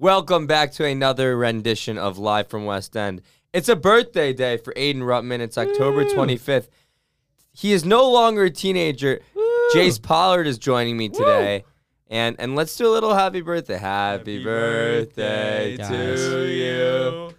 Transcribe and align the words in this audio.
Welcome 0.00 0.46
back 0.46 0.70
to 0.74 0.84
another 0.84 1.36
rendition 1.36 1.98
of 1.98 2.18
Live 2.18 2.46
from 2.46 2.64
West 2.64 2.96
End. 2.96 3.20
It's 3.52 3.68
a 3.68 3.74
birthday 3.74 4.32
day 4.32 4.56
for 4.56 4.72
Aiden 4.74 4.98
Rutman. 4.98 5.40
It's 5.40 5.58
October 5.58 6.04
25th. 6.04 6.68
He 7.50 7.72
is 7.72 7.84
no 7.84 8.08
longer 8.08 8.44
a 8.44 8.50
teenager. 8.50 9.18
Jayce 9.74 10.00
Pollard 10.00 10.46
is 10.46 10.56
joining 10.56 10.96
me 10.96 11.08
today. 11.08 11.64
And 12.06 12.36
and 12.38 12.54
let's 12.54 12.76
do 12.76 12.86
a 12.86 12.92
little 12.92 13.12
happy 13.12 13.40
birthday. 13.40 13.76
Happy, 13.76 14.44
birthday, 14.44 15.76
birthday 15.76 16.16
to 16.16 16.30
to 16.30 16.46
you. 16.46 17.37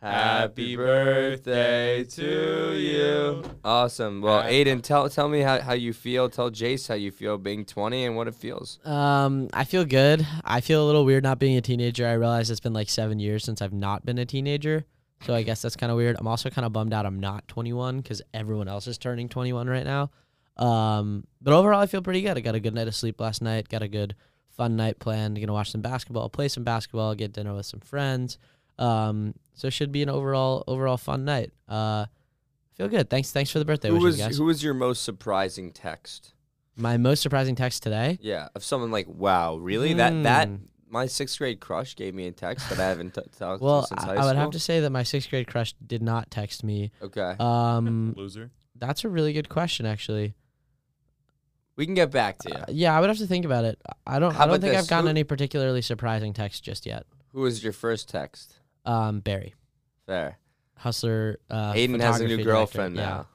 Happy 0.00 0.76
birthday 0.76 2.04
to 2.04 2.72
you. 2.76 3.42
Awesome. 3.64 4.20
Well, 4.22 4.42
Happy- 4.42 4.64
Aiden, 4.64 4.80
tell 4.80 5.08
tell 5.08 5.28
me 5.28 5.40
how, 5.40 5.60
how 5.60 5.72
you 5.72 5.92
feel. 5.92 6.28
Tell 6.28 6.50
Jayce 6.50 6.86
how 6.86 6.94
you 6.94 7.10
feel 7.10 7.36
being 7.36 7.64
20 7.64 8.04
and 8.04 8.16
what 8.16 8.28
it 8.28 8.36
feels. 8.36 8.78
Um, 8.84 9.48
I 9.52 9.64
feel 9.64 9.84
good. 9.84 10.24
I 10.44 10.60
feel 10.60 10.84
a 10.84 10.86
little 10.86 11.04
weird 11.04 11.24
not 11.24 11.40
being 11.40 11.56
a 11.56 11.60
teenager. 11.60 12.06
I 12.06 12.12
realize 12.12 12.48
it's 12.48 12.60
been 12.60 12.72
like 12.72 12.88
seven 12.88 13.18
years 13.18 13.42
since 13.42 13.60
I've 13.60 13.72
not 13.72 14.06
been 14.06 14.18
a 14.18 14.24
teenager. 14.24 14.84
So 15.26 15.34
I 15.34 15.42
guess 15.42 15.62
that's 15.62 15.74
kind 15.74 15.90
of 15.90 15.96
weird. 15.96 16.14
I'm 16.20 16.28
also 16.28 16.48
kind 16.48 16.64
of 16.64 16.72
bummed 16.72 16.92
out 16.92 17.04
I'm 17.04 17.18
not 17.18 17.48
21 17.48 18.00
because 18.00 18.22
everyone 18.32 18.68
else 18.68 18.86
is 18.86 18.98
turning 18.98 19.28
21 19.28 19.66
right 19.68 19.84
now. 19.84 20.10
Um, 20.56 21.24
but 21.42 21.52
overall, 21.54 21.80
I 21.80 21.86
feel 21.86 22.02
pretty 22.02 22.22
good. 22.22 22.36
I 22.36 22.40
got 22.40 22.54
a 22.54 22.60
good 22.60 22.74
night 22.74 22.86
of 22.86 22.94
sleep 22.94 23.20
last 23.20 23.42
night. 23.42 23.68
Got 23.68 23.82
a 23.82 23.88
good 23.88 24.14
fun 24.50 24.76
night 24.76 25.00
planned. 25.00 25.40
Gonna 25.40 25.52
watch 25.52 25.72
some 25.72 25.80
basketball, 25.80 26.28
play 26.28 26.46
some 26.46 26.62
basketball, 26.62 27.16
get 27.16 27.32
dinner 27.32 27.52
with 27.52 27.66
some 27.66 27.80
friends. 27.80 28.38
Um, 28.78 29.34
so 29.58 29.68
it 29.68 29.72
should 29.72 29.92
be 29.92 30.02
an 30.02 30.08
overall 30.08 30.64
overall 30.66 30.96
fun 30.96 31.24
night. 31.24 31.50
Uh, 31.68 32.06
feel 32.74 32.88
good. 32.88 33.10
Thanks. 33.10 33.30
Thanks 33.32 33.50
for 33.50 33.58
the 33.58 33.64
birthday 33.64 33.88
Who 33.88 33.94
wishes, 33.94 34.04
was 34.04 34.16
guys. 34.18 34.36
who 34.38 34.44
was 34.44 34.62
your 34.62 34.74
most 34.74 35.02
surprising 35.02 35.72
text? 35.72 36.34
My 36.76 36.96
most 36.96 37.22
surprising 37.22 37.56
text 37.56 37.82
today. 37.82 38.18
Yeah, 38.22 38.48
of 38.54 38.62
someone 38.62 38.90
like, 38.92 39.06
wow, 39.08 39.56
really? 39.56 39.94
That 39.94 40.22
that 40.22 40.48
Hmm. 40.48 40.54
my 40.88 41.06
sixth 41.06 41.36
grade 41.38 41.58
crush 41.60 41.96
gave 41.96 42.14
me 42.14 42.26
a 42.28 42.32
text 42.32 42.68
that 42.70 42.78
I 42.78 42.86
haven't 42.88 43.14
t- 43.14 43.20
talked 43.36 43.60
Well, 43.60 43.82
to 43.82 43.88
since 43.88 44.00
I, 44.02 44.06
high 44.06 44.12
school. 44.14 44.22
I 44.22 44.26
would 44.26 44.36
have 44.36 44.50
to 44.52 44.60
say 44.60 44.80
that 44.80 44.90
my 44.90 45.02
sixth 45.02 45.28
grade 45.28 45.48
crush 45.48 45.74
did 45.84 46.02
not 46.02 46.30
text 46.30 46.62
me. 46.62 46.92
Okay, 47.02 47.34
Um, 47.40 48.14
Loser. 48.16 48.50
that's 48.76 49.04
a 49.04 49.08
really 49.08 49.32
good 49.32 49.48
question, 49.48 49.84
actually. 49.86 50.34
we 51.76 51.84
can 51.84 51.94
get 51.94 52.10
back 52.10 52.38
to 52.38 52.48
you. 52.48 52.54
Uh, 52.56 52.64
yeah, 52.68 52.96
I 52.96 53.00
would 53.00 53.08
have 53.08 53.18
to 53.18 53.26
think 53.26 53.44
about 53.44 53.64
it. 53.64 53.80
I 54.06 54.18
don't. 54.18 54.34
How 54.34 54.44
I 54.44 54.46
don't 54.46 54.60
think 54.60 54.72
this? 54.74 54.82
I've 54.84 54.88
gotten 54.88 55.06
Who- 55.06 55.10
any 55.10 55.24
particularly 55.24 55.82
surprising 55.82 56.32
text 56.32 56.62
just 56.64 56.86
yet. 56.86 57.06
Who 57.32 57.40
was 57.42 57.62
your 57.62 57.72
first 57.72 58.08
text? 58.08 58.57
Um, 58.88 59.20
Barry, 59.20 59.54
Fair. 60.06 60.38
hustler. 60.76 61.38
Uh, 61.50 61.72
Aiden 61.74 62.00
has 62.00 62.20
a 62.20 62.26
new 62.26 62.42
girlfriend 62.42 62.96
director, 62.96 63.10
yeah. 63.10 63.16
now. 63.18 63.26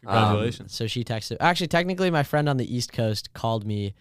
Congratulations. 0.00 0.74
So 0.74 0.86
she 0.86 1.04
texted. 1.04 1.36
Actually, 1.40 1.68
technically, 1.68 2.10
my 2.10 2.22
friend 2.22 2.48
on 2.48 2.56
the 2.56 2.74
East 2.74 2.92
Coast 2.92 3.32
called 3.34 3.64
me 3.66 3.94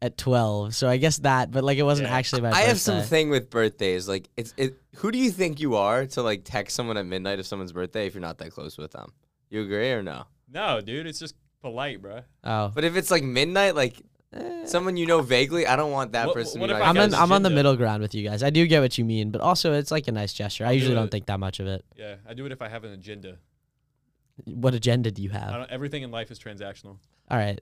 at 0.00 0.16
twelve. 0.16 0.74
So 0.74 0.88
I 0.88 0.98
guess 0.98 1.18
that, 1.18 1.50
but 1.50 1.64
like 1.64 1.78
it 1.78 1.82
wasn't 1.82 2.08
Yeah. 2.08 2.14
actually 2.16 2.42
my. 2.42 2.50
I 2.52 2.62
have 2.62 2.78
some 2.80 3.02
thing 3.02 3.30
with 3.30 3.50
birthdays. 3.50 4.06
Like, 4.08 4.28
it's 4.36 4.54
it. 4.56 4.76
Who 4.96 5.10
do 5.10 5.18
you 5.18 5.30
think 5.30 5.58
you 5.60 5.76
are 5.76 6.06
to 6.06 6.22
like 6.22 6.42
text 6.44 6.76
someone 6.76 6.96
at 6.96 7.06
midnight 7.06 7.38
of 7.40 7.46
someone's 7.46 7.72
birthday 7.72 8.06
if 8.06 8.14
you're 8.14 8.20
not 8.20 8.38
that 8.38 8.52
close 8.52 8.76
with 8.78 8.92
them? 8.92 9.12
You 9.50 9.62
agree 9.62 9.90
or 9.92 10.02
no? 10.02 10.24
no, 10.48 10.80
dude, 10.80 11.06
it's 11.06 11.18
just 11.18 11.34
polite, 11.62 12.02
bro. 12.02 12.20
Oh, 12.44 12.70
But 12.74 12.84
if 12.84 12.96
it's 12.96 13.10
like 13.10 13.22
midnight, 13.22 13.74
like. 13.74 14.00
Someone 14.64 14.96
you 14.96 15.06
know 15.06 15.20
vaguely, 15.20 15.66
I 15.66 15.76
don't 15.76 15.90
want 15.92 16.12
that 16.12 16.26
What- 16.28 16.34
person. 16.34 16.60
what 16.60 16.68
to 16.68 16.74
be 16.74 16.76
if 16.76 16.80
my 16.80 16.86
I 16.86 16.88
I'm 16.88 16.94
got 16.94 17.04
in, 17.04 17.10
his 17.10 17.14
I'm 17.18 17.32
on 17.32 17.42
the 17.42 17.48
agenda. 17.48 17.56
middle 17.56 17.76
ground 17.76 18.02
with 18.02 18.14
you 18.14 18.26
guys. 18.28 18.42
I 18.42 18.50
do 18.50 18.66
get 18.66 18.80
what 18.80 18.96
you 18.98 19.04
mean, 19.04 19.30
but 19.30 19.40
also 19.40 19.72
it's 19.74 19.90
like 19.90 20.08
a 20.08 20.12
nice 20.12 20.32
gesture. 20.32 20.64
I 20.64 20.68
I'll 20.68 20.72
do 20.72 20.78
usually 20.78 20.94
don't 20.94 21.10
think 21.10 21.26
that 21.26 21.38
much 21.40 21.60
of 21.60 21.66
it. 21.66 21.84
Yeah, 21.96 22.16
I 22.28 22.34
do 22.34 22.46
it 22.46 22.52
if 22.52 22.62
I 22.62 22.68
have 22.68 22.84
an 22.84 22.92
agenda. 22.92 23.38
What 24.44 24.74
agenda 24.74 25.10
do 25.10 25.22
you 25.22 25.30
I 25.32 25.38
have? 25.38 25.50
don't, 25.52 25.70
everything 25.70 26.02
in 26.02 26.10
life 26.10 26.30
is 26.30 26.38
transactional. 26.38 26.96
All 27.30 27.38
right, 27.38 27.60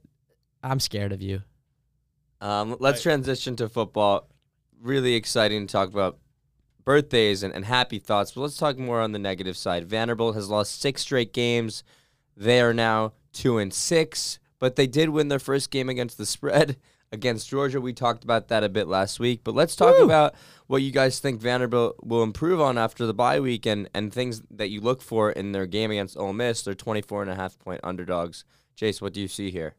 I'm 0.62 0.78
scared 0.80 1.12
of 1.12 1.20
you. 1.22 1.42
Um, 2.40 2.76
let's 2.80 2.98
Right. 3.04 3.12
transition 3.14 3.56
to 3.56 3.68
football. 3.68 4.28
Really 4.80 5.14
exciting 5.14 5.66
to 5.66 5.72
talk 5.72 5.88
about 5.90 6.18
birthdays 6.84 7.42
and, 7.42 7.52
and 7.52 7.64
happy 7.66 7.98
thoughts, 7.98 8.32
but 8.32 8.40
let's 8.42 8.56
talk 8.56 8.78
more 8.78 9.00
on 9.00 9.12
the 9.12 9.18
negative 9.18 9.56
side. 9.56 9.84
Vanderbilt 9.86 10.34
has 10.34 10.48
lost 10.48 10.80
six 10.80 11.02
straight 11.02 11.32
games. 11.34 11.82
They 12.36 12.60
are 12.62 12.72
now 12.72 13.12
two 13.32 13.58
and 13.58 13.74
six, 13.74 14.38
but 14.60 14.76
they 14.76 14.86
did 14.86 15.08
win 15.08 15.26
their 15.26 15.40
first 15.40 15.72
game 15.72 15.88
against 15.88 16.16
the 16.16 16.26
spread 16.26 16.76
against 17.12 17.48
Georgia. 17.48 17.80
We 17.80 17.92
talked 17.92 18.22
about 18.22 18.46
that 18.48 18.62
a 18.62 18.68
bit 18.68 18.86
last 18.86 19.18
week, 19.18 19.40
but 19.42 19.54
let's 19.54 19.74
talk 19.74 19.98
Woo! 19.98 20.04
about 20.04 20.36
what 20.68 20.82
you 20.82 20.92
guys 20.92 21.18
think 21.18 21.40
Vanderbilt 21.40 21.96
will 22.04 22.22
improve 22.22 22.60
on 22.60 22.78
after 22.78 23.04
the 23.04 23.14
bye 23.14 23.40
week 23.40 23.66
and, 23.66 23.90
and 23.92 24.12
things 24.12 24.42
that 24.48 24.70
you 24.70 24.80
look 24.80 25.02
for 25.02 25.32
in 25.32 25.50
their 25.50 25.66
game 25.66 25.90
against 25.90 26.16
Ole 26.16 26.32
Miss. 26.32 26.62
They're 26.62 26.74
24 26.74 27.22
and 27.22 27.30
a 27.32 27.34
half 27.34 27.58
point 27.58 27.80
underdogs. 27.82 28.44
Jayce, 28.76 29.02
what 29.02 29.12
do 29.12 29.20
you 29.20 29.28
see 29.28 29.50
here? 29.50 29.74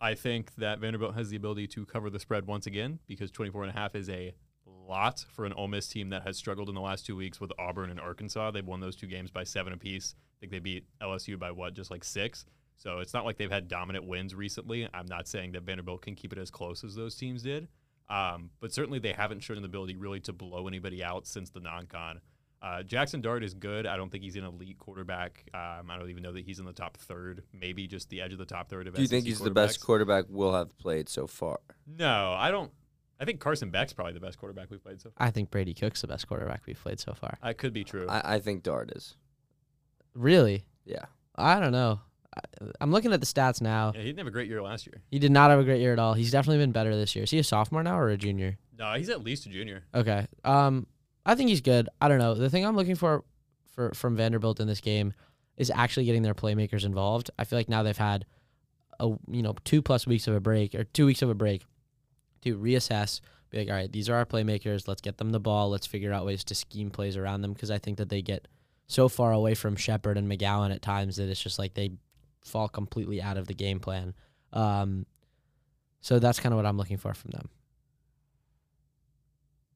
I 0.00 0.14
think 0.14 0.54
that 0.56 0.80
Vanderbilt 0.80 1.14
has 1.14 1.30
the 1.30 1.36
ability 1.36 1.68
to 1.68 1.86
cover 1.86 2.10
the 2.10 2.18
spread 2.18 2.46
once 2.46 2.66
again 2.66 2.98
because 3.06 3.30
24 3.30 3.62
and 3.62 3.70
a 3.70 3.78
half 3.78 3.94
is 3.94 4.10
a 4.10 4.34
lot 4.66 5.24
for 5.30 5.44
an 5.44 5.52
Ole 5.52 5.68
Miss 5.68 5.86
team 5.86 6.10
that 6.10 6.22
has 6.22 6.36
struggled 6.36 6.68
in 6.68 6.74
the 6.74 6.80
last 6.80 7.06
two 7.06 7.16
weeks 7.16 7.40
with 7.40 7.52
Auburn 7.58 7.88
and 7.88 8.00
Arkansas. 8.00 8.50
They've 8.50 8.66
won 8.66 8.80
those 8.80 8.96
two 8.96 9.06
games 9.06 9.30
by 9.30 9.44
seven 9.44 9.72
apiece. 9.72 10.16
I 10.18 10.40
think 10.40 10.52
they 10.52 10.58
beat 10.58 10.86
LSU 11.00 11.38
by 11.38 11.52
what, 11.52 11.74
just 11.74 11.90
like 11.90 12.02
six. 12.02 12.44
So 12.76 12.98
it's 12.98 13.14
not 13.14 13.24
like 13.24 13.36
they've 13.36 13.50
had 13.50 13.68
dominant 13.68 14.06
wins 14.06 14.34
recently. 14.34 14.88
I'm 14.92 15.06
not 15.06 15.28
saying 15.28 15.52
that 15.52 15.62
Vanderbilt 15.62 16.02
can 16.02 16.14
keep 16.14 16.32
it 16.32 16.38
as 16.38 16.50
close 16.50 16.82
as 16.82 16.94
those 16.94 17.14
teams 17.14 17.42
did, 17.42 17.68
um, 18.10 18.50
but 18.60 18.72
certainly 18.72 18.98
they 18.98 19.12
haven't 19.12 19.40
shown 19.40 19.60
the 19.62 19.66
ability 19.66 19.96
really 19.96 20.20
to 20.20 20.32
blow 20.32 20.66
anybody 20.66 21.02
out 21.02 21.26
since 21.26 21.50
the 21.50 21.60
non-con. 21.60 22.20
Uh, 22.60 22.82
Jackson 22.82 23.20
Dart 23.20 23.42
is 23.42 23.54
good. 23.54 23.86
I 23.86 23.96
don't 23.96 24.10
think 24.10 24.22
he's 24.22 24.36
an 24.36 24.44
elite 24.44 24.78
quarterback. 24.78 25.44
Um, 25.52 25.90
I 25.90 25.98
don't 25.98 26.10
even 26.10 26.22
know 26.22 26.32
that 26.32 26.44
he's 26.44 26.60
in 26.60 26.64
the 26.64 26.72
top 26.72 26.96
third, 26.96 27.42
maybe 27.52 27.88
just 27.88 28.08
the 28.08 28.20
edge 28.20 28.32
of 28.32 28.38
the 28.38 28.44
top 28.44 28.68
third 28.68 28.86
of 28.86 28.94
Do 28.94 29.02
you 29.02 29.08
think 29.08 29.26
he's 29.26 29.40
the 29.40 29.50
best 29.50 29.80
quarterback 29.84 30.26
we'll 30.28 30.54
have 30.54 30.76
played 30.78 31.08
so 31.08 31.26
far? 31.26 31.58
No, 31.86 32.32
I 32.32 32.52
don't. 32.52 32.70
I 33.20 33.24
think 33.24 33.40
Carson 33.40 33.70
Beck's 33.70 33.92
probably 33.92 34.12
the 34.12 34.20
best 34.20 34.38
quarterback 34.38 34.70
we've 34.70 34.82
played 34.82 35.00
so 35.00 35.10
far. 35.10 35.26
I 35.26 35.30
think 35.30 35.50
Brady 35.50 35.74
Cook's 35.74 36.00
the 36.00 36.08
best 36.08 36.26
quarterback 36.28 36.62
we've 36.66 36.80
played 36.80 37.00
so 37.00 37.14
far. 37.14 37.36
That 37.42 37.58
could 37.58 37.72
be 37.72 37.84
true. 37.84 38.06
I, 38.08 38.34
I 38.34 38.38
think 38.38 38.62
Dart 38.62 38.92
is. 38.94 39.16
Really? 40.14 40.64
Yeah. 40.84 41.04
I 41.36 41.58
don't 41.60 41.72
know. 41.72 42.00
I'm 42.80 42.90
looking 42.90 43.12
at 43.12 43.20
the 43.20 43.26
stats 43.26 43.60
now. 43.60 43.92
yeah, 43.94 44.00
he 44.00 44.06
didn't 44.06 44.18
have 44.18 44.26
a 44.26 44.32
great 44.32 44.48
year 44.48 44.62
last 44.62 44.86
year. 44.86 45.02
He 45.10 45.18
did 45.18 45.32
not 45.32 45.50
have 45.50 45.60
a 45.60 45.64
great 45.64 45.80
year 45.80 45.92
at 45.92 45.98
all. 45.98 46.14
He's 46.14 46.30
definitely 46.30 46.62
been 46.62 46.72
better 46.72 46.94
this 46.96 47.14
year. 47.14 47.24
Is 47.24 47.30
he 47.30 47.38
a 47.38 47.44
sophomore 47.44 47.82
now 47.82 47.98
or 47.98 48.08
a 48.08 48.16
junior? 48.16 48.58
No, 48.78 48.94
he's 48.94 49.08
at 49.08 49.22
least 49.22 49.46
a 49.46 49.48
junior. 49.48 49.84
Okay. 49.94 50.26
Um, 50.44 50.86
I 51.26 51.34
think 51.34 51.50
he's 51.50 51.60
good. 51.60 51.88
I 52.00 52.08
don't 52.08 52.18
know. 52.18 52.34
The 52.34 52.50
thing 52.50 52.64
I'm 52.64 52.76
looking 52.76 52.94
for, 52.94 53.24
for 53.74 53.92
from 53.94 54.16
Vanderbilt 54.16 54.60
in 54.60 54.66
this 54.66 54.80
game, 54.80 55.12
is 55.56 55.70
actually 55.74 56.06
getting 56.06 56.22
their 56.22 56.34
playmakers 56.34 56.84
involved. 56.84 57.30
I 57.38 57.44
feel 57.44 57.58
like 57.58 57.68
now 57.68 57.82
they've 57.82 57.96
had, 57.96 58.24
a 59.00 59.06
you 59.28 59.42
know 59.42 59.54
two 59.64 59.82
plus 59.82 60.06
weeks 60.06 60.26
of 60.28 60.34
a 60.34 60.40
break 60.40 60.74
or 60.74 60.84
two 60.84 61.06
weeks 61.06 61.22
of 61.22 61.30
a 61.30 61.34
break, 61.34 61.64
to 62.42 62.56
reassess. 62.56 63.20
Be 63.50 63.58
like, 63.58 63.68
all 63.68 63.74
right, 63.74 63.92
these 63.92 64.08
are 64.08 64.14
our 64.14 64.24
playmakers. 64.24 64.88
Let's 64.88 65.02
get 65.02 65.18
them 65.18 65.30
the 65.30 65.40
ball. 65.40 65.68
Let's 65.68 65.86
figure 65.86 66.12
out 66.12 66.24
ways 66.24 66.44
to 66.44 66.54
scheme 66.54 66.90
plays 66.90 67.16
around 67.16 67.42
them 67.42 67.52
because 67.52 67.70
I 67.70 67.78
think 67.78 67.98
that 67.98 68.08
they 68.08 68.22
get 68.22 68.48
so 68.86 69.08
far 69.08 69.32
away 69.32 69.54
from 69.54 69.76
Sheppard 69.76 70.16
and 70.16 70.30
McGowan 70.30 70.72
at 70.72 70.82
times 70.82 71.16
that 71.16 71.28
it's 71.28 71.42
just 71.42 71.58
like 71.58 71.74
they 71.74 71.92
fall 72.44 72.68
completely 72.68 73.20
out 73.22 73.36
of 73.36 73.46
the 73.46 73.54
game 73.54 73.80
plan. 73.80 74.14
Um, 74.52 75.06
so 76.00 76.18
that's 76.18 76.40
kind 76.40 76.52
of 76.52 76.56
what 76.56 76.66
I'm 76.66 76.76
looking 76.76 76.98
for 76.98 77.14
from 77.14 77.30
them. 77.30 77.48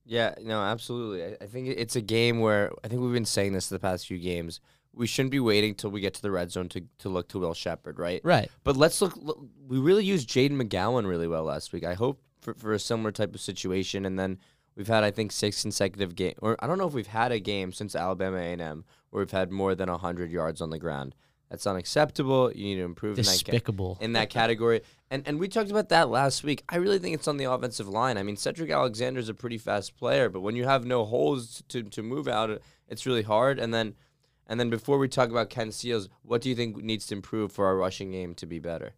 Yeah, 0.04 0.34
no, 0.41 0.62
absolutely. 0.62 1.25
I, 1.25 1.37
I 1.44 1.47
think 1.47 1.69
it's 1.69 1.97
a 1.97 2.00
game 2.00 2.41
where 2.41 2.72
I 2.84 2.88
think 2.88 3.00
we've 3.00 3.12
been 3.12 3.25
saying 3.25 3.53
this 3.53 3.69
the 3.69 3.78
past 3.78 4.06
few 4.06 4.19
games. 4.19 4.60
We 4.93 5.06
shouldn't 5.06 5.32
be 5.32 5.41
waiting 5.41 5.75
till 5.75 5.91
we 5.91 6.00
get 6.00 6.15
to 6.15 6.22
the 6.22 6.31
red 6.31 6.50
zone 6.50 6.69
to, 6.71 6.82
to 6.99 7.09
look 7.09 7.28
to 7.28 7.38
Will 7.38 7.55
Sheppard, 7.55 7.99
right? 7.99 8.21
Right. 8.25 8.50
But 8.65 8.76
let's 8.76 9.03
look, 9.03 9.15
look. 9.16 9.38
We 9.66 9.78
really 9.78 10.05
used 10.05 10.28
Jayden 10.31 10.60
McGowan 10.60 11.06
really 11.06 11.28
well 11.28 11.44
last 11.44 11.72
week. 11.72 11.84
I 11.84 11.94
hope 11.94 12.22
for, 12.41 12.55
for 12.55 12.72
a 12.72 12.78
similar 12.78 13.12
type 13.12 13.34
of 13.34 13.41
situation. 13.41 14.06
And 14.06 14.19
then 14.19 14.38
we've 14.75 14.87
had, 14.87 15.05
I 15.05 15.10
think, 15.10 15.32
six 15.32 15.60
consecutive 15.60 16.15
game, 16.15 16.34
or 16.41 16.56
I 16.60 16.66
don't 16.66 16.78
know 16.78 16.87
if 16.87 16.94
we've 16.94 17.06
had 17.06 17.32
a 17.32 17.41
game 17.41 17.72
since 17.72 17.94
Alabama 17.94 18.38
A&M 18.38 18.84
where 19.10 19.21
we've 19.21 19.31
had 19.31 19.50
more 19.50 19.75
than 19.75 19.88
hundred 19.88 20.31
yards 20.31 20.60
on 20.62 20.71
the 20.71 20.78
ground. 20.78 21.15
That's 21.50 21.66
unacceptable. 21.66 22.50
You 22.52 22.64
need 22.64 22.74
to 22.76 22.82
improve 22.82 23.18
in 23.18 23.24
that, 23.24 23.30
ca- 23.44 23.52
in 24.00 24.12
that 24.14 24.30
category. 24.30 24.80
And 25.10 25.22
and 25.26 25.38
we 25.38 25.46
talked 25.46 25.70
about 25.70 25.88
that 25.90 26.08
last 26.08 26.42
week. 26.42 26.64
I 26.68 26.76
really 26.76 26.98
think 26.98 27.14
it's 27.14 27.28
on 27.28 27.36
the 27.36 27.44
offensive 27.44 27.88
line. 27.88 28.18
I 28.18 28.24
mean, 28.24 28.34
Sedrick 28.36 28.74
Alexander 28.74 29.20
is 29.20 29.28
a 29.28 29.34
pretty 29.34 29.58
fast 29.58 29.96
player, 29.96 30.28
but 30.28 30.40
when 30.40 30.56
you 30.56 30.64
have 30.64 30.84
no 30.84 31.04
holes 31.04 31.62
to, 31.69 31.84
to 31.84 32.02
move 32.02 32.26
out, 32.26 32.60
it's 32.88 33.06
really 33.06 33.22
hard. 33.22 33.60
And 33.60 33.72
then 33.72 33.94
and 34.48 34.58
then 34.58 34.70
before 34.70 34.98
we 34.98 35.06
talk 35.08 35.31
about 35.31 35.48
Ken 35.50 35.70
Seals, 35.70 36.08
what 36.22 36.40
do 36.43 36.48
you 36.48 36.56
think 36.56 36.76
needs 36.78 37.06
to 37.08 37.14
improve 37.14 37.52
for 37.52 37.66
our 37.66 37.76
rushing 37.76 38.10
game 38.10 38.34
to 38.34 38.46
be 38.46 38.58
better? 38.58 38.94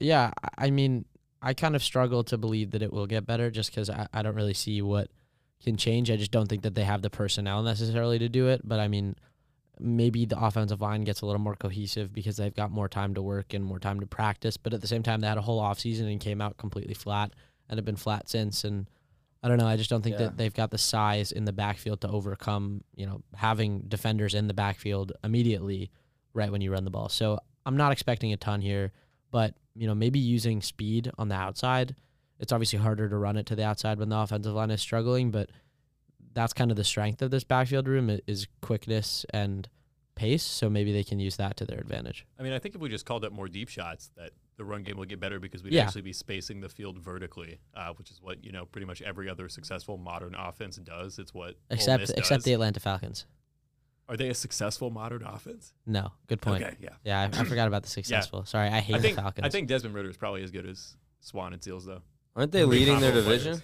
Yeah, 0.00 0.30
I- 0.42 0.66
I 0.66 0.70
mean, 0.70 1.04
I 1.40 1.54
kind 1.54 1.74
of 1.74 1.82
struggle 1.82 2.22
to 2.24 2.38
believe 2.38 2.70
that 2.72 2.82
it 2.82 2.92
will 2.92 3.06
get 3.06 3.26
better 3.26 3.50
just 3.50 3.70
because 3.70 3.90
I, 3.90 4.06
I 4.12 4.22
don't 4.22 4.34
really 4.34 4.54
see 4.54 4.80
what 4.82 5.10
can 5.64 5.76
change. 5.76 6.10
I 6.10 6.16
just 6.16 6.30
don't 6.30 6.48
think 6.48 6.62
that 6.62 6.74
they 6.74 6.84
have 6.84 7.02
the 7.02 7.10
personnel 7.10 7.62
necessarily 7.62 8.18
to 8.18 8.28
do 8.28 8.48
it. 8.48 8.60
But 8.64 8.80
I 8.80 8.88
mean, 8.88 9.16
maybe 9.80 10.24
the 10.24 10.38
offensive 10.38 10.80
line 10.80 11.02
gets 11.04 11.22
a 11.22 11.26
little 11.26 11.40
more 11.40 11.56
cohesive 11.56 12.12
because 12.12 12.36
they've 12.36 12.54
got 12.54 12.70
more 12.70 12.88
time 12.88 13.14
to 13.14 13.22
work 13.22 13.54
and 13.54 13.64
more 13.64 13.78
time 13.78 14.00
to 14.00 14.06
practice. 14.06 14.56
But 14.56 14.74
at 14.74 14.80
the 14.80 14.86
same 14.86 15.02
time, 15.02 15.20
they 15.20 15.26
had 15.26 15.38
a 15.38 15.42
whole 15.42 15.60
offseason 15.60 16.10
and 16.10 16.20
came 16.20 16.40
out 16.40 16.56
completely 16.58 16.94
flat 16.94 17.32
and 17.68 17.78
have 17.78 17.84
been 17.84 17.96
flat 17.96 18.28
since. 18.28 18.64
And 18.64 18.88
I 19.42 19.48
don't 19.48 19.58
know. 19.58 19.66
I 19.66 19.76
just 19.76 19.90
don't 19.90 20.02
think 20.02 20.14
Yeah. 20.14 20.26
that 20.26 20.36
they've 20.36 20.54
got 20.54 20.70
the 20.70 20.78
size 20.78 21.32
in 21.32 21.44
the 21.44 21.52
backfield 21.52 22.00
to 22.02 22.08
overcome, 22.08 22.84
you 22.94 23.06
know, 23.06 23.22
having 23.34 23.80
defenders 23.88 24.34
in 24.34 24.46
the 24.46 24.54
backfield 24.54 25.12
immediately 25.24 25.90
right 26.34 26.52
when 26.52 26.60
you 26.60 26.70
run 26.70 26.84
the 26.84 26.90
ball. 26.90 27.08
So 27.08 27.38
I'm 27.66 27.76
not 27.76 27.92
expecting 27.92 28.32
a 28.32 28.36
ton 28.36 28.60
here, 28.60 28.92
but 29.30 29.54
you 29.74 29.86
know, 29.86 29.94
maybe 29.94 30.18
using 30.18 30.60
speed 30.60 31.10
on 31.18 31.28
the 31.28 31.34
outside 31.34 31.96
It's 32.38 32.52
obviously 32.52 32.78
harder 32.80 33.08
to 33.08 33.16
run 33.16 33.36
it 33.36 33.46
to 33.46 33.54
the 33.56 33.64
outside 33.64 33.98
when 34.00 34.08
the 34.08 34.18
offensive 34.18 34.52
line 34.52 34.70
is 34.72 34.80
struggling, 34.82 35.30
but 35.30 35.48
that's 36.34 36.52
kind 36.52 36.70
of 36.70 36.76
the 36.76 36.84
strength 36.84 37.22
of 37.22 37.30
this 37.30 37.44
backfield 37.44 37.88
room 37.88 38.18
is 38.26 38.46
quickness 38.60 39.24
and 39.30 39.68
pace. 40.14 40.42
So 40.42 40.68
maybe 40.70 40.92
they 40.92 41.04
can 41.04 41.18
use 41.18 41.36
that 41.36 41.56
to 41.58 41.64
their 41.64 41.78
advantage. 41.78 42.26
I 42.38 42.42
mean, 42.42 42.52
I 42.52 42.58
think 42.58 42.74
if 42.74 42.80
we 42.80 42.88
just 42.88 43.06
called 43.06 43.24
up 43.24 43.32
more 43.32 43.48
deep 43.48 43.68
shots, 43.68 44.10
that 44.16 44.30
the 44.56 44.64
run 44.64 44.82
game 44.82 44.98
would 44.98 45.08
get 45.08 45.18
better 45.20 45.40
because 45.40 45.62
we'd 45.62 45.72
Yeah. 45.72 45.84
actually 45.86 46.02
be 46.02 46.12
spacing 46.12 46.60
the 46.60 46.68
field 46.68 46.98
vertically, 46.98 47.58
uh, 47.74 47.92
which 47.94 48.10
is 48.10 48.20
what 48.20 48.44
you 48.44 48.52
know 48.52 48.66
pretty 48.66 48.86
much 48.86 49.00
every 49.02 49.28
other 49.28 49.48
successful 49.48 49.96
modern 49.96 50.34
offense 50.34 50.76
does. 50.76 51.18
It's 51.18 51.32
what 51.32 51.56
Except 51.70 52.02
Miss 52.02 52.10
except 52.10 52.44
the 52.44 52.52
Atlanta 52.52 52.78
Falcons. 52.78 53.24
are 54.08 54.16
they 54.16 54.28
a 54.28 54.34
successful 54.34 54.90
modern 54.90 55.22
offense? 55.24 55.72
No, 55.86 56.12
good 56.26 56.42
point. 56.42 56.62
Okay, 56.62 56.76
yeah. 56.80 56.90
Yeah, 57.04 57.20
I, 57.22 57.40
I 57.40 57.44
forgot 57.44 57.66
about 57.66 57.82
the 57.82 57.88
successful. 58.00 58.44
Sorry, 58.44 58.68
I 58.68 58.80
hate 58.80 58.96
I 58.96 58.98
think 59.00 59.16
the 59.16 59.22
Falcons. 59.22 59.46
I 59.46 59.48
think 59.48 59.68
Desmond 59.68 59.94
Ridder 59.94 60.10
is 60.10 60.18
probably 60.18 60.42
as 60.42 60.50
good 60.50 60.66
as 60.66 60.96
Swann 61.20 61.54
and 61.54 61.64
Seals 61.64 61.86
though. 61.86 62.02
Aren't 62.36 62.52
they 62.52 62.64
leading 62.64 63.00
their 63.00 63.12
division? 63.12 63.52
players. 63.60 63.62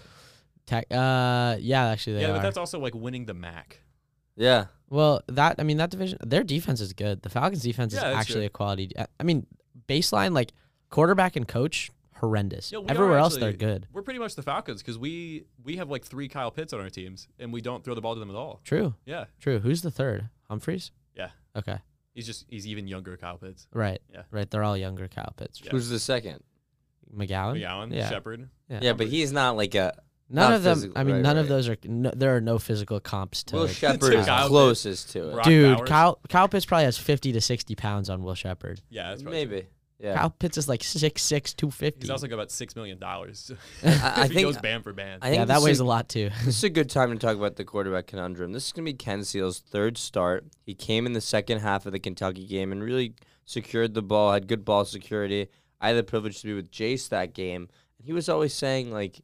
Tech, 0.68 0.86
uh, 0.92 1.56
yeah, 1.60 1.86
actually 1.86 2.14
they 2.16 2.20
yeah, 2.22 2.28
are. 2.28 2.32
but 2.34 2.42
that's 2.42 2.58
also 2.58 2.78
like 2.78 2.94
winning 2.94 3.24
the 3.24 3.32
MAC. 3.34 3.80
Yeah. 4.36 4.66
Well, 4.90 5.22
that 5.28 5.56
I 5.58 5.62
mean 5.62 5.78
that 5.78 5.90
division, 5.90 6.18
their 6.24 6.44
defense 6.44 6.80
is 6.80 6.92
good. 6.92 7.22
The 7.22 7.30
Falcons' 7.30 7.62
defense 7.62 7.94
Yeah, 7.94 8.10
is 8.10 8.16
actually 8.16 8.40
true. 8.40 8.46
a 8.46 8.50
quality. 8.50 8.92
I- 8.98 9.06
I 9.18 9.22
mean, 9.22 9.46
baseline 9.88 10.32
like 10.34 10.52
quarterback 10.90 11.36
and 11.36 11.48
coach 11.48 11.90
horrendous. 12.16 12.70
Yeah, 12.70 12.78
we 12.80 12.86
are 12.86 12.90
Everywhere 12.90 13.18
else 13.18 13.36
they're 13.36 13.52
good. 13.52 13.86
We're 13.92 14.02
pretty 14.02 14.18
much 14.20 14.34
the 14.34 14.42
Falcons 14.42 14.82
because 14.82 14.98
we 14.98 15.44
we 15.64 15.76
have 15.76 15.88
like 15.90 16.04
three 16.04 16.28
Kyle 16.28 16.50
Pitts 16.50 16.72
on 16.74 16.80
our 16.80 16.90
teams 16.90 17.28
and 17.38 17.52
we 17.52 17.60
don't 17.62 17.82
throw 17.82 17.94
the 17.94 18.00
ball 18.02 18.14
to 18.14 18.20
them 18.20 18.28
at 18.30 18.36
all. 18.36 18.60
True, 18.64 18.94
Yeah, 19.06 19.24
true. 19.40 19.58
Who's 19.60 19.80
the 19.82 19.90
third? 19.90 20.28
Humphreys. 20.50 20.90
Yeah. 21.16 21.30
Okay. 21.56 21.78
he's 22.14 22.26
just 22.26 22.44
he's 22.48 22.66
even 22.66 22.86
younger 22.86 23.16
Kyle 23.16 23.38
Pitts. 23.38 23.66
Right. 23.72 24.00
Yeah. 24.12 24.22
Right. 24.30 24.50
They're 24.50 24.64
all 24.64 24.76
younger 24.76 25.08
Kyle 25.08 25.32
Pitts. 25.36 25.60
Yeah. 25.64 25.70
Who's 25.70 25.88
the 25.88 25.98
second? 25.98 26.42
McGowan. 27.14 27.60
McGowan, 27.62 27.94
Yeah. 27.94 28.08
Sheppard. 28.10 28.48
Yeah. 28.68 28.80
Yeah, 28.82 28.92
but 28.92 29.06
he's 29.08 29.32
not 29.32 29.56
like 29.56 29.74
a. 29.74 29.94
None 30.30 30.50
Not 30.50 30.56
of 30.56 30.62
them. 30.62 30.92
I 30.94 31.04
mean, 31.04 31.14
right, 31.16 31.22
none 31.22 31.38
of 31.38 31.48
those 31.48 31.68
are. 31.70 31.76
No, 31.84 32.10
there 32.14 32.36
are 32.36 32.40
no 32.40 32.58
physical 32.58 33.00
comps 33.00 33.42
to. 33.44 33.56
Will 33.56 33.66
Sheppard 33.66 34.12
is 34.14 34.26
Kyle 34.26 34.48
closest 34.48 35.10
to 35.12 35.30
it. 35.30 35.32
Brock 35.32 35.44
Dude, 35.46 35.76
Bowers. 35.78 35.88
Kyle 35.88 36.18
Kyle 36.28 36.48
Pitts 36.48 36.66
probably 36.66 36.84
has 36.84 36.98
fifty 36.98 37.32
to 37.32 37.40
sixty 37.40 37.74
pounds 37.74 38.10
on 38.10 38.22
Will 38.22 38.34
Sheppard. 38.34 38.82
Yeah, 38.90 39.08
that's 39.10 39.22
probably 39.22 39.46
true. 39.46 39.54
Maybe. 39.56 39.66
Yeah. 40.00 40.16
Kyle 40.16 40.30
Pitts 40.30 40.58
is 40.58 40.68
like 40.68 40.84
six 40.84 41.22
six 41.22 41.54
two 41.54 41.70
fifty. 41.70 42.02
He's 42.02 42.10
also 42.10 42.26
got 42.26 42.34
about 42.34 42.50
six 42.50 42.76
million 42.76 42.98
dollars. 42.98 43.50
I- 43.82 43.88
I 43.88 44.22
if 44.24 44.28
he 44.28 44.34
think- 44.34 44.46
goes 44.48 44.58
band 44.58 44.84
for 44.84 44.92
band. 44.92 45.24
I 45.24 45.30
think 45.30 45.38
yeah, 45.40 45.44
that 45.46 45.62
weighs 45.62 45.76
is- 45.76 45.80
a 45.80 45.84
lot 45.84 46.08
too. 46.10 46.28
This 46.44 46.58
is 46.58 46.64
a 46.64 46.68
good 46.70 46.90
time 46.90 47.10
to 47.10 47.16
talk 47.18 47.34
about 47.36 47.56
the 47.56 47.64
quarterback 47.64 48.06
conundrum. 48.06 48.52
This 48.52 48.66
is 48.66 48.72
going 48.72 48.84
to 48.84 48.92
be 48.92 48.96
Ken 48.96 49.24
Seals' 49.24 49.60
third 49.60 49.96
start. 49.96 50.44
He 50.66 50.74
came 50.74 51.06
in 51.06 51.14
the 51.14 51.20
second 51.22 51.60
half 51.60 51.86
of 51.86 51.92
the 51.92 51.98
Kentucky 51.98 52.46
game 52.46 52.70
and 52.70 52.82
really 52.82 53.14
secured 53.46 53.94
the 53.94 54.02
ball, 54.02 54.32
had 54.34 54.46
good 54.46 54.64
ball 54.64 54.84
security. 54.84 55.48
I 55.80 55.88
had 55.88 55.96
the 55.96 56.02
privilege 56.04 56.40
to 56.42 56.46
be 56.46 56.54
with 56.54 56.70
Jayce 56.70 57.08
that 57.08 57.32
game, 57.34 57.68
and 57.98 58.06
he 58.06 58.12
was 58.12 58.28
always 58.28 58.52
saying, 58.52 58.92
like, 58.92 59.20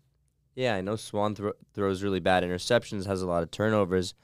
yeah, 0.54 0.74
I 0.74 0.80
know 0.80 0.96
Swann 0.96 1.34
thro- 1.34 1.52
throws 1.74 2.02
really 2.02 2.20
bad 2.20 2.42
interceptions, 2.44 3.06
has 3.06 3.22
a 3.22 3.26
lot 3.26 3.42
of 3.42 3.50
turnovers, 3.50 4.14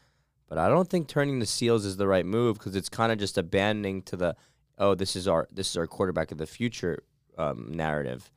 but 0.48 0.58
I 0.58 0.68
don't 0.68 0.88
think 0.88 1.08
turning 1.08 1.38
the 1.38 1.46
Seals 1.46 1.84
is 1.84 1.96
the 1.96 2.06
right 2.08 2.26
move 2.26 2.58
because 2.58 2.74
it's 2.76 2.88
kind 2.88 3.12
of 3.12 3.18
just 3.18 3.38
abandoning 3.38 4.02
to 4.02 4.16
the, 4.16 4.36
oh, 4.78 4.94
this 4.94 5.14
is 5.16 5.28
our 5.28 5.48
this 5.52 5.70
is 5.70 5.76
our 5.76 5.86
quarterback 5.86 6.32
of 6.32 6.38
the 6.38 6.46
future 6.46 7.02
um, 7.38 7.68
narrative. 7.72 8.30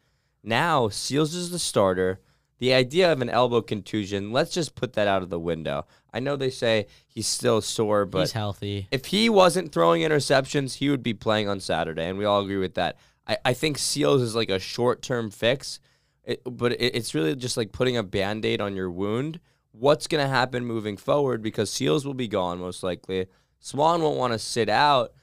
Now 0.43 0.89
Seals 0.89 1.33
is 1.33 1.51
the 1.51 1.59
starter. 1.59 2.19
The 2.59 2.73
idea 2.73 3.11
of 3.11 3.21
an 3.21 3.29
elbow 3.29 3.61
contusion, 3.61 4.31
let's 4.31 4.51
just 4.53 4.73
put 4.75 4.93
that 4.93 5.07
out 5.07 5.21
of 5.21 5.29
the 5.29 5.39
window. 5.39 5.85
I 6.13 6.21
know 6.21 6.37
they 6.37 6.51
say 6.51 6.85
he's 7.07 7.27
still 7.27 7.59
sore, 7.59 8.05
but 8.05 8.21
He's 8.21 8.31
healthy. 8.31 8.87
if 8.89 9.05
he 9.07 9.27
wasn't 9.29 9.73
throwing 9.73 10.01
interceptions, 10.03 10.75
he 10.75 10.89
would 10.89 11.03
be 11.03 11.13
playing 11.13 11.49
on 11.49 11.59
Saturday, 11.59 12.07
and 12.07 12.17
we 12.17 12.23
all 12.23 12.41
agree 12.41 12.57
with 12.57 12.75
that. 12.75 12.97
I, 13.27 13.37
I 13.43 13.53
think 13.53 13.77
Seals 13.77 14.21
is 14.21 14.33
like 14.35 14.49
a 14.49 14.59
short 14.59 15.01
term 15.01 15.29
fix, 15.29 15.79
it, 16.23 16.41
but 16.45 16.73
it, 16.73 16.95
it's 16.95 17.13
really 17.13 17.35
just 17.35 17.57
like 17.57 17.71
putting 17.71 17.97
a 17.97 18.03
band 18.03 18.45
aid 18.45 18.61
on 18.61 18.75
your 18.75 18.89
wound. 18.89 19.39
What's 19.71 20.07
going 20.07 20.23
to 20.23 20.29
happen 20.29 20.65
moving 20.65 20.97
forward? 20.97 21.41
Because 21.41 21.71
Seals 21.71 22.05
will 22.05 22.13
be 22.13 22.27
gone 22.27 22.59
most 22.59 22.83
likely. 22.83 23.27
Swann 23.59 24.01
won't 24.01 24.17
want 24.17 24.33
to 24.33 24.39
sit 24.39 24.69
out. 24.69 25.13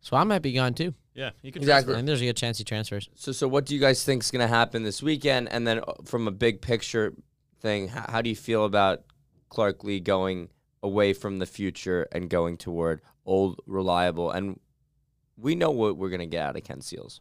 Swann 0.00 0.28
might 0.28 0.42
be 0.42 0.52
gone 0.52 0.74
too. 0.74 0.94
yeah, 1.14 1.30
he 1.42 1.50
could 1.50 1.62
Exactly. 1.62 1.94
I 1.94 1.96
think 1.96 2.06
there's 2.06 2.20
a 2.20 2.26
good 2.26 2.36
chance 2.36 2.58
he 2.58 2.64
transfers. 2.64 3.08
So, 3.14 3.32
so 3.32 3.48
what 3.48 3.66
do 3.66 3.74
you 3.74 3.80
guys 3.80 4.04
think 4.04 4.22
is 4.22 4.30
going 4.30 4.46
to 4.46 4.54
happen 4.54 4.82
this 4.82 5.02
weekend? 5.02 5.48
And 5.50 5.66
then 5.66 5.80
uh, 5.80 5.94
from 6.04 6.28
a 6.28 6.30
big 6.30 6.60
picture 6.60 7.14
thing, 7.60 7.88
how, 7.88 8.04
how 8.08 8.22
do 8.22 8.28
you 8.28 8.36
feel 8.36 8.64
about 8.64 9.04
Clark 9.48 9.84
Lea 9.84 10.00
going 10.00 10.50
away 10.82 11.12
from 11.12 11.38
the 11.38 11.46
future 11.46 12.06
and 12.12 12.28
going 12.28 12.56
toward 12.56 13.00
old, 13.24 13.60
reliable? 13.66 14.30
And 14.30 14.60
we 15.36 15.54
know 15.54 15.70
what 15.70 15.96
we're 15.96 16.10
going 16.10 16.20
to 16.20 16.26
get 16.26 16.42
out 16.42 16.56
of 16.56 16.64
Ken 16.64 16.80
Seals. 16.80 17.20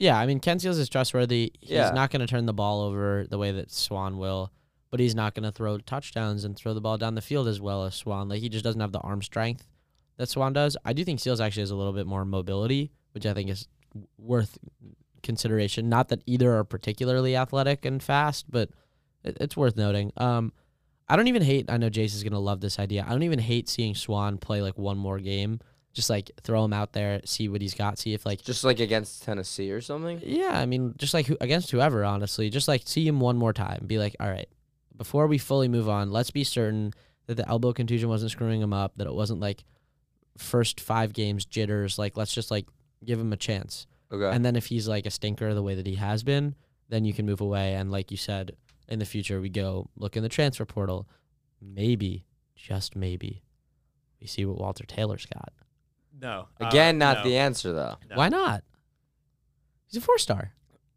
Yeah, 0.00 0.18
I 0.18 0.26
mean 0.26 0.40
Ken 0.40 0.58
Seals 0.58 0.78
is 0.78 0.88
trustworthy. 0.88 1.52
He's 1.60 1.70
Yeah. 1.70 1.90
not 1.90 2.10
going 2.10 2.20
to 2.20 2.26
turn 2.26 2.46
the 2.46 2.52
ball 2.54 2.80
over 2.82 3.26
the 3.28 3.38
way 3.38 3.52
that 3.52 3.70
Swann 3.70 4.18
will, 4.18 4.50
but 4.90 4.98
he's 4.98 5.14
not 5.14 5.34
going 5.34 5.44
to 5.44 5.52
throw 5.52 5.78
touchdowns 5.78 6.42
and 6.44 6.56
throw 6.56 6.74
the 6.74 6.80
ball 6.80 6.98
down 6.98 7.14
the 7.14 7.20
field 7.22 7.46
as 7.46 7.60
well 7.60 7.84
as 7.84 7.94
Swann. 7.94 8.28
Like 8.28 8.40
he 8.40 8.48
just 8.48 8.64
doesn't 8.64 8.80
have 8.80 8.92
the 8.92 8.98
arm 9.00 9.22
strength 9.22 9.68
that 10.16 10.28
Swann 10.28 10.52
does. 10.54 10.76
I 10.84 10.92
do 10.94 11.04
think 11.04 11.20
Seals 11.20 11.40
actually 11.40 11.62
has 11.62 11.70
a 11.70 11.76
little 11.76 11.92
bit 11.92 12.06
more 12.06 12.24
mobility, 12.24 12.90
which 13.12 13.26
I 13.26 13.34
think 13.34 13.50
is 13.50 13.68
worth 14.18 14.58
consideration. 15.22 15.88
Not 15.88 16.08
that 16.08 16.22
either 16.26 16.56
are 16.56 16.64
particularly 16.64 17.36
athletic 17.36 17.84
and 17.84 18.02
fast, 18.02 18.50
but 18.50 18.70
it, 19.22 19.36
it's 19.40 19.56
worth 19.56 19.76
noting. 19.76 20.12
Um, 20.16 20.52
I 21.08 21.16
don't 21.16 21.28
even 21.28 21.42
hate. 21.42 21.70
I 21.70 21.76
know 21.76 21.90
Jayce 21.90 22.14
is 22.14 22.22
going 22.22 22.32
to 22.32 22.38
love 22.38 22.60
this 22.60 22.78
idea. 22.78 23.04
I 23.06 23.10
don't 23.10 23.24
even 23.24 23.38
hate 23.40 23.68
seeing 23.68 23.94
Swann 23.94 24.38
play 24.38 24.62
like 24.62 24.78
one 24.78 24.96
more 24.96 25.18
game. 25.18 25.60
Just 25.92 26.08
like 26.08 26.30
throw 26.44 26.64
him 26.64 26.72
out 26.72 26.92
there, 26.92 27.20
see 27.24 27.48
what 27.48 27.60
he's 27.60 27.74
got, 27.74 27.98
see 27.98 28.14
if 28.14 28.24
like 28.24 28.42
Just 28.42 28.62
like 28.62 28.78
against 28.78 29.24
Tennessee 29.24 29.72
or 29.72 29.80
something? 29.80 30.20
yeah, 30.24 30.58
I 30.58 30.64
mean, 30.64 30.94
just 30.96 31.14
like 31.14 31.26
who, 31.26 31.36
against 31.40 31.72
whoever, 31.72 32.04
honestly, 32.04 32.48
just 32.48 32.68
like 32.68 32.82
see 32.84 33.06
him 33.06 33.18
one 33.18 33.36
more 33.36 33.52
time. 33.52 33.84
Be 33.86 33.98
like, 33.98 34.14
all 34.20 34.30
right, 34.30 34.48
before 34.96 35.26
we 35.26 35.36
fully 35.36 35.66
move 35.66 35.88
on, 35.88 36.12
let's 36.12 36.30
be 36.30 36.44
certain 36.44 36.92
that 37.26 37.36
the 37.36 37.48
elbow 37.48 37.72
contusion 37.72 38.08
wasn't 38.08 38.30
screwing 38.30 38.60
him 38.60 38.72
up, 38.72 38.92
that 38.96 39.08
it 39.08 39.14
wasn't 39.14 39.40
like 39.40 39.64
first 40.38 40.80
five 40.80 41.12
games 41.12 41.44
jitters. 41.44 41.98
Like, 41.98 42.16
let's 42.16 42.32
just 42.32 42.50
like 42.50 42.66
give 43.04 43.18
him 43.18 43.32
a 43.32 43.36
chance. 43.36 43.86
Okay. 44.12 44.34
And 44.34 44.44
then 44.44 44.56
if 44.56 44.66
he's 44.66 44.86
like 44.86 45.06
a 45.06 45.10
stinker 45.10 45.54
the 45.54 45.62
way 45.62 45.74
that 45.74 45.86
he 45.86 45.96
has 45.96 46.22
been, 46.22 46.54
then 46.88 47.04
you 47.04 47.12
can 47.12 47.26
move 47.26 47.40
away. 47.40 47.74
And 47.74 47.90
like 47.90 48.10
you 48.10 48.16
said, 48.16 48.56
in 48.88 48.98
the 48.98 49.04
future, 49.04 49.40
we 49.40 49.48
go 49.48 49.88
look 49.96 50.16
in 50.16 50.22
the 50.22 50.28
transfer 50.28 50.64
portal. 50.64 51.08
Maybe, 51.60 52.26
just 52.56 52.96
maybe, 52.96 53.42
we 54.20 54.26
see 54.26 54.44
what 54.44 54.58
Walter 54.58 54.84
Taylor's 54.84 55.26
got. 55.26 55.52
No. 56.20 56.48
uh, 56.60 56.66
Again, 56.68 56.98
not 56.98 57.18
no, 57.18 57.24
the 57.24 57.36
answer, 57.38 57.72
though. 57.72 57.96
no. 58.08 58.16
Why 58.16 58.28
not? 58.28 58.62
He's 59.90 60.02
a 60.02 60.04
four 60.04 60.18
star. 60.18 60.52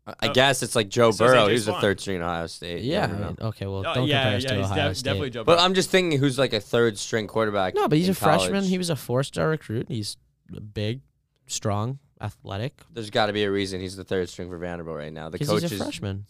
I- 0.05 0.11
I 0.19 0.27
Oh. 0.27 0.33
guess 0.33 0.61
it's 0.61 0.75
like 0.75 0.89
Joe 0.89 1.11
So 1.11 1.25
Burrow. 1.25 1.45
AJ 1.45 1.47
He 1.47 1.53
was 1.53 1.67
a 1.69 1.79
third 1.79 1.99
string 2.01 2.21
Ohio 2.21 2.47
State. 2.47 2.83
You 2.83 2.91
Yeah. 2.91 3.05
never 3.05 3.15
I 3.15 3.19
know. 3.19 3.27
mean, 3.27 3.37
okay, 3.41 3.65
well, 3.67 3.77
Oh, 3.87 3.93
don't 3.93 4.07
yeah, 4.07 4.23
compare 4.23 4.37
us 4.37 4.43
yeah, 4.43 4.49
to 4.49 4.59
Ohio 4.61 4.87
def- 4.89 4.97
State. 4.97 5.03
definitely 5.05 5.29
Joe 5.29 5.43
Burrow. 5.45 5.55
But 5.57 5.63
I'm 5.63 5.73
just 5.73 5.89
thinking 5.89 6.19
who's 6.19 6.37
like 6.37 6.51
a 6.53 6.59
third 6.59 6.97
string 6.97 7.25
quarterback. 7.27 7.73
No, 7.75 7.87
but 7.87 7.97
he's 7.97 8.07
in 8.07 8.11
a 8.11 8.15
freshman. 8.15 8.65
He 8.65 8.77
was 8.77 8.89
a 8.89 8.95
four 8.97 9.23
star 9.23 9.47
recruit. 9.49 9.87
He's 9.87 10.17
big, 10.73 11.01
strong, 11.47 11.99
athletic. 12.19 12.81
There's 12.91 13.09
got 13.09 13.27
to 13.27 13.33
be 13.33 13.43
a 13.45 13.51
reason 13.51 13.79
he's 13.79 13.95
the 13.95 14.03
third 14.03 14.27
string 14.29 14.49
for 14.49 14.57
Vanderbilt 14.57 14.97
right 14.97 15.11
now. 15.13 15.29
The 15.29 15.37
Because 15.39 15.49
he's 15.49 15.61
coaches, 15.61 15.79
a 15.79 15.83
freshman. 15.85 16.25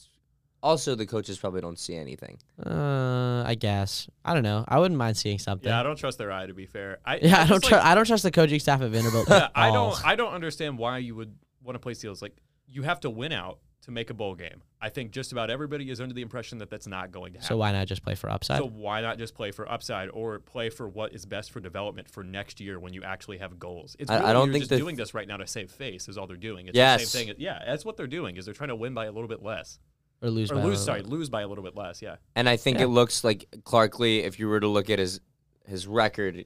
Also 0.63 0.95
the 0.95 1.05
coaches 1.05 1.37
probably 1.37 1.61
don't 1.61 1.77
see 1.77 1.95
anything. 1.95 2.39
Uh, 2.65 3.43
I 3.45 3.55
guess. 3.55 4.07
I 4.25 4.33
don't 4.33 4.43
know. 4.43 4.65
I 4.67 4.79
wouldn't 4.79 4.97
mind 4.97 5.17
seeing 5.17 5.37
something. 5.37 5.67
Yeah, 5.69 5.79
I 5.79 5.83
don't 5.83 5.97
trust 5.97 6.17
their 6.17 6.31
eye. 6.31 6.47
To 6.47 6.53
be 6.53 6.65
fair, 6.65 6.99
I 7.05 7.17
Yeah, 7.21 7.35
I 7.43 7.45
don't 7.45 7.59
just, 7.61 7.69
trust. 7.69 7.71
like- 7.71 7.83
I 7.85 7.95
don't 7.95 8.05
trust 8.05 8.23
the 8.23 8.31
coaching 8.31 8.59
staff 8.59 8.81
at 8.81 8.89
Vanderbilt. 8.89 9.27
Yeah, 9.29 9.49
I 9.53 9.69
don't. 9.71 10.05
I 10.07 10.15
don't 10.15 10.33
understand 10.33 10.77
why 10.77 10.97
you 10.99 11.15
would 11.15 11.35
want 11.63 11.75
to 11.75 11.79
play 11.79 11.93
Seals. 11.93 12.21
Like 12.21 12.35
you 12.67 12.81
have 12.83 12.99
to 13.01 13.09
win 13.09 13.31
out 13.31 13.59
to 13.83 13.91
make 13.91 14.09
a 14.09 14.13
bowl 14.13 14.33
game. 14.33 14.61
I 14.81 14.87
think 14.89 15.11
just 15.11 15.33
about 15.33 15.49
everybody 15.49 15.89
is 15.89 15.99
under 15.99 16.13
the 16.13 16.21
impression 16.21 16.57
that 16.59 16.69
that's 16.69 16.87
not 16.87 17.11
going 17.11 17.33
to 17.33 17.39
happen. 17.39 17.47
So 17.49 17.57
why 17.57 17.73
not 17.73 17.85
just 17.87 18.01
play 18.03 18.15
for 18.15 18.29
upside? 18.29 18.57
So 18.59 18.65
why 18.65 19.01
not 19.01 19.17
just 19.17 19.35
play 19.35 19.51
for 19.51 19.69
upside 19.69 20.09
or 20.09 20.39
play 20.39 20.69
for 20.69 20.87
what 20.87 21.13
is 21.13 21.25
best 21.25 21.51
for 21.51 21.59
development 21.59 22.09
for 22.09 22.23
next 22.23 22.61
year 22.61 22.79
when 22.79 22.93
you 22.93 23.03
actually 23.03 23.39
have 23.39 23.59
goals? 23.59 23.95
It's 23.99 24.09
I- 24.09 24.29
I 24.29 24.33
don't 24.33 24.45
you're 24.47 24.53
think 24.53 24.61
just 24.63 24.69
that- 24.69 24.77
doing 24.77 24.95
this 24.95 25.13
right 25.13 25.27
now 25.27 25.35
to 25.37 25.47
save 25.47 25.69
face 25.71 26.07
is 26.07 26.17
all 26.17 26.27
they're 26.27 26.37
doing. 26.37 26.67
It's 26.67 26.77
Yes. 26.77 27.01
the 27.01 27.07
same 27.07 27.27
thing. 27.27 27.35
Yeah, 27.39 27.61
that's 27.65 27.83
what 27.83 27.97
they're 27.97 28.07
doing. 28.07 28.37
Is 28.37 28.45
they're 28.45 28.53
trying 28.53 28.69
to 28.69 28.75
win 28.75 28.93
by 28.93 29.05
a 29.05 29.11
little 29.11 29.27
bit 29.27 29.43
less 29.43 29.79
or 30.23 30.29
lose? 30.29 30.51
or 30.51 30.55
by 30.55 30.61
a 30.61 30.63
lose. 30.63 30.71
little 30.79 30.85
Sorry, 30.85 31.01
bit. 31.01 31.09
lose 31.11 31.29
by 31.29 31.41
a 31.41 31.47
little 31.47 31.63
bit 31.63 31.75
less. 31.75 32.01
Yeah. 32.01 32.15
And 32.35 32.47
I 32.49 32.57
think 32.57 32.77
Yeah. 32.79 32.85
it 32.85 32.87
looks 32.87 33.23
like 33.23 33.45
Clark 33.63 33.99
Lea. 33.99 34.19
If 34.19 34.39
you 34.39 34.47
were 34.47 34.59
to 34.59 34.67
look 34.67 34.89
at 34.89 34.99
his 34.99 35.19
his 35.67 35.87
record, 35.87 36.45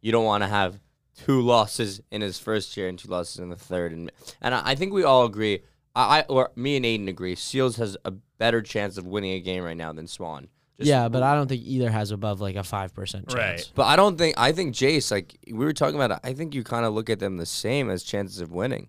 you 0.00 0.12
don't 0.12 0.24
want 0.24 0.42
to 0.42 0.48
have 0.48 0.80
two 1.16 1.40
losses 1.40 2.00
in 2.10 2.20
his 2.20 2.38
first 2.38 2.76
year 2.76 2.88
and 2.88 2.98
two 2.98 3.08
losses 3.08 3.38
in 3.38 3.48
the 3.50 3.56
third. 3.56 3.92
And 3.92 4.10
and 4.40 4.54
I 4.54 4.70
I 4.70 4.74
think 4.74 4.92
we 4.92 5.04
all 5.04 5.24
agree. 5.24 5.60
I, 5.94 6.20
I 6.20 6.22
or 6.22 6.50
me 6.56 6.76
and 6.76 6.84
Aiden 6.84 7.08
agree. 7.08 7.34
Seals 7.36 7.76
has 7.76 7.96
a 8.04 8.10
better 8.10 8.60
chance 8.62 8.98
of 8.98 9.06
winning 9.06 9.32
a 9.32 9.40
game 9.40 9.62
right 9.62 9.76
now 9.76 9.92
than 9.92 10.06
Swann. 10.08 10.48
Just- 10.76 10.88
yeah, 10.88 11.08
but 11.08 11.22
I 11.22 11.36
don't 11.36 11.46
think 11.46 11.62
either 11.64 11.88
has 11.88 12.10
above 12.10 12.40
like 12.40 12.56
a 12.56 12.64
five 12.64 12.92
percent 12.92 13.28
chance. 13.28 13.38
Right. 13.62 13.72
But 13.76 13.84
I 13.84 13.94
don't 13.94 14.18
think 14.18 14.34
I 14.36 14.50
think 14.50 14.74
Jayce 14.74 15.10
like 15.12 15.36
we 15.46 15.64
were 15.64 15.72
talking 15.72 15.94
about. 15.94 16.18
I 16.24 16.32
think 16.32 16.52
you 16.54 16.64
kind 16.64 16.84
of 16.84 16.92
look 16.94 17.08
at 17.08 17.20
them 17.20 17.36
the 17.36 17.46
same 17.46 17.88
as 17.90 18.02
chances 18.02 18.40
of 18.40 18.50
winning. 18.50 18.88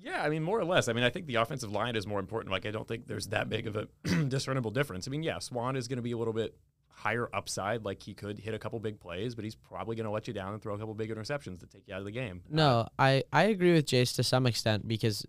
Yeah, 0.00 0.22
I 0.22 0.28
mean, 0.28 0.42
more 0.42 0.58
or 0.58 0.64
less. 0.64 0.88
I 0.88 0.92
mean, 0.92 1.04
I 1.04 1.10
think 1.10 1.26
the 1.26 1.36
offensive 1.36 1.72
line 1.72 1.96
is 1.96 2.06
more 2.06 2.20
important. 2.20 2.52
Like, 2.52 2.66
I 2.66 2.70
don't 2.70 2.86
think 2.86 3.06
there's 3.06 3.28
that 3.28 3.48
big 3.48 3.66
of 3.66 3.76
a 3.76 3.88
discernible 4.28 4.70
difference. 4.70 5.08
I 5.08 5.10
mean, 5.10 5.22
yeah, 5.22 5.38
Swann 5.38 5.76
is 5.76 5.88
going 5.88 5.96
to 5.96 6.02
be 6.02 6.12
a 6.12 6.16
little 6.18 6.32
bit 6.34 6.56
higher 6.88 7.28
upside. 7.34 7.84
Like, 7.84 8.02
he 8.02 8.14
could 8.14 8.38
hit 8.38 8.54
a 8.54 8.58
couple 8.58 8.78
big 8.80 9.00
plays, 9.00 9.34
but 9.34 9.44
he's 9.44 9.54
probably 9.56 9.96
going 9.96 10.04
to 10.06 10.10
let 10.10 10.28
you 10.28 10.34
down 10.34 10.52
and 10.52 10.62
throw 10.62 10.74
a 10.74 10.78
couple 10.78 10.94
big 10.94 11.10
interceptions 11.10 11.60
to 11.60 11.66
take 11.66 11.88
you 11.88 11.94
out 11.94 12.00
of 12.00 12.04
the 12.06 12.12
game. 12.12 12.42
No, 12.48 12.88
I 12.98 13.24
I 13.32 13.44
agree 13.44 13.72
with 13.72 13.86
Jayce 13.86 14.14
to 14.16 14.22
some 14.22 14.46
extent 14.46 14.86
because 14.86 15.26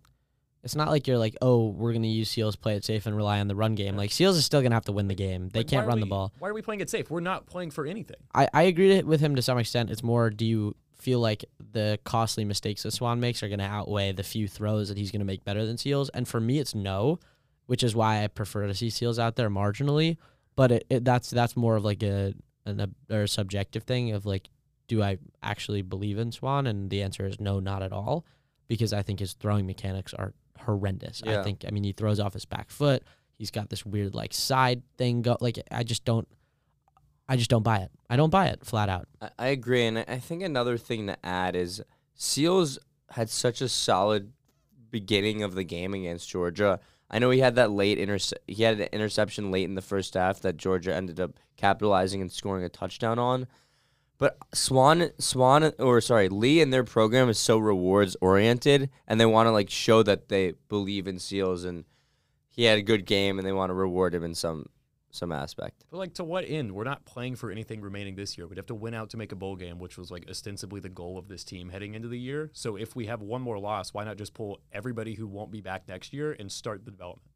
it's 0.64 0.76
not 0.76 0.90
like 0.90 1.08
you're 1.08 1.18
like, 1.18 1.38
oh, 1.42 1.70
we're 1.70 1.94
gonna 1.94 2.08
use 2.08 2.30
Seals, 2.30 2.56
play 2.56 2.76
it 2.76 2.84
safe, 2.84 3.06
and 3.06 3.16
rely 3.16 3.40
on 3.40 3.48
the 3.48 3.56
run 3.56 3.76
game. 3.76 3.96
Like 3.96 4.12
Seals 4.12 4.36
is 4.38 4.46
still 4.46 4.62
gonna 4.62 4.76
have 4.76 4.86
to 4.86 4.92
win 4.92 5.08
the 5.08 5.16
game. 5.16 5.50
They 5.50 5.62
Like, 5.62 5.68
can't 5.68 5.88
run 5.88 6.00
the 6.00 6.06
ball. 6.06 6.34
Why 6.40 6.50
are 6.50 6.54
we 6.54 6.62
playing 6.62 6.82
it 6.82 6.90
safe? 6.90 7.10
We're 7.10 7.22
not 7.22 7.46
playing 7.48 7.72
for 7.72 7.86
anything. 7.86 8.18
I, 8.36 8.50
I 8.54 8.64
agree 8.64 9.02
with 9.04 9.22
him 9.22 9.36
to 9.36 9.42
some 9.42 9.58
extent. 9.58 9.90
It's 9.90 10.04
more, 10.04 10.30
do 10.30 10.46
you 10.46 10.76
feel 11.02 11.20
like 11.20 11.46
the 11.72 12.00
costly 12.04 12.46
mistakes 12.46 12.84
that 12.84 12.92
Swann 12.92 13.20
makes 13.20 13.42
are 13.42 13.48
going 13.48 13.60
to 13.60 13.66
outweigh 13.66 14.12
the 14.12 14.24
few 14.24 14.48
throws 14.48 14.90
that 14.90 14.98
he's 14.98 15.12
going 15.12 15.22
to 15.22 15.26
make 15.26 15.44
better 15.44 15.66
than 15.66 15.78
Seals? 15.78 16.10
And 16.10 16.28
for 16.28 16.40
me, 16.40 16.60
it's 16.60 16.76
no, 16.76 17.20
which 17.66 17.84
is 17.84 17.96
why 17.96 18.24
I 18.24 18.28
prefer 18.28 18.68
to 18.68 18.74
see 18.74 18.90
Seals 18.90 19.20
out 19.20 19.36
there 19.36 19.50
marginally. 19.50 20.18
But 20.56 20.72
it, 20.72 20.86
it 20.90 21.06
that's 21.06 21.30
that's 21.30 21.56
more 21.56 21.76
of 21.76 21.86
like 21.86 22.04
a 22.04 22.34
an 22.66 22.96
or 23.10 23.24
a 23.24 23.28
subjective 23.28 23.84
thing 23.84 24.12
of 24.12 24.26
like, 24.26 24.50
do 24.88 25.02
I 25.02 25.18
actually 25.42 25.82
believe 25.82 26.18
in 26.18 26.32
Swann? 26.32 26.68
And 26.68 26.90
the 26.90 27.02
answer 27.02 27.26
is 27.26 27.40
no, 27.40 27.60
not 27.60 27.82
at 27.82 27.94
all, 27.94 28.26
because 28.68 28.92
I 28.92 29.02
think 29.02 29.20
his 29.20 29.34
throwing 29.34 29.66
mechanics 29.66 30.14
are 30.14 30.34
horrendous. 30.60 31.22
Yeah. 31.26 31.40
I 31.40 31.44
think 31.44 31.64
I 31.68 31.72
mean 31.72 31.84
he 31.84 31.94
throws 31.94 32.20
off 32.20 32.34
his 32.34 32.46
back 32.46 32.70
foot. 32.70 33.04
He's 33.38 33.52
got 33.52 33.70
this 33.70 33.86
weird 33.86 34.14
like 34.14 34.34
side 34.34 34.84
thing 34.98 35.22
go 35.22 35.38
like 35.40 35.60
I 35.72 35.84
just 35.84 36.04
don't 36.04 36.28
I 37.30 37.38
just 37.38 37.50
don't 37.50 37.64
buy 37.64 37.78
it. 37.78 37.92
I 38.10 38.16
don't 38.16 38.32
buy 38.32 38.48
it 38.48 38.66
flat 38.66 38.90
out. 38.90 39.08
I, 39.38 39.48
agree, 39.50 39.86
and 39.86 40.00
I- 40.00 40.06
I 40.08 40.20
think 40.20 40.42
another 40.42 40.78
thing 40.78 41.08
to 41.08 41.26
add 41.26 41.56
is 41.56 41.82
Seals 42.16 42.80
had 43.12 43.30
such 43.30 43.62
a 43.62 43.70
solid 43.70 44.34
beginning 44.92 45.44
of 45.44 45.54
the 45.54 45.64
game 45.64 45.94
against 45.94 46.28
Georgia. 46.28 46.80
I 47.12 47.20
know 47.20 47.30
he 47.30 47.40
had 47.40 47.56
that 47.56 47.72
late 47.72 47.98
interce- 48.00 48.34
he 48.48 48.64
had 48.64 48.80
an 48.82 48.90
interception 48.92 49.52
late 49.52 49.66
in 49.66 49.76
the 49.76 49.82
first 49.82 50.16
half 50.16 50.42
that 50.42 50.58
Georgia 50.58 50.94
ended 50.96 51.20
up 51.20 51.40
capitalizing 51.56 52.20
and 52.22 52.32
scoring 52.32 52.64
a 52.64 52.70
touchdown 52.70 53.20
on. 53.20 53.48
But 54.18 54.38
Swann, 54.54 55.12
Swann, 55.18 55.72
or 55.80 56.02
sorry, 56.02 56.28
Lea 56.30 56.62
and 56.62 56.74
their 56.74 56.84
program 56.84 57.30
is 57.30 57.40
so 57.40 57.58
rewards 57.58 58.18
oriented, 58.22 58.90
and 59.08 59.20
they 59.20 59.26
want 59.26 59.48
to 59.48 59.52
like 59.52 59.70
show 59.70 60.04
that 60.04 60.30
they 60.30 60.54
believe 60.68 61.08
in 61.08 61.20
Seals, 61.20 61.64
and 61.64 61.86
he 62.50 62.64
had 62.64 62.78
a 62.78 62.82
good 62.84 63.06
game, 63.06 63.38
and 63.40 63.48
they 63.48 63.54
want 63.54 63.70
to 63.70 63.74
reward 63.76 64.14
him 64.14 64.24
in 64.24 64.36
some 64.36 64.66
some 65.12 65.32
aspect. 65.32 65.86
But 65.90 65.98
like 65.98 66.14
to 66.16 66.24
what 66.24 66.46
end? 66.48 66.72
We're 66.74 66.84
not 66.84 67.06
playing 67.06 67.36
for 67.36 67.50
anything 67.52 67.82
remaining 67.82 68.16
this 68.16 68.38
year. 68.38 68.48
We'd 68.48 68.58
have 68.58 68.68
to 68.68 68.76
win 68.76 68.94
out 68.94 69.10
to 69.12 69.18
make 69.18 69.32
a 69.32 69.36
bowl 69.36 69.56
game, 69.56 69.80
which 69.80 69.98
was 69.98 70.12
like 70.12 70.26
ostensibly 70.30 70.80
the 70.80 70.90
goal 70.90 71.18
of 71.18 71.28
this 71.28 71.44
team 71.44 71.70
heading 71.70 71.96
into 71.96 72.08
the 72.08 72.20
year. 72.20 72.50
So 72.54 72.76
if 72.76 72.96
we 72.96 73.08
have 73.08 73.22
one 73.22 73.42
more 73.42 73.58
loss, 73.60 73.94
why 73.94 74.04
not 74.04 74.18
just 74.18 74.34
pull 74.34 74.60
everybody 74.72 75.16
who 75.16 75.28
won't 75.28 75.52
be 75.52 75.62
back 75.62 75.88
next 75.88 76.14
year 76.14 76.36
and 76.40 76.52
start 76.52 76.86
the 76.86 76.92
development? 76.92 77.28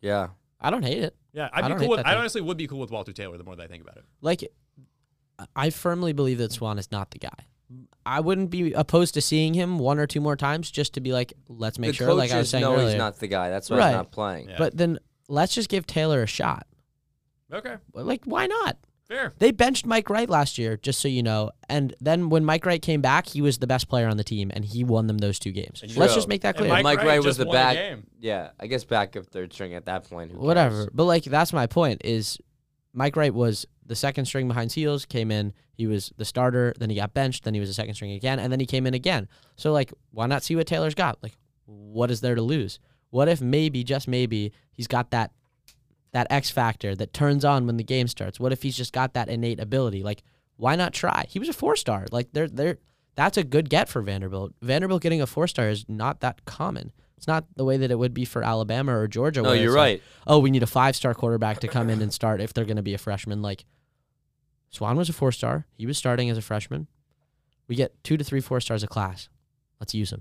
Yeah, 0.00 0.28
I 0.60 0.70
don't 0.70 0.82
hate 0.84 1.02
it. 1.02 1.16
Yeah, 1.32 1.48
I 1.52 1.60
I'd 1.62 1.68
don't 1.68 1.78
be 1.78 1.84
cool. 1.84 1.90
With, 1.92 1.98
that 2.00 2.06
I 2.06 2.10
take. 2.10 2.18
honestly 2.20 2.40
would 2.42 2.56
be 2.58 2.66
cool 2.66 2.78
with 2.80 2.90
Walter 2.90 3.12
Taylor. 3.12 3.38
The 3.38 3.44
more 3.44 3.56
that 3.56 3.62
I 3.62 3.66
think 3.68 3.82
about 3.82 3.96
it, 3.96 4.04
Like, 4.20 4.44
I 5.56 5.70
firmly 5.70 6.12
believe 6.12 6.38
that 6.38 6.52
Swann 6.52 6.78
is 6.78 6.92
not 6.92 7.10
the 7.10 7.18
guy. 7.18 7.46
I 8.06 8.20
wouldn't 8.20 8.50
be 8.50 8.72
opposed 8.74 9.14
to 9.14 9.22
seeing 9.22 9.54
him 9.54 9.78
one 9.78 9.98
or 9.98 10.06
two 10.06 10.20
more 10.20 10.36
times 10.36 10.70
just 10.70 10.92
to 10.94 11.00
be 11.00 11.12
like, 11.12 11.32
let's 11.48 11.78
make 11.78 11.92
the 11.92 11.94
sure. 11.96 12.12
Like 12.14 12.30
I 12.30 12.38
was 12.38 12.50
saying 12.50 12.62
no, 12.62 12.78
he's 12.86 12.94
not 12.94 13.18
the 13.18 13.26
guy. 13.26 13.48
That's 13.50 13.70
why 13.70 13.78
Right. 13.78 13.86
he's 13.88 13.96
not 13.96 14.12
playing. 14.12 14.50
Yeah. 14.50 14.56
But 14.58 14.76
then 14.76 14.98
let's 15.28 15.54
just 15.54 15.68
give 15.70 15.86
Taylor 15.86 16.22
a 16.22 16.26
shot. 16.26 16.66
Okay, 17.54 17.76
Like, 17.92 18.24
why 18.24 18.46
not? 18.46 18.76
fair. 19.06 19.34
They 19.38 19.50
benched 19.50 19.84
Mike 19.84 20.08
Wright 20.08 20.30
last 20.30 20.56
year, 20.56 20.78
just 20.78 20.98
so 20.98 21.08
you 21.08 21.22
know. 21.22 21.50
And 21.68 21.94
then 22.00 22.30
when 22.30 22.42
Mike 22.42 22.64
Wright 22.64 22.80
came 22.80 23.02
back, 23.02 23.26
he 23.26 23.42
was 23.42 23.58
the 23.58 23.66
best 23.66 23.86
player 23.86 24.08
on 24.08 24.16
the 24.16 24.24
team, 24.24 24.50
and 24.54 24.64
he 24.64 24.82
won 24.82 25.08
them 25.08 25.18
those 25.18 25.38
two 25.38 25.52
games. 25.52 25.82
And 25.82 25.94
Let's 25.94 26.14
just 26.14 26.26
make 26.26 26.40
that 26.40 26.56
And 26.58 26.66
clear. 26.68 26.82
Mike 26.82 27.02
Wright 27.02 27.18
was 27.18 27.36
just 27.36 27.38
the 27.38 27.44
won 27.44 27.54
a 27.54 27.58
back- 27.58 27.76
game. 27.76 28.06
Yeah, 28.18 28.50
I 28.58 28.66
guess 28.66 28.82
back 28.84 29.14
of 29.14 29.26
third 29.26 29.52
string 29.52 29.74
at 29.74 29.84
that 29.84 30.08
point. 30.08 30.30
Who 30.30 30.38
cares? 30.38 30.46
Whatever. 30.46 30.88
But 30.94 31.04
like 31.04 31.24
that's 31.24 31.52
my 31.52 31.66
point 31.66 32.00
is 32.02 32.38
Mike 32.94 33.14
Wright 33.14 33.34
was 33.34 33.66
the 33.84 33.94
second 33.94 34.24
string 34.24 34.48
behind 34.48 34.72
Seals, 34.72 35.04
came 35.04 35.30
in, 35.30 35.52
he 35.74 35.86
was 35.86 36.10
the 36.16 36.24
starter, 36.24 36.72
then 36.78 36.88
he 36.88 36.96
got 36.96 37.12
benched, 37.12 37.44
then 37.44 37.52
he 37.52 37.60
was 37.60 37.68
the 37.68 37.74
second 37.74 37.94
string 37.96 38.12
again, 38.12 38.38
and 38.38 38.50
then 38.50 38.58
he 38.58 38.64
came 38.64 38.86
in 38.86 38.94
again. 38.94 39.28
So 39.56 39.70
like 39.70 39.92
why 40.12 40.24
not 40.26 40.42
see 40.42 40.56
what 40.56 40.66
Taylor's 40.66 40.94
got? 40.94 41.22
Like 41.22 41.34
what 41.66 42.10
is 42.10 42.22
there 42.22 42.34
to 42.36 42.40
lose? 42.42 42.78
What 43.10 43.28
if 43.28 43.42
maybe, 43.42 43.84
just 43.84 44.08
maybe, 44.08 44.52
he's 44.72 44.86
got 44.86 45.10
that 45.10 45.30
that 46.14 46.28
X 46.30 46.48
factor 46.48 46.94
that 46.94 47.12
turns 47.12 47.44
on 47.44 47.66
when 47.66 47.76
the 47.76 47.84
game 47.84 48.08
starts? 48.08 48.40
What 48.40 48.52
if 48.52 48.62
he's 48.62 48.76
just 48.76 48.92
got 48.92 49.12
that 49.14 49.28
innate 49.28 49.60
ability? 49.60 50.02
Like, 50.02 50.22
why 50.56 50.76
not 50.76 50.94
try? 50.94 51.26
He 51.28 51.40
was 51.40 51.48
a 51.48 51.52
four 51.52 51.76
star. 51.76 52.06
Like 52.10 52.32
they're 52.32 52.48
they're 52.48 52.78
that's 53.16 53.36
a 53.36 53.44
good 53.44 53.68
get 53.68 53.88
for 53.88 54.00
Vanderbilt. 54.00 54.54
Vanderbilt 54.62 55.02
getting 55.02 55.20
a 55.20 55.26
four 55.26 55.46
star 55.46 55.68
is 55.68 55.84
not 55.88 56.20
that 56.20 56.44
common. 56.44 56.92
It's 57.16 57.26
not 57.26 57.44
the 57.56 57.64
way 57.64 57.76
that 57.76 57.90
it 57.90 57.98
would 57.98 58.14
be 58.14 58.24
for 58.24 58.42
Alabama 58.42 58.96
or 58.96 59.08
Georgia. 59.08 59.42
No, 59.42 59.52
you're 59.52 59.66
it's 59.66 59.74
like, 59.74 59.76
right. 59.76 60.02
oh, 60.26 60.38
we 60.38 60.50
need 60.50 60.62
a 60.62 60.68
five 60.68 60.94
star 60.94 61.14
quarterback 61.14 61.60
to 61.60 61.68
come 61.68 61.90
in 61.90 62.00
and 62.00 62.12
start 62.12 62.40
if 62.40 62.54
they're 62.54 62.64
going 62.64 62.76
to 62.76 62.82
be 62.82 62.94
a 62.94 62.98
freshman. 62.98 63.42
Like 63.42 63.64
Swann 64.70 64.96
was 64.96 65.08
a 65.08 65.12
four 65.12 65.32
star. 65.32 65.66
He 65.76 65.84
was 65.84 65.98
starting 65.98 66.30
as 66.30 66.38
a 66.38 66.42
freshman. 66.42 66.86
We 67.66 67.74
get 67.74 68.02
two 68.04 68.16
to 68.16 68.22
three 68.22 68.40
four 68.40 68.60
stars 68.60 68.84
a 68.84 68.86
class. 68.86 69.28
Let's 69.80 69.94
use. 69.94 70.14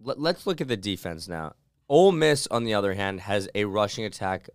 Let, 0.00 0.20
let's 0.20 0.46
look 0.46 0.60
at 0.60 0.68
the 0.68 0.76
defense 0.76 1.26
now. 1.26 1.54
Ole 1.88 2.12
Miss, 2.12 2.46
on 2.46 2.64
the 2.64 2.74
other 2.74 2.94
hand, 2.94 3.22
has 3.22 3.48
a 3.54 3.64
rushing 3.64 4.04
attack 4.04 4.48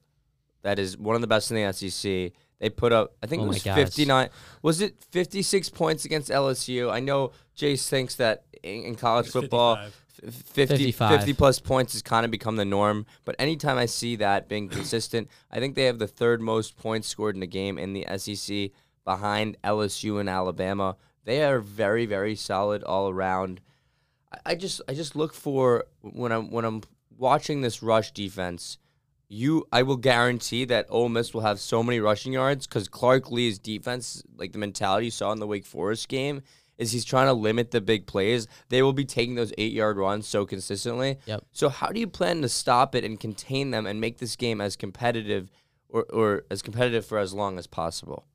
that 0.61 0.79
is 0.79 0.97
one 0.97 1.15
of 1.15 1.21
the 1.21 1.27
best 1.27 1.51
in 1.51 1.57
the 1.57 1.71
SEC. 1.73 2.31
They 2.59 2.69
put 2.69 2.91
up, 2.91 3.15
I 3.23 3.27
think 3.27 3.41
Oh 3.41 3.45
it 3.45 3.47
was 3.49 3.63
59. 3.75 4.29
Was 4.61 4.81
it 4.81 4.95
56 5.11 5.69
points 5.69 6.03
against 6.05 6.29
LSU? 6.29 6.91
I 6.91 6.99
know 6.99 7.31
Jayce 7.57 7.87
thinks 7.87 8.15
that 8.15 8.43
in, 8.63 8.83
in 8.83 8.95
college 8.95 9.29
football, 9.29 9.75
55. 9.77 9.93
50, 10.21 10.41
55. 10.67 11.17
50 11.19 11.33
plus 11.33 11.59
points 11.59 11.93
has 11.93 12.01
kind 12.01 12.25
of 12.25 12.31
become 12.31 12.57
the 12.57 12.65
norm. 12.65 13.05
But 13.23 13.37
anytime 13.39 13.77
I 13.77 13.85
see 13.85 14.17
that 14.17 14.49
being 14.49 14.67
consistent, 14.67 15.29
I 15.49 15.59
think 15.59 15.75
they 15.75 15.85
have 15.85 15.99
the 15.99 16.07
third 16.07 16.41
most 16.41 16.75
points 16.75 17.07
scored 17.07 17.37
in 17.37 17.43
a 17.43 17.47
game 17.47 17.77
in 17.77 17.93
the 17.93 18.05
SEC 18.17 18.71
behind 19.05 19.55
LSU 19.63 20.19
and 20.19 20.27
Alabama. 20.29 20.97
They 21.23 21.43
are 21.43 21.59
very, 21.59 22.05
very 22.05 22.35
solid 22.35 22.83
all 22.83 23.07
around. 23.09 23.61
I- 24.33 24.51
I 24.51 24.55
just 24.55 24.81
I 24.89 24.93
just 24.93 25.15
look 25.15 25.33
for 25.33 25.85
when 26.01 26.33
I'm 26.33 26.51
when 26.51 26.65
I'm 26.65 26.81
watching 27.17 27.61
this 27.61 27.81
rush 27.81 28.11
defense. 28.11 28.77
You, 29.31 29.65
I 29.71 29.83
will 29.83 29.97
guarantee 29.97 30.65
that 30.65 30.87
Ole 30.89 31.07
Miss 31.07 31.33
will 31.33 31.41
have 31.41 31.59
so 31.59 31.83
many 31.83 31.99
rushing 31.99 32.33
yards 32.33 32.65
because 32.65 32.87
Clark 32.87 33.29
Lea's 33.29 33.59
defense, 33.59 34.23
like 34.35 34.53
the 34.53 34.57
mentality 34.57 35.05
you 35.05 35.11
saw 35.11 35.31
in 35.31 35.39
the 35.39 35.45
Wake 35.45 35.67
Forest 35.67 36.09
game, 36.09 36.41
is 36.79 36.93
he's 36.93 37.05
trying 37.05 37.27
to 37.27 37.33
limit 37.33 37.69
the 37.69 37.81
big 37.81 38.07
plays. 38.07 38.47
They 38.69 38.81
will 38.81 38.93
be 38.93 39.05
taking 39.05 39.35
those 39.35 39.53
eight 39.59 39.73
yard 39.73 39.97
runs 39.97 40.27
so 40.27 40.47
consistently. 40.47 41.19
Yep. 41.27 41.45
So 41.51 41.69
how 41.69 41.89
do 41.89 41.99
you 41.99 42.07
plan 42.07 42.41
to 42.41 42.49
stop 42.49 42.95
it 42.95 43.03
and 43.03 43.19
contain 43.19 43.69
them 43.69 43.85
and 43.85 44.01
make 44.01 44.17
this 44.17 44.35
game 44.35 44.61
as 44.61 44.75
competitive 44.75 45.51
or, 45.89 46.03
or 46.05 46.45
as 46.49 46.63
competitive 46.63 47.05
for 47.05 47.19
as 47.19 47.33
long 47.33 47.59
as 47.59 47.67
possible? 47.67 48.25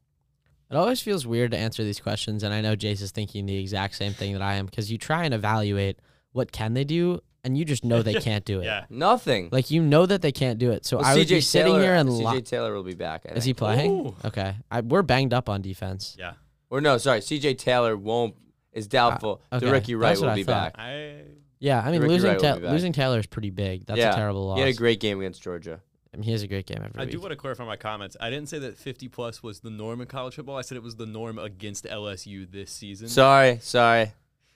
It 0.70 0.76
always 0.76 1.00
feels 1.00 1.26
weird 1.26 1.50
to 1.52 1.58
answer 1.58 1.84
these 1.84 2.00
questions, 2.00 2.42
and 2.42 2.54
I 2.54 2.60
know 2.60 2.76
Jayce 2.76 3.02
is 3.02 3.10
thinking 3.10 3.46
the 3.46 3.56
exact 3.56 3.96
same 3.96 4.12
thing 4.12 4.32
that 4.32 4.42
I 4.42 4.54
am 4.54 4.66
because 4.66 4.90
you 4.90 4.98
try 4.98 5.24
and 5.24 5.34
evaluate 5.34 5.98
what 6.32 6.52
can 6.52 6.74
they 6.74 6.84
do, 6.84 7.20
and 7.44 7.56
you 7.58 7.64
just 7.64 7.84
know 7.84 8.02
they 8.02 8.14
can't 8.20 8.44
do 8.44 8.60
it. 8.60 8.64
Yeah. 8.64 8.84
Nothing. 8.90 9.48
Like 9.52 9.70
you 9.70 9.82
know 9.82 10.06
that 10.06 10.22
they 10.22 10.32
can't 10.32 10.58
do 10.58 10.70
it. 10.72 10.84
So 10.86 10.96
Well, 10.98 11.06
I 11.06 11.14
would 11.14 11.28
be 11.28 11.36
CJ 11.36 11.42
sitting 11.44 11.72
Taylor, 11.74 11.82
here 11.82 11.94
and 11.94 12.08
CJ 12.08 12.32
li- 12.34 12.40
Taylor 12.42 12.74
will 12.74 12.82
be 12.82 12.94
back. 12.94 13.24
I 13.28 13.32
is 13.34 13.44
he 13.44 13.50
think. 13.50 13.58
playing? 13.58 13.90
Ooh. 13.90 14.16
Okay, 14.24 14.54
I, 14.70 14.80
we're 14.80 15.02
banged 15.02 15.32
up 15.34 15.48
on 15.48 15.62
defense. 15.62 16.16
Yeah. 16.18 16.32
Or 16.70 16.80
no, 16.80 16.98
sorry, 16.98 17.20
CJ 17.20 17.58
Taylor 17.58 17.96
won't 17.96 18.34
is 18.72 18.86
doubtful. 18.88 19.40
Uh, 19.52 19.56
okay, 19.56 19.70
Ricky 19.70 19.94
Wright 19.94 20.10
that's 20.10 20.20
what 20.20 20.26
will 20.26 20.32
I 20.32 20.36
be 20.36 20.42
thought. 20.44 20.72
back. 20.72 20.82
I 20.82 21.20
Yeah, 21.60 21.80
I 21.84 21.90
mean 21.92 22.00
Ricky 22.00 22.14
losing 22.14 22.28
Wright 22.30 22.36
will 22.36 22.42
Ta- 22.50 22.56
be 22.56 22.62
back. 22.62 22.72
losing 22.72 22.92
Taylor 22.92 23.18
is 23.20 23.26
pretty 23.26 23.50
big. 23.50 23.86
That's 23.86 23.98
yeah, 23.98 24.12
a 24.12 24.16
terrible 24.16 24.46
loss. 24.48 24.56
He 24.58 24.60
had 24.64 24.70
a 24.74 24.76
great 24.76 24.98
game 25.00 25.20
against 25.20 25.42
Georgia. 25.42 25.80
I 26.12 26.16
mean, 26.16 26.24
he 26.24 26.32
has 26.32 26.42
a 26.44 26.46
great 26.46 26.66
game 26.66 26.76
every 26.78 26.88
week. 26.90 26.96
I 26.98 27.02
week. 27.06 27.10
do 27.10 27.20
want 27.20 27.30
to 27.32 27.36
clarify 27.36 27.64
my 27.64 27.76
comments. 27.76 28.16
I 28.20 28.30
didn't 28.30 28.48
say 28.48 28.60
that 28.60 28.76
50 28.78 29.08
plus 29.08 29.42
was 29.42 29.60
the 29.60 29.70
norm 29.70 30.00
in 30.00 30.06
college 30.06 30.36
football. 30.36 30.56
I 30.56 30.62
said 30.62 30.76
it 30.76 30.82
was 30.82 30.94
the 30.94 31.06
norm 31.06 31.40
against 31.40 31.86
LSU 31.86 32.48
this 32.48 32.70
season 32.70 33.08
Sorry, 33.08 33.58
sorry. 33.60 34.12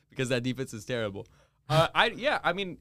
because 0.09 0.29
that 0.29 0.45
defense 0.45 0.73
is 0.73 0.85
terrible. 0.85 1.27
Uh, 1.69 1.89
I 1.95 2.07
yeah, 2.07 2.39
I 2.43 2.53
mean, 2.53 2.79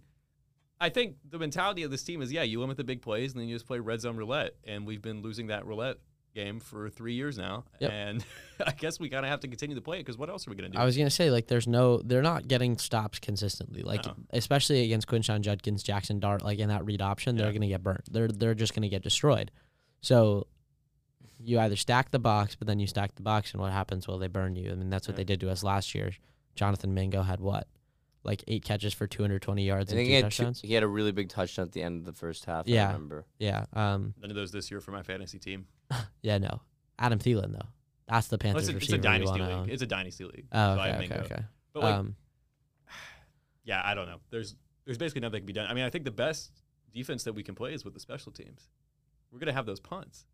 I 0.79 0.89
think 0.89 1.15
the 1.29 1.39
mentality 1.39 1.83
of 1.83 1.91
this 1.91 2.03
team 2.03 2.21
is 2.21 2.31
yeah, 2.31 2.43
you 2.43 2.59
limit 2.61 2.77
the 2.77 2.83
big 2.83 3.01
plays 3.01 3.33
and 3.33 3.41
then 3.41 3.47
you 3.49 3.55
just 3.55 3.67
play 3.67 3.79
red 3.79 4.01
zone 4.01 4.17
roulette, 4.17 4.55
and 4.65 4.85
we've 4.85 5.01
been 5.01 5.21
losing 5.21 5.47
that 5.47 5.65
roulette 5.65 5.97
game 6.35 6.59
for 6.59 6.87
three 6.89 7.15
years 7.15 7.35
now, 7.37 7.63
Yep. 7.79 7.91
and 7.91 8.25
I 8.65 8.71
guess 8.71 8.99
we 8.99 9.09
kind 9.09 9.25
of 9.25 9.31
have 9.31 9.39
to 9.39 9.47
continue 9.47 9.75
to 9.75 9.81
play 9.81 9.97
it 9.97 10.01
because 10.01 10.17
what 10.19 10.29
else 10.29 10.47
are 10.47 10.51
we 10.51 10.55
gonna 10.55 10.69
do? 10.69 10.77
I 10.77 10.85
was 10.85 10.95
gonna 10.95 11.09
say 11.09 11.31
like 11.31 11.47
there's 11.47 11.67
no 11.67 11.97
they're 12.03 12.21
not 12.21 12.47
getting 12.47 12.77
stops 12.77 13.17
consistently. 13.19 13.81
Like 13.81 14.05
No. 14.05 14.13
especially 14.31 14.83
against 14.83 15.07
Quinshon 15.07 15.41
Judkins 15.41 15.81
Jackson 15.83 16.19
Dart 16.19 16.43
like 16.43 16.59
in 16.59 16.69
that 16.69 16.85
read 16.85 17.01
option 17.01 17.35
they're 17.37 17.51
gonna 17.51 17.67
get 17.67 17.81
burnt. 17.83 18.11
They're 18.11 18.27
they're 18.27 18.53
just 18.53 18.75
gonna 18.75 18.87
get 18.89 19.01
destroyed. 19.03 19.49
So 20.01 20.45
you 21.39 21.59
either 21.59 21.75
stack 21.75 22.11
the 22.11 22.19
box 22.19 22.55
but 22.55 22.67
then 22.67 22.79
you 22.79 22.85
stack 22.87 23.15
the 23.15 23.21
box 23.23 23.51
and 23.51 23.61
what 23.61 23.71
happens? 23.73 24.07
Well 24.07 24.19
they 24.19 24.27
burn 24.27 24.55
you. 24.55 24.71
I 24.71 24.75
mean 24.75 24.89
that's 24.91 25.07
what 25.07 25.13
Yeah. 25.13 25.17
they 25.17 25.23
did 25.23 25.39
to 25.41 25.49
us 25.49 25.63
last 25.63 25.95
year. 25.95 26.11
Jonathan 26.55 26.93
Mingo 26.93 27.23
had 27.23 27.39
what 27.39 27.67
like 28.27 28.43
eight 28.47 28.63
catches 28.63 28.93
for 28.93 29.07
220 29.07 29.65
yards 29.65 29.91
I 29.91 29.95
and 29.95 30.05
two 30.05 30.09
he 30.09 30.13
had, 30.21 30.31
two, 30.31 30.53
he 30.67 30.73
had 30.73 30.83
a 30.83 30.87
really 30.87 31.11
big 31.11 31.29
touchdown 31.29 31.65
at 31.65 31.71
the 31.71 31.81
end 31.81 31.99
of 31.99 32.05
the 32.05 32.13
first 32.13 32.45
half. 32.45 32.67
Yeah, 32.67 32.73
I 32.73 32.83
Yeah. 32.83 32.87
remember. 32.93 33.25
yeah 33.39 33.65
um 33.73 34.13
None 34.21 34.29
of 34.29 34.35
those 34.35 34.51
this 34.51 34.69
year 34.69 34.81
for 34.81 34.91
my 34.91 35.01
fantasy 35.01 35.39
team. 35.39 35.65
yeah 36.21 36.37
no 36.37 36.61
Adam 36.99 37.17
Thielen 37.19 37.53
though 37.53 37.67
that's 38.07 38.27
the 38.27 38.33
Well, 38.35 38.53
Panthers 38.53 38.69
it's, 38.69 38.73
a, 38.73 38.75
it's 38.77 38.81
receiver 38.85 38.95
a 38.95 38.99
we 38.99 39.01
dynasty 39.03 39.39
league. 39.39 39.49
own. 39.51 39.69
It's 39.69 39.81
a 39.81 39.87
dynasty 39.87 40.23
league. 40.25 40.45
oh 40.51 40.75
so 40.75 40.79
I 40.81 40.87
okay 40.89 40.97
okay 40.97 40.99
Mingo. 41.07 41.23
okay 41.25 41.43
But 41.73 41.83
like, 41.83 41.95
um 41.95 42.15
yeah, 43.63 43.81
I 43.83 43.93
don't 43.95 44.07
know. 44.07 44.19
There's 44.29 44.55
there's 44.85 44.97
basically 44.97 45.21
nothing 45.21 45.31
that 45.33 45.39
can 45.39 45.45
be 45.47 45.53
done. 45.53 45.67
I 45.69 45.73
mean, 45.73 45.83
I 45.83 45.89
think 45.89 46.05
the 46.05 46.11
best 46.11 46.51
defense 46.93 47.23
that 47.23 47.33
we 47.33 47.43
can 47.43 47.55
play 47.55 47.73
is 47.73 47.83
with 47.83 47.93
the 47.93 47.99
special 47.99 48.31
teams. 48.31 48.69
We're 49.31 49.39
gonna 49.39 49.53
have 49.53 49.65
those 49.65 49.79
punts. 49.79 50.25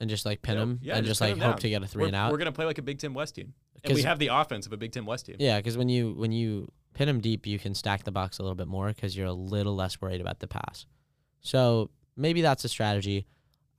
and 0.00 0.08
just 0.10 0.24
like 0.26 0.42
pin 0.42 0.56
Yeah, 0.56 0.62
him 0.62 0.78
yeah, 0.82 0.96
and 0.96 1.06
just 1.06 1.18
just 1.18 1.20
pin 1.20 1.30
like 1.30 1.36
'em 1.38 1.40
hope 1.46 1.54
down. 1.56 1.60
to 1.62 1.68
get 1.70 1.82
a 1.82 1.86
three 1.86 2.02
We're, 2.02 2.06
and 2.08 2.16
out 2.16 2.30
we're 2.30 2.38
gonna 2.38 2.52
play 2.52 2.66
like 2.66 2.78
a 2.78 2.82
Big 2.82 2.98
Ten 2.98 3.14
West 3.14 3.34
team, 3.34 3.54
and 3.84 3.94
we 3.94 4.02
have 4.02 4.18
the 4.18 4.28
offense 4.28 4.66
of 4.66 4.72
a 4.72 4.76
Big 4.76 4.92
Ten 4.92 5.06
West 5.06 5.26
team. 5.26 5.36
Yeah, 5.38 5.56
because 5.58 5.76
when 5.78 5.88
you 5.88 6.12
when 6.12 6.30
you 6.32 6.70
pin 6.94 7.08
him 7.08 7.20
deep, 7.20 7.46
you 7.46 7.58
can 7.58 7.74
stack 7.74 8.04
the 8.04 8.10
box 8.12 8.38
a 8.38 8.42
little 8.42 8.54
bit 8.56 8.66
more 8.68 8.88
because 8.88 9.16
you're 9.16 9.26
a 9.26 9.32
little 9.32 9.74
less 9.74 10.00
worried 10.00 10.20
about 10.20 10.40
the 10.40 10.46
pass. 10.48 10.86
So 11.40 11.90
maybe 12.16 12.42
that's 12.42 12.64
a 12.64 12.68
strategy. 12.68 13.26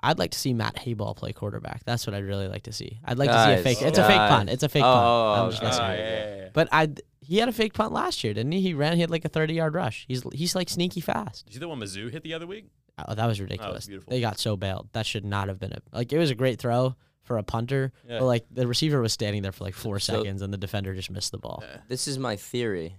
I'd 0.01 0.17
like 0.17 0.31
to 0.31 0.39
see 0.39 0.53
Matt 0.53 0.75
Hayball 0.77 1.15
play 1.15 1.33
quarterback. 1.33 1.83
That's 1.83 2.07
what 2.07 2.13
I'd 2.13 2.23
really 2.23 2.47
like 2.47 2.63
to 2.63 2.71
see. 2.71 2.99
I'd 3.03 3.17
like 3.17 3.29
to 3.29 3.43
see 3.43 3.51
a 3.51 3.55
Guys, 3.55 3.63
fake. 3.63 3.81
It's 3.81 3.97
a 3.97 4.07
fake 4.07 4.15
punt. 4.15 4.49
It's 4.49 4.63
a 4.63 4.69
fake 4.69 4.83
Oh, 4.83 4.85
punt. 4.93 5.05
oh, 5.05 5.43
I'm 5.43 5.51
just 5.51 5.61
messing 5.63 5.83
oh, 5.83 5.91
yeah, 5.91 5.97
yeah, 5.97 6.35
yeah. 6.37 6.49
But 6.53 6.69
I 6.71 6.89
he 7.21 7.37
had 7.37 7.49
a 7.49 7.51
fake 7.51 7.73
punt 7.73 7.91
last 7.91 8.23
year, 8.23 8.33
didn't 8.33 8.53
he? 8.53 8.61
He 8.61 8.73
ran. 8.73 8.95
He 8.95 9.01
had 9.01 9.11
like 9.11 9.25
a 9.25 9.29
30 9.29 9.53
yard 9.55 9.73
rush. 9.75 10.05
He's 10.07 10.23
he's 10.33 10.55
like 10.55 10.69
sneaky 10.69 11.01
fast. 11.01 11.45
Did 11.45 11.53
you 11.53 11.57
see 11.57 11.59
the 11.59 11.67
one 11.67 11.79
Mizzou 11.79 12.09
hit 12.09 12.23
the 12.23 12.33
other 12.33 12.47
week? 12.47 12.67
Oh, 13.07 13.13
that 13.13 13.25
was 13.25 13.39
ridiculous. 13.41 13.87
beautiful. 13.87 14.09
They 14.11 14.21
got 14.21 14.39
so 14.39 14.55
bailed. 14.55 14.87
That 14.93 15.05
should 15.05 15.25
not 15.25 15.47
have 15.49 15.59
been 15.59 15.73
a 15.73 15.79
like. 15.91 16.11
It 16.13 16.17
was 16.17 16.31
a 16.31 16.35
great 16.35 16.59
throw 16.59 16.95
for 17.23 17.37
a 17.37 17.43
punter, 17.43 17.91
Yeah. 18.07 18.19
but 18.19 18.25
like 18.25 18.45
the 18.51 18.67
receiver 18.67 19.01
was 19.01 19.13
standing 19.13 19.41
there 19.43 19.51
for 19.51 19.63
like 19.63 19.75
four 19.75 19.99
So- 19.99 20.17
seconds, 20.17 20.41
and 20.41 20.51
the 20.53 20.57
defender 20.57 20.93
just 20.95 21.11
missed 21.11 21.31
the 21.31 21.37
ball. 21.37 21.63
Yeah. 21.65 21.81
This 21.87 22.07
is 22.07 22.17
my 22.17 22.35
theory. 22.35 22.95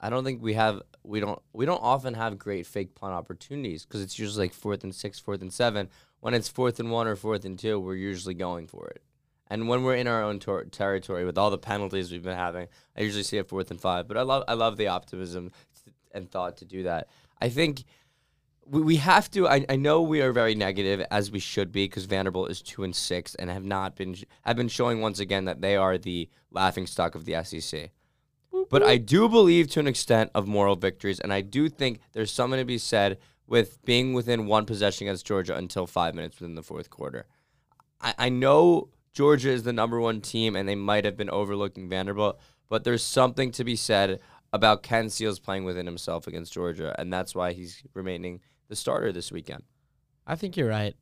I 0.00 0.08
don't 0.10 0.24
think 0.24 0.42
we 0.42 0.54
have 0.54 0.82
we 1.02 1.20
don't 1.20 1.40
we 1.52 1.66
don't 1.66 1.82
often 1.82 2.14
have 2.14 2.38
great 2.38 2.66
fake 2.66 2.94
punt 2.94 3.12
opportunities 3.12 3.84
because 3.84 4.00
it's 4.02 4.18
usually 4.18 4.46
like 4.46 4.54
fourth 4.54 4.82
and 4.84 4.94
six, 4.94 5.18
fourth 5.18 5.40
and 5.42 5.52
seven. 5.52 5.88
When 6.20 6.34
it's 6.34 6.48
fourth 6.48 6.80
and 6.80 6.90
one 6.90 7.06
or 7.06 7.16
fourth 7.16 7.44
and 7.44 7.58
two, 7.58 7.78
we're 7.80 7.94
usually 7.96 8.34
going 8.34 8.66
for 8.66 8.88
it. 8.88 9.02
And 9.48 9.68
when 9.68 9.82
we're 9.82 9.96
in 9.96 10.06
our 10.06 10.22
own 10.22 10.38
tor- 10.38 10.64
territory 10.66 11.24
with 11.24 11.36
all 11.36 11.50
the 11.50 11.58
penalties 11.58 12.12
we've 12.12 12.22
been 12.22 12.36
having, 12.36 12.68
I 12.96 13.00
usually 13.02 13.24
see 13.24 13.38
a 13.38 13.44
fourth 13.44 13.70
and 13.70 13.80
five. 13.80 14.06
But 14.08 14.16
I 14.16 14.22
love 14.22 14.44
I 14.48 14.54
love 14.54 14.76
the 14.76 14.88
optimism 14.88 15.50
and 16.12 16.30
thought 16.30 16.56
to 16.58 16.64
do 16.64 16.82
that. 16.84 17.08
I 17.40 17.48
think 17.48 17.84
we, 18.66 18.80
we 18.82 18.96
have 18.96 19.30
to. 19.32 19.48
I, 19.48 19.64
I 19.68 19.76
know 19.76 20.02
we 20.02 20.22
are 20.22 20.32
very 20.32 20.54
negative 20.54 21.04
as 21.10 21.30
we 21.30 21.38
should 21.38 21.72
be 21.72 21.84
because 21.84 22.04
Vanderbilt 22.04 22.50
is 22.50 22.62
two 22.62 22.84
and 22.84 22.94
six 22.94 23.34
and 23.34 23.50
have 23.50 23.64
not 23.64 23.96
been 23.96 24.16
have 24.42 24.56
been 24.56 24.68
showing 24.68 25.00
once 25.00 25.20
again 25.20 25.44
that 25.46 25.60
they 25.60 25.76
are 25.76 25.98
the 25.98 26.28
laughing 26.50 26.86
stock 26.86 27.14
of 27.14 27.24
the 27.24 27.42
SEC. 27.44 27.90
But 28.68 28.82
I 28.82 28.98
do 28.98 29.28
believe 29.28 29.68
to 29.70 29.80
an 29.80 29.86
extent 29.86 30.30
of 30.34 30.46
moral 30.46 30.76
victories, 30.76 31.20
and 31.20 31.32
I 31.32 31.40
do 31.40 31.68
think 31.68 32.00
there's 32.12 32.32
something 32.32 32.58
to 32.58 32.64
be 32.64 32.78
said 32.78 33.18
with 33.46 33.84
being 33.84 34.12
within 34.12 34.46
one 34.46 34.64
possession 34.64 35.06
against 35.06 35.26
Georgia 35.26 35.56
until 35.56 35.86
five 35.86 36.14
minutes 36.14 36.38
within 36.38 36.54
the 36.54 36.62
fourth 36.62 36.90
quarter. 36.90 37.26
I, 38.00 38.14
I 38.18 38.28
know 38.28 38.88
Georgia 39.12 39.50
is 39.50 39.64
the 39.64 39.72
number 39.72 40.00
one 40.00 40.20
team, 40.20 40.54
and 40.54 40.68
they 40.68 40.76
might 40.76 41.04
have 41.04 41.16
been 41.16 41.30
overlooking 41.30 41.88
Vanderbilt, 41.88 42.38
but 42.68 42.84
there's 42.84 43.02
something 43.02 43.50
to 43.52 43.64
be 43.64 43.76
said 43.76 44.20
about 44.52 44.82
Ken 44.82 45.08
Seals 45.10 45.38
playing 45.38 45.64
within 45.64 45.86
himself 45.86 46.26
against 46.26 46.52
Georgia, 46.52 46.94
and 46.98 47.12
that's 47.12 47.34
why 47.34 47.52
he's 47.52 47.82
remaining 47.94 48.40
the 48.68 48.76
starter 48.76 49.12
this 49.12 49.30
weekend. 49.30 49.62
I 50.26 50.36
think 50.36 50.56
you're 50.56 50.68
right. 50.68 50.94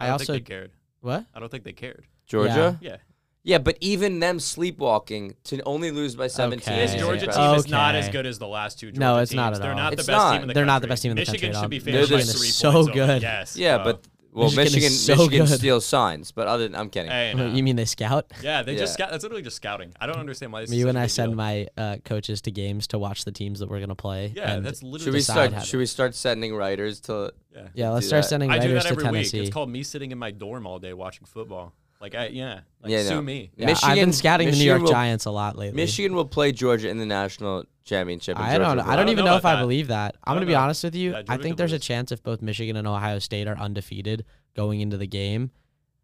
I, 0.00 0.04
I, 0.04 0.06
don't 0.08 0.12
also 0.14 0.32
think 0.34 0.46
they 0.46 0.54
cared. 0.54 0.70
what? 1.00 1.26
I 1.34 1.40
don't 1.40 1.48
think 1.50 1.64
they 1.64 1.72
cared. 1.72 2.06
Georgia? 2.26 2.78
Yeah. 2.80 2.96
Yeah, 3.44 3.58
but 3.58 3.76
even 3.80 4.20
them 4.20 4.38
sleepwalking 4.38 5.34
to 5.44 5.60
only 5.64 5.90
lose 5.90 6.14
by 6.14 6.28
17. 6.28 6.60
Okay. 6.62 6.80
This 6.86 6.94
Georgia 6.94 7.24
impressive. 7.24 7.42
team 7.42 7.54
is 7.56 7.68
not 7.68 7.96
as 7.96 8.08
good 8.08 8.24
as 8.24 8.38
the 8.38 8.46
last 8.46 8.78
two 8.78 8.86
Georgia 8.92 9.00
No, 9.00 9.18
it's 9.18 9.32
teams. 9.32 9.36
not 9.36 9.54
at 9.54 9.60
They're 9.60 9.70
all. 9.72 9.76
not 9.76 9.92
It's 9.92 10.06
the 10.06 10.12
best 10.12 10.16
not. 10.24 10.32
team 10.34 10.42
in 10.42 10.48
the 10.48 10.54
They're 10.54 10.60
country. 10.62 10.66
not 10.74 10.82
the 10.82 10.86
best 10.88 11.02
team 11.02 11.10
in 11.10 11.16
the 11.16 11.20
Michigan 11.22 11.52
country, 11.52 11.60
should 11.62 11.70
be 11.70 11.78
Dom. 11.78 11.84
finishing 11.84 12.16
Michigan 12.18 12.38
three 12.38 12.48
is 12.48 12.54
so 12.54 12.86
good. 12.86 13.22
Yes. 13.22 13.56
Yeah, 13.56 13.76
uh, 13.76 13.84
but 13.84 14.04
well, 14.32 14.46
Michigan 14.46 14.64
Michigan, 14.64 14.86
is 14.86 15.04
so 15.04 15.16
Michigan 15.16 15.46
good. 15.46 15.58
steals 15.58 15.84
signs, 15.86 16.32
but 16.32 16.48
other 16.48 16.64
than 16.64 16.74
I'm 16.74 16.88
kidding. 16.88 17.10
hey, 17.10 17.34
no. 17.36 17.48
You 17.48 17.62
mean 17.62 17.76
they 17.76 17.84
scout? 17.84 18.32
yeah, 18.42 18.62
they 18.62 18.76
just 18.76 18.94
scout. 18.94 19.10
That's 19.10 19.22
literally 19.22 19.42
just 19.42 19.56
scouting. 19.56 19.92
I 20.00 20.06
don't 20.06 20.18
understand 20.18 20.52
why 20.52 20.62
this. 20.62 20.70
is 20.70 20.76
Me 20.76 20.80
such 20.80 20.86
when 20.86 20.96
a 20.96 21.00
I 21.02 21.06
send 21.06 21.30
deal. 21.32 21.36
my 21.36 21.66
uh, 21.76 21.96
coaches 22.04 22.40
to 22.42 22.50
games 22.50 22.86
to 22.88 22.98
watch 22.98 23.24
the 23.24 23.32
teams 23.32 23.60
that 23.60 23.68
we're 23.68 23.80
gonna 23.80 23.94
play. 23.94 24.32
Yeah, 24.34 24.54
and 24.54 24.64
that's 24.64 24.82
literally. 24.82 25.04
Should 25.04 25.14
we 25.14 25.20
start? 25.20 25.66
Should 25.66 25.78
we 25.78 25.86
start 25.86 26.14
sending 26.14 26.54
writers 26.54 27.00
to? 27.02 27.34
Yeah. 27.54 27.68
yeah. 27.74 27.90
Let's 27.90 28.06
start 28.06 28.22
that. 28.22 28.28
sending 28.28 28.50
I 28.50 28.58
do 28.58 28.68
writers 28.68 28.84
that 28.84 28.88
to 28.88 28.92
every 28.94 29.04
week. 29.04 29.12
Tennessee. 29.12 29.40
It's 29.40 29.50
called 29.50 29.68
me 29.68 29.82
sitting 29.82 30.12
in 30.12 30.18
my 30.18 30.30
dorm 30.30 30.66
all 30.66 30.78
day 30.78 30.94
watching 30.94 31.26
football. 31.26 31.74
Like, 32.02 32.14
I, 32.16 32.26
yeah, 32.26 32.60
like, 32.82 32.90
Yeah, 32.90 33.02
sue 33.04 33.14
no. 33.14 33.22
me. 33.22 33.50
yeah, 33.56 33.66
I've 33.68 33.72
Michigan- 33.74 33.94
been 33.96 34.12
scouting 34.12 34.46
the 34.46 34.50
New 34.50 34.56
Michigan 34.58 34.66
York 34.76 34.82
will- 34.82 34.90
Giants 34.90 35.24
a 35.24 35.30
lot 35.30 35.56
lately. 35.56 35.76
Michigan 35.76 36.14
will 36.14 36.24
play 36.26 36.50
Georgia 36.50 36.88
in 36.88 36.98
the 36.98 37.06
national 37.06 37.64
championship. 37.84 38.36
and 38.36 38.44
I 38.44 38.58
don't. 38.58 38.76
Georgia 38.76 38.90
I 38.90 38.96
don't 38.96 39.08
even 39.08 39.24
know 39.24 39.30
know 39.30 39.36
if 39.36 39.42
about 39.42 39.52
I 39.52 39.56
that. 39.56 39.62
believe 39.62 39.86
that. 39.88 40.16
I'm 40.24 40.32
gonna 40.32 40.40
don't 40.40 40.46
be 40.48 40.52
know. 40.54 40.58
honest 40.60 40.82
with 40.82 40.96
you. 40.96 41.12
Yeah, 41.12 41.18
I 41.18 41.22
Georgia 41.22 41.42
think 41.44 41.52
could 41.52 41.58
there's 41.58 41.72
a 41.72 41.76
lose. 41.76 41.82
chance 41.82 42.10
if 42.12 42.22
both 42.22 42.42
Michigan 42.42 42.76
and 42.76 42.88
Ohio 42.88 43.18
State 43.20 43.46
are 43.46 43.56
undefeated 43.56 44.24
going 44.56 44.80
into 44.80 44.96
the 44.96 45.06
game, 45.06 45.52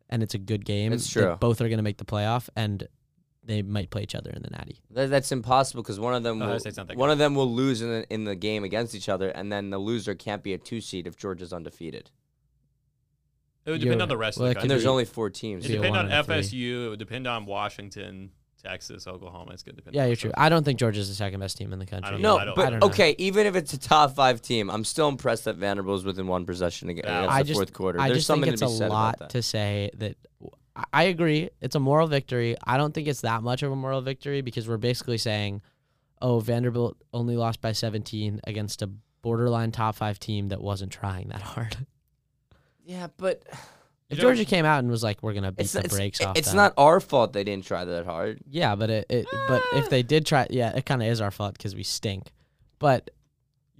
and 0.08 0.22
it's 0.22 0.34
a 0.34 0.38
good 0.38 0.64
game. 0.64 0.92
It's 0.92 1.12
that 1.12 1.20
true. 1.20 1.36
Both 1.40 1.60
are 1.60 1.68
gonna 1.68 1.82
make 1.82 1.98
the 1.98 2.04
playoff, 2.04 2.48
and 2.54 2.86
they 3.42 3.62
might 3.62 3.90
play 3.90 4.02
each 4.02 4.14
other 4.14 4.30
in 4.30 4.42
the 4.42 4.50
Natty. 4.50 4.80
That, 4.90 5.11
that's 5.11 5.32
impossible 5.32 5.82
because 5.82 5.98
one 5.98 6.14
of 6.14 6.22
them 6.22 6.40
Ohio 6.40 6.52
will, 6.54 6.61
State's 6.61 6.76
not 6.76 6.87
that 6.88 6.96
one 6.96 7.11
of 7.11 7.18
them 7.18 7.34
will 7.34 7.50
lose 7.52 7.82
in 7.82 7.88
the, 7.90 8.12
in 8.12 8.22
the 8.24 8.37
game 8.37 8.62
against 8.62 8.94
each 8.94 9.08
other, 9.08 9.30
and 9.30 9.50
then 9.50 9.70
the 9.70 9.78
loser 9.78 10.14
can't 10.14 10.42
be 10.44 10.52
a 10.54 10.58
two 10.58 10.80
seed 10.80 11.06
if 11.08 11.16
Georgia's 11.16 11.52
undefeated. 11.52 12.11
It 13.68 13.72
would 13.72 13.83
You're 13.83 13.90
depend 13.90 14.02
on 14.02 14.09
the 14.09 14.16
rest 14.16 14.38
Well, 14.38 14.46
of 14.46 14.50
it 14.52 14.54
the 14.54 14.61
could 14.61 14.62
And 14.62 14.70
there's 14.70 14.81
country. 14.83 14.90
only 14.90 15.04
four 15.04 15.31
teams. 15.31 15.64
It 15.64 15.68
be 15.68 15.74
a 15.74 15.76
depend 15.76 15.90
one 15.96 16.07
on 16.07 16.12
and 16.12 16.26
three. 16.26 16.35
FSU. 16.37 16.87
It 16.87 16.88
would 16.88 16.98
depend 16.98 17.26
on 17.26 17.44
Washington, 17.46 18.31
Texas, 18.62 19.07
Oklahoma. 19.07 19.52
It's 19.52 19.62
going 19.62 19.74
to 19.76 19.81
depend. 19.83 19.94
Yeah, 19.94 20.02
on 20.02 20.09
you're 20.09 20.16
true. 20.16 20.31
folks. 20.31 20.40
I 20.40 20.48
don't 20.48 20.64
think 20.64 20.78
Georgia's 20.78 21.09
the 21.09 21.14
second 21.14 21.40
best 21.40 21.59
team 21.59 21.72
in 21.72 21.78
the 21.78 21.87
country. 21.87 22.12
don't 22.12 22.22
No, 22.22 22.38
I 22.38 22.44
don't- 22.46 22.57
but 22.57 22.66
I 22.66 22.70
don't 22.70 22.81
know. 22.81 22.87
okay, 22.88 23.14
even 23.18 23.46
if 23.46 23.54
it's 23.54 23.72
a 23.74 23.78
top 23.78 24.14
five 24.16 24.40
team, 24.42 24.70
I'm 24.70 24.85
still 24.85 25.09
impressed 25.09 25.44
that 25.44 25.57
Vanderbilt's 25.57 26.02
within 26.04 26.26
one 26.26 26.46
possession 26.46 26.88
against 26.88 27.07
Yeah. 27.09 27.18
against 27.20 27.35
I 27.37 27.42
the 27.42 27.46
just, 27.48 27.59
fourth 27.59 27.72
quarter. 27.74 28.00
I 28.00 28.09
There's 28.09 28.18
just 28.18 28.26
think 28.28 28.37
something 28.38 28.52
it's 28.54 28.61
to 28.61 28.66
a 28.66 28.68
be 28.70 28.74
said 28.76 28.87
about 28.87 28.94
lot 28.94 29.18
that. 29.18 29.31
to 29.31 29.42
say 29.42 29.90
that. 29.98 30.16
I- 30.74 30.85
I 30.92 31.02
agree. 31.04 31.50
It's 31.61 31.74
a 31.74 31.81
moral 31.81 32.07
victory. 32.07 32.57
I 32.64 32.76
don't 32.76 32.94
think 32.94 33.09
it's 33.09 33.20
that 33.22 33.42
much 33.42 33.62
of 33.64 33.70
a 33.72 33.76
moral 33.76 34.00
victory 34.00 34.40
because 34.42 34.68
we're 34.68 34.76
basically 34.76 35.18
saying, 35.18 35.61
oh, 36.22 36.38
Vanderbilt 36.40 36.96
only 37.12 37.37
lost 37.37 37.61
by 37.61 37.72
17 37.72 38.40
against 38.44 38.81
a 38.83 38.87
borderline 39.20 39.72
top 39.72 39.96
five 39.96 40.20
team 40.20 40.48
that 40.48 40.62
wasn't 40.62 40.92
trying 40.92 41.28
that 41.31 41.42
hard. 41.42 41.76
Yeah, 42.88 43.09
but 43.18 43.42
If 44.11 44.18
Georgia 44.18 44.46
came 44.46 44.64
out 44.64 44.79
and 44.79 44.90
was 44.90 45.03
like, 45.05 45.22
we're 45.22 45.35
gonna 45.35 45.53
beat 45.53 45.64
it's 45.64 45.74
the 45.74 45.81
it's, 45.81 45.94
brakes 45.94 46.18
it- 46.20 46.27
off, 46.27 46.37
it's 46.38 46.48
them. 46.48 46.57
not 46.57 46.72
our 46.79 46.98
fault 46.98 47.35
they 47.35 47.44
didn't 47.44 47.66
try 47.66 47.85
that 47.85 48.07
hard. 48.07 48.40
Yeah, 48.51 48.74
but 48.74 48.88
it, 48.88 49.07
it 49.11 49.27
but 49.46 49.62
if 49.74 49.90
they 49.90 50.03
did 50.03 50.24
try, 50.24 50.46
yeah, 50.48 50.74
it 50.74 50.87
kind 50.87 51.03
of 51.03 51.09
is 51.09 51.20
our 51.20 51.31
fault 51.31 51.53
because 51.59 51.74
we 51.77 51.83
stink. 51.83 52.33
But 52.79 53.11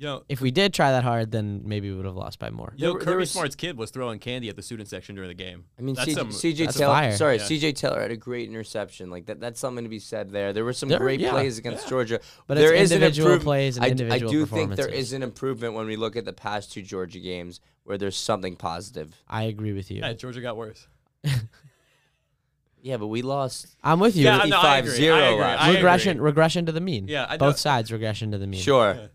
You 0.01 0.07
know, 0.07 0.23
if 0.29 0.41
we 0.41 0.53
did 0.53 0.73
try 0.73 0.93
that 0.93 1.03
hard, 1.03 1.33
then 1.33 1.63
maybe 1.65 1.91
we 1.91 1.97
would 1.97 2.05
have 2.05 2.15
lost 2.15 2.39
by 2.39 2.51
more. 2.51 2.73
you 2.77 2.87
know 2.87 2.93
There- 2.93 3.01
there 3.01 3.05
Kirby 3.15 3.21
was- 3.23 3.31
Smart's 3.33 3.57
kid 3.57 3.77
was 3.77 3.91
throwing 3.91 4.21
candy 4.21 4.49
at 4.49 4.55
the 4.55 4.63
student 4.63 4.89
section 4.89 5.17
during 5.17 5.27
the 5.27 5.35
game. 5.35 5.65
I 5.77 5.83
mean, 5.83 5.97
That's 5.97 6.11
CJ, 6.11 6.15
some- 6.15 6.31
CJ 6.31 6.65
that's 6.67 6.79
Taylor. 6.79 6.95
fire. 6.95 7.17
Sorry, 7.17 7.37
Yeah. 7.39 7.43
CJ 7.43 7.73
Taylor 7.73 8.01
had 8.03 8.13
a 8.13 8.17
great 8.17 8.49
interception. 8.49 9.11
Like 9.11 9.27
that. 9.27 9.41
That's 9.41 9.59
something 9.59 9.83
to 9.85 9.91
be 9.91 9.99
said 9.99 10.31
there. 10.31 10.53
There 10.53 10.65
were 10.65 10.73
some 10.73 10.89
There- 10.89 11.01
great 11.01 11.19
yeah, 11.19 11.33
plays 11.33 11.59
against 11.59 11.85
yeah. 11.87 11.91
Georgia. 11.91 12.21
But 12.47 12.59
there 12.59 12.73
it's 12.73 12.83
is 12.85 12.91
an 12.93 12.97
individual 13.03 13.31
improve- 13.33 13.43
plays 13.45 13.77
and 13.77 13.85
I, 13.85 13.89
individual 13.89 14.31
I 14.31 14.33
do 14.33 14.47
think 14.47 14.77
there 14.77 14.87
is 14.89 15.13
an 15.13 15.25
improvement 15.25 15.75
when 15.75 15.87
we 15.89 15.97
look 15.97 16.15
at 16.15 16.25
the 16.25 16.33
past 16.33 16.71
two 16.73 16.83
Georgia 16.83 17.19
games 17.19 17.59
where 17.83 17.99
there's 17.99 18.17
something 18.17 18.55
positive. 18.55 19.17
I 19.29 19.43
agree 19.45 19.73
with 19.73 19.91
you. 19.91 19.99
Yeah, 20.03 20.13
Georgia 20.13 20.41
got 20.41 20.57
worse. 20.57 20.87
Yeah, 22.81 22.97
but 22.97 23.09
we 23.09 23.23
lost. 23.23 23.67
I'm 23.83 23.99
with 23.99 24.15
you. 24.17 24.25
Yeah, 24.27 24.45
no, 24.47 24.61
I 24.61 24.79
agree. 24.79 24.91
55-0 24.93 25.13
I 25.13 25.19
agree. 25.27 25.41
last 25.41 25.61
I 25.61 25.67
year. 25.67 25.75
regression, 25.79 26.11
agree. 26.13 26.25
regression 26.27 26.67
to 26.67 26.73
the 26.73 26.81
mean. 26.81 27.09
Yeah, 27.09 27.27
I 27.29 27.37
both 27.37 27.59
sides 27.59 27.91
regression 27.93 28.31
to 28.31 28.39
the 28.39 28.47
mean. 28.47 28.61
Sure. 28.61 28.95
Yeah. 28.95 29.07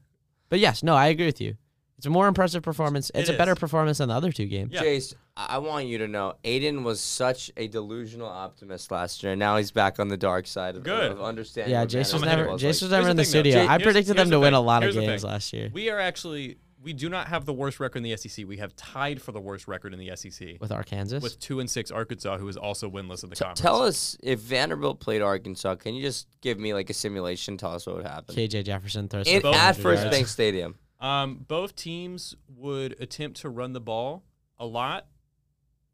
But 0.54 0.60
yes, 0.60 0.84
no, 0.84 0.94
I 0.94 1.08
agree 1.08 1.26
with 1.26 1.42
you. 1.42 1.56
It's 1.98 2.06
a 2.06 2.12
more 2.12 2.28
impressive 2.28 2.62
performance. 2.62 3.10
It's 3.16 3.28
It 3.28 3.34
a 3.34 3.38
better 3.40 3.56
performance 3.56 3.98
than 3.98 4.10
the 4.10 4.14
other 4.14 4.32
two 4.32 4.46
games. 4.46 4.70
Yeah. 4.72 4.84
Jayce, 4.84 5.16
I 5.36 5.56
I 5.56 5.58
want 5.58 5.88
you 5.88 5.98
to 5.98 6.08
know, 6.08 6.36
Aiden 6.44 6.84
was 6.84 7.02
such 7.02 7.50
a 7.58 7.68
delusional 7.68 8.28
optimist 8.28 8.92
last 8.92 9.24
year. 9.24 9.32
and 9.32 9.40
Now 9.40 9.58
he's 9.58 9.72
back 9.72 9.98
on 10.00 10.10
the 10.10 10.16
dark 10.18 10.46
side 10.46 10.76
of, 10.76 10.84
Good. 10.84 11.12
of 11.12 11.20
understanding. 11.24 11.72
Yeah, 11.72 11.80
what 11.80 11.90
Jayce 11.90 12.14
was 12.14 12.22
never 12.22 12.52
was 12.52 12.62
Jayce 12.62 12.66
like. 12.66 12.82
was 12.84 12.92
never 12.92 13.06
the 13.06 13.10
in 13.12 13.18
the 13.18 13.24
thing, 13.24 13.32
though. 13.34 13.40
studio. 13.40 13.54
Jay- 13.54 13.62
I 13.62 13.66
here's- 13.72 13.82
predicted 13.82 14.10
them 14.12 14.18
here's 14.18 14.28
to 14.28 14.36
the 14.36 14.40
win 14.42 14.54
a 14.54 14.62
lot 14.62 14.84
of 14.84 14.94
Here's 14.94 14.96
the 14.96 15.02
games 15.02 15.24
last 15.24 15.54
year 15.54 15.72
We 15.74 15.90
are 15.90 16.00
actually 16.00 16.58
we 16.84 16.94
do 16.94 17.10
not 17.10 17.28
have 17.28 17.46
the 17.46 17.54
worst 17.54 17.80
record 17.80 18.00
in 18.00 18.04
the 18.04 18.16
SEC. 18.18 18.46
We 18.48 18.58
have 18.58 18.76
tied 18.76 19.22
for 19.22 19.32
the 19.32 19.40
worst 19.40 19.68
record 19.68 19.94
in 19.94 20.00
the 20.00 20.12
SEC 20.16 20.58
with 20.60 20.72
Arkansas. 20.72 21.20
with 21.22 21.40
two 21.40 21.60
and 21.60 21.70
six 21.70 21.90
Arkansas, 21.92 22.38
who 22.38 22.48
is 22.48 22.58
also 22.58 22.90
winless 22.90 23.24
in 23.24 23.30
the 23.30 23.36
T- 23.36 23.44
conference. 23.46 23.62
tell 23.62 23.82
us 23.82 24.18
if 24.22 24.40
Vanderbilt 24.40 25.00
played 25.00 25.22
Arkansas. 25.22 25.76
Can 25.76 25.96
you 25.96 26.02
just 26.02 26.28
give 26.42 26.60
me 26.60 26.74
like 26.74 26.90
a 26.90 26.94
simulation? 26.94 27.58
Tell 27.58 27.74
us 27.74 27.88
what 27.88 27.96
would 27.96 28.06
happen. 28.06 28.36
KJ 28.36 28.66
Jefferson 28.66 29.08
throws 29.08 29.28
In, 29.28 29.40
for 29.42 29.52
Both- 29.52 29.56
at 29.56 29.78
First. 29.78 30.12
Bank 30.12 30.28
Stadium. 30.28 30.76
Um, 31.00 31.46
both 31.48 31.76
teams 31.76 32.36
would 32.56 32.96
attempt 33.02 33.42
to 33.42 33.50
run 33.50 33.74
the 33.74 33.82
ball 33.82 34.24
a 34.60 34.66
lot, 34.66 35.08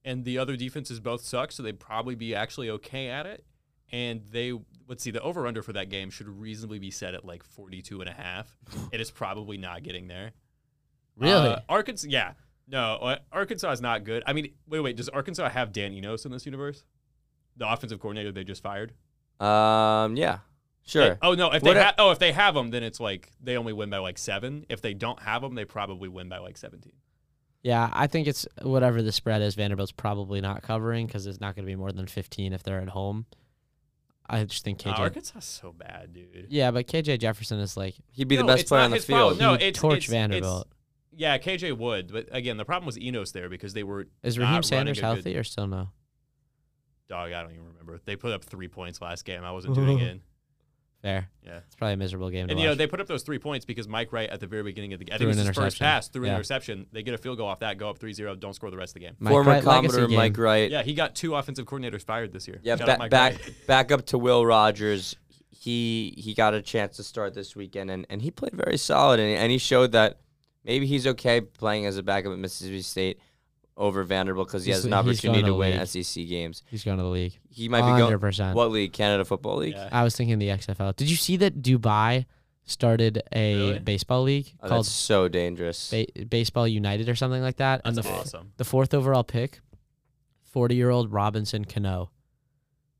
and 0.05 0.23
the 0.25 0.37
other 0.37 0.55
defenses 0.55 0.99
both 0.99 1.21
suck, 1.21 1.51
so 1.51 1.63
they'd 1.63 1.79
probably 1.79 2.15
be 2.15 2.35
actually 2.35 2.69
okay 2.69 3.09
at 3.09 3.25
it. 3.25 3.43
And 3.91 4.21
they, 4.31 4.53
let's 4.87 5.01
see, 5.03 5.09
the 5.09 5.21
over 5.21 5.47
under 5.47 5.63
for 5.63 5.73
that 5.73 5.89
game 5.89 6.11
should 6.11 6.27
reasonably 6.29 6.77
be 6.77 6.91
set 6.91 7.15
at 7.15 7.25
like 7.25 7.43
42 7.43 8.01
and 8.01 8.09
a 8.09 8.13
half. 8.13 8.55
it 8.91 9.01
is 9.01 9.09
probably 9.09 9.57
not 9.57 9.81
getting 9.81 10.07
there. 10.07 10.31
Really? 11.19 11.49
Uh, 11.49 11.59
Arkansas, 11.69 12.07
yeah. 12.09 12.33
No, 12.67 12.95
uh, 12.95 13.17
Arkansas 13.31 13.71
is 13.71 13.81
not 13.81 14.03
good. 14.03 14.23
I 14.27 14.33
mean, 14.33 14.51
wait, 14.67 14.79
wait, 14.81 14.95
does 14.95 15.09
Arkansas 15.09 15.49
have 15.49 15.71
Dan 15.73 15.91
Enos 15.93 16.25
in 16.25 16.31
this 16.31 16.45
universe? 16.45 16.83
The 17.57 17.69
offensive 17.71 17.99
coordinator 17.99 18.31
they 18.31 18.43
just 18.43 18.61
fired? 18.63 18.93
Um, 19.39 20.15
yeah, 20.15 20.39
sure. 20.85 21.09
They- 21.11 21.17
oh 21.21 21.33
no, 21.33 21.47
if 21.51 21.63
What 21.63 21.73
they 21.73 21.79
a- 21.79 21.83
ha- 21.83 21.95
oh 21.97 22.11
if 22.11 22.19
they 22.19 22.31
have 22.31 22.53
them, 22.53 22.69
then 22.69 22.83
it's 22.83 22.99
like 22.99 23.31
they 23.41 23.57
only 23.57 23.73
win 23.73 23.89
by 23.89 23.97
like 23.97 24.17
seven. 24.17 24.65
If 24.69 24.81
they 24.81 24.93
don't 24.93 25.19
have 25.21 25.41
them, 25.41 25.55
they 25.55 25.65
probably 25.65 26.09
win 26.09 26.29
by 26.29 26.37
like 26.39 26.57
seventeen. 26.57 26.93
Yeah, 27.63 27.89
I 27.91 28.07
think 28.07 28.27
it's 28.27 28.47
whatever 28.61 29.01
the 29.01 29.11
spread 29.11 29.41
is. 29.41 29.55
Vanderbilt's 29.55 29.91
probably 29.91 30.39
not 30.39 30.61
covering 30.61 31.07
because 31.07 31.25
it's 31.27 31.41
not 31.41 31.55
going 31.55 31.65
to 31.65 31.69
be 31.69 31.75
more 31.75 31.91
than 31.91 32.07
15 32.07 32.53
if 32.53 32.63
they're 32.63 32.79
at 32.79 32.87
home. 32.87 33.25
I 34.29 34.45
just 34.45 34.63
think 34.63 34.79
Uh, 34.87 34.93
KJ. 34.93 34.99
Arkansas 34.99 35.39
is 35.39 35.43
so 35.45 35.73
bad, 35.73 36.13
dude. 36.13 36.45
yeah, 36.49 36.71
but 36.71 36.87
KJ 36.87 37.19
Jefferson 37.19 37.59
is 37.59 37.75
like 37.75 37.95
He'd 38.13 38.29
be 38.29 38.37
the 38.37 38.45
best 38.45 38.67
player 38.67 38.83
on 38.83 38.91
the 38.91 38.95
his 38.97 39.05
fault. 39.05 39.37
field. 39.37 39.39
No, 39.41 39.55
He 39.57 39.65
it's 39.65 39.79
torch 39.79 39.97
it's- 40.05 40.09
Vanderbilt. 40.09 40.67
it's- 40.67 40.75
yeah, 41.15 41.37
KJ 41.37 41.77
would, 41.77 42.11
but 42.11 42.27
again, 42.31 42.57
the 42.57 42.65
problem 42.65 42.85
was 42.85 42.97
Enos 42.99 43.31
there 43.31 43.49
because 43.49 43.73
they 43.73 43.83
were 43.83 44.07
is 44.23 44.37
not 44.37 44.41
Raheem 44.43 44.51
running 44.53 44.63
Sanders 44.63 44.97
a 44.97 45.01
good- 45.01 45.05
healthy 45.07 45.37
or 45.37 45.43
still 45.43 45.67
no? 45.67 45.89
dog. 47.07 47.31
I 47.31 47.41
don't 47.41 47.51
even 47.51 47.65
remember. 47.65 47.99
They 48.05 48.15
put 48.15 48.31
up 48.31 48.43
three 48.43 48.67
points 48.67 49.01
last 49.01 49.25
game. 49.25 49.43
I 49.43 49.51
wasn't 49.51 49.75
tuning 49.75 49.99
in. 49.99 50.21
Fair. 51.01 51.29
Yeah. 51.45 51.59
It's 51.65 51.75
probably 51.75 51.93
a 51.93 51.97
miserable 51.97 52.29
game 52.29 52.47
to 52.47 52.51
And 52.51 52.59
you 52.59 52.67
know 52.67 52.75
they 52.75 52.85
put 52.85 52.99
up 52.99 53.07
those 53.07 53.23
three 53.23 53.39
points 53.39 53.63
because 53.65 53.87
Mike 53.87 54.11
Wright 54.11 54.29
at 54.29 54.41
the 54.41 54.47
very 54.47 54.63
beginning 54.63 54.91
of 54.91 54.99
the 54.99 55.05
I 55.13 55.17
Threw 55.17 55.27
think 55.27 55.29
it 55.29 55.31
an 55.31 55.37
was 55.37 55.47
his 55.47 55.55
first 55.55 55.57
interception. 55.77 55.85
pass 55.85 56.07
through 56.09 56.23
an 56.23 56.27
Yeah. 56.27 56.35
interception. 56.35 56.85
They 56.91 57.03
get 57.03 57.13
a 57.13 57.17
field 57.17 57.37
goal 57.37 57.47
off 57.47 57.59
that, 57.59 57.77
go 57.77 57.89
up 57.89 57.99
3-0, 57.99 58.37
don't 58.39 58.53
score 58.53 58.69
the 58.69 58.75
rest 58.75 58.91
of 58.97 59.01
the 59.01 59.07
game. 59.07 59.15
Mike 59.17 59.31
Former 59.31 59.49
Wright 59.51 59.63
Commodore. 59.63 60.09
Mike 60.09 60.37
Wright. 60.37 60.69
Yeah, 60.69 60.83
he 60.83 60.93
got 60.93 61.15
two 61.15 61.35
offensive 61.35 61.65
coordinators 61.65 62.03
fired 62.03 62.33
this 62.33 62.49
year. 62.49 62.59
Yeah, 62.63 62.75
ba- 62.75 62.97
back 63.09 63.11
Wright. 63.13 63.53
back 63.67 63.91
up 63.93 64.05
to 64.07 64.17
Will 64.17 64.45
Rogers. 64.45 65.15
He 65.51 66.13
he 66.17 66.33
got 66.33 66.53
a 66.53 66.61
chance 66.61 66.97
to 66.97 67.03
start 67.03 67.33
this 67.33 67.55
weekend, 67.55 67.89
and, 67.91 68.05
and 68.09 68.21
he 68.21 68.29
played 68.29 68.53
very 68.53 68.77
solid, 68.77 69.21
and, 69.21 69.29
and 69.37 69.51
he 69.53 69.57
showed 69.57 69.93
that 69.93 70.19
maybe 70.63 70.85
he's 70.85 71.05
okay 71.07 71.41
playing 71.41 71.85
as 71.85 71.97
a 71.97 72.03
backup 72.03 72.31
at 72.33 72.39
Mississippi 72.39 72.81
State 72.81 73.19
over 73.77 74.03
Vanderbilt 74.03 74.47
because 74.47 74.65
he 74.65 74.71
He's- 74.71 74.79
has 74.79 74.85
an 74.85 74.91
he's 74.91 74.97
opportunity 74.99 75.41
going 75.41 75.45
to 75.45 75.51
to 75.51 75.55
win 75.55 75.79
league. 75.79 75.87
SEC 76.05 76.27
games. 76.27 76.63
He's 76.69 76.83
going 76.83 76.97
to 76.97 77.03
the 77.03 77.09
league. 77.09 77.39
He 77.49 77.69
might 77.69 77.81
be 77.81 77.97
going 77.97 78.13
100%. 78.19 78.53
what 78.53 78.71
league? 78.71 78.91
Canada 78.91 79.23
Football 79.23 79.57
League. 79.57 79.73
Yeah. 79.75 79.87
I 79.91 80.03
was 80.03 80.15
thinking 80.15 80.37
the 80.37 80.49
XFL. 80.49 80.95
Did 80.95 81.09
you 81.09 81.15
see 81.15 81.37
that 81.37 81.61
Dubai 81.61 82.25
started 82.65 83.23
a 83.33 83.55
Really? 83.55 83.79
baseball 83.79 84.23
league 84.23 84.53
Oh, 84.61 84.67
called 84.67 84.85
that's 84.85 84.93
so 84.93 85.27
dangerous. 85.29 85.89
ba- 85.91 86.25
Baseball 86.27 86.67
United 86.67 87.07
or 87.09 87.15
something 87.15 87.41
like 87.41 87.55
that? 87.57 87.81
and 87.85 87.95
That's 87.95 88.05
the, 88.05 88.13
f- 88.13 88.19
awesome. 88.21 88.51
the 88.57 88.65
fourth 88.65 88.93
overall 88.93 89.23
pick, 89.23 89.59
40 90.43 90.75
year 90.75 90.89
old 90.89 91.11
Robinson 91.11 91.63
Cano. 91.65 92.11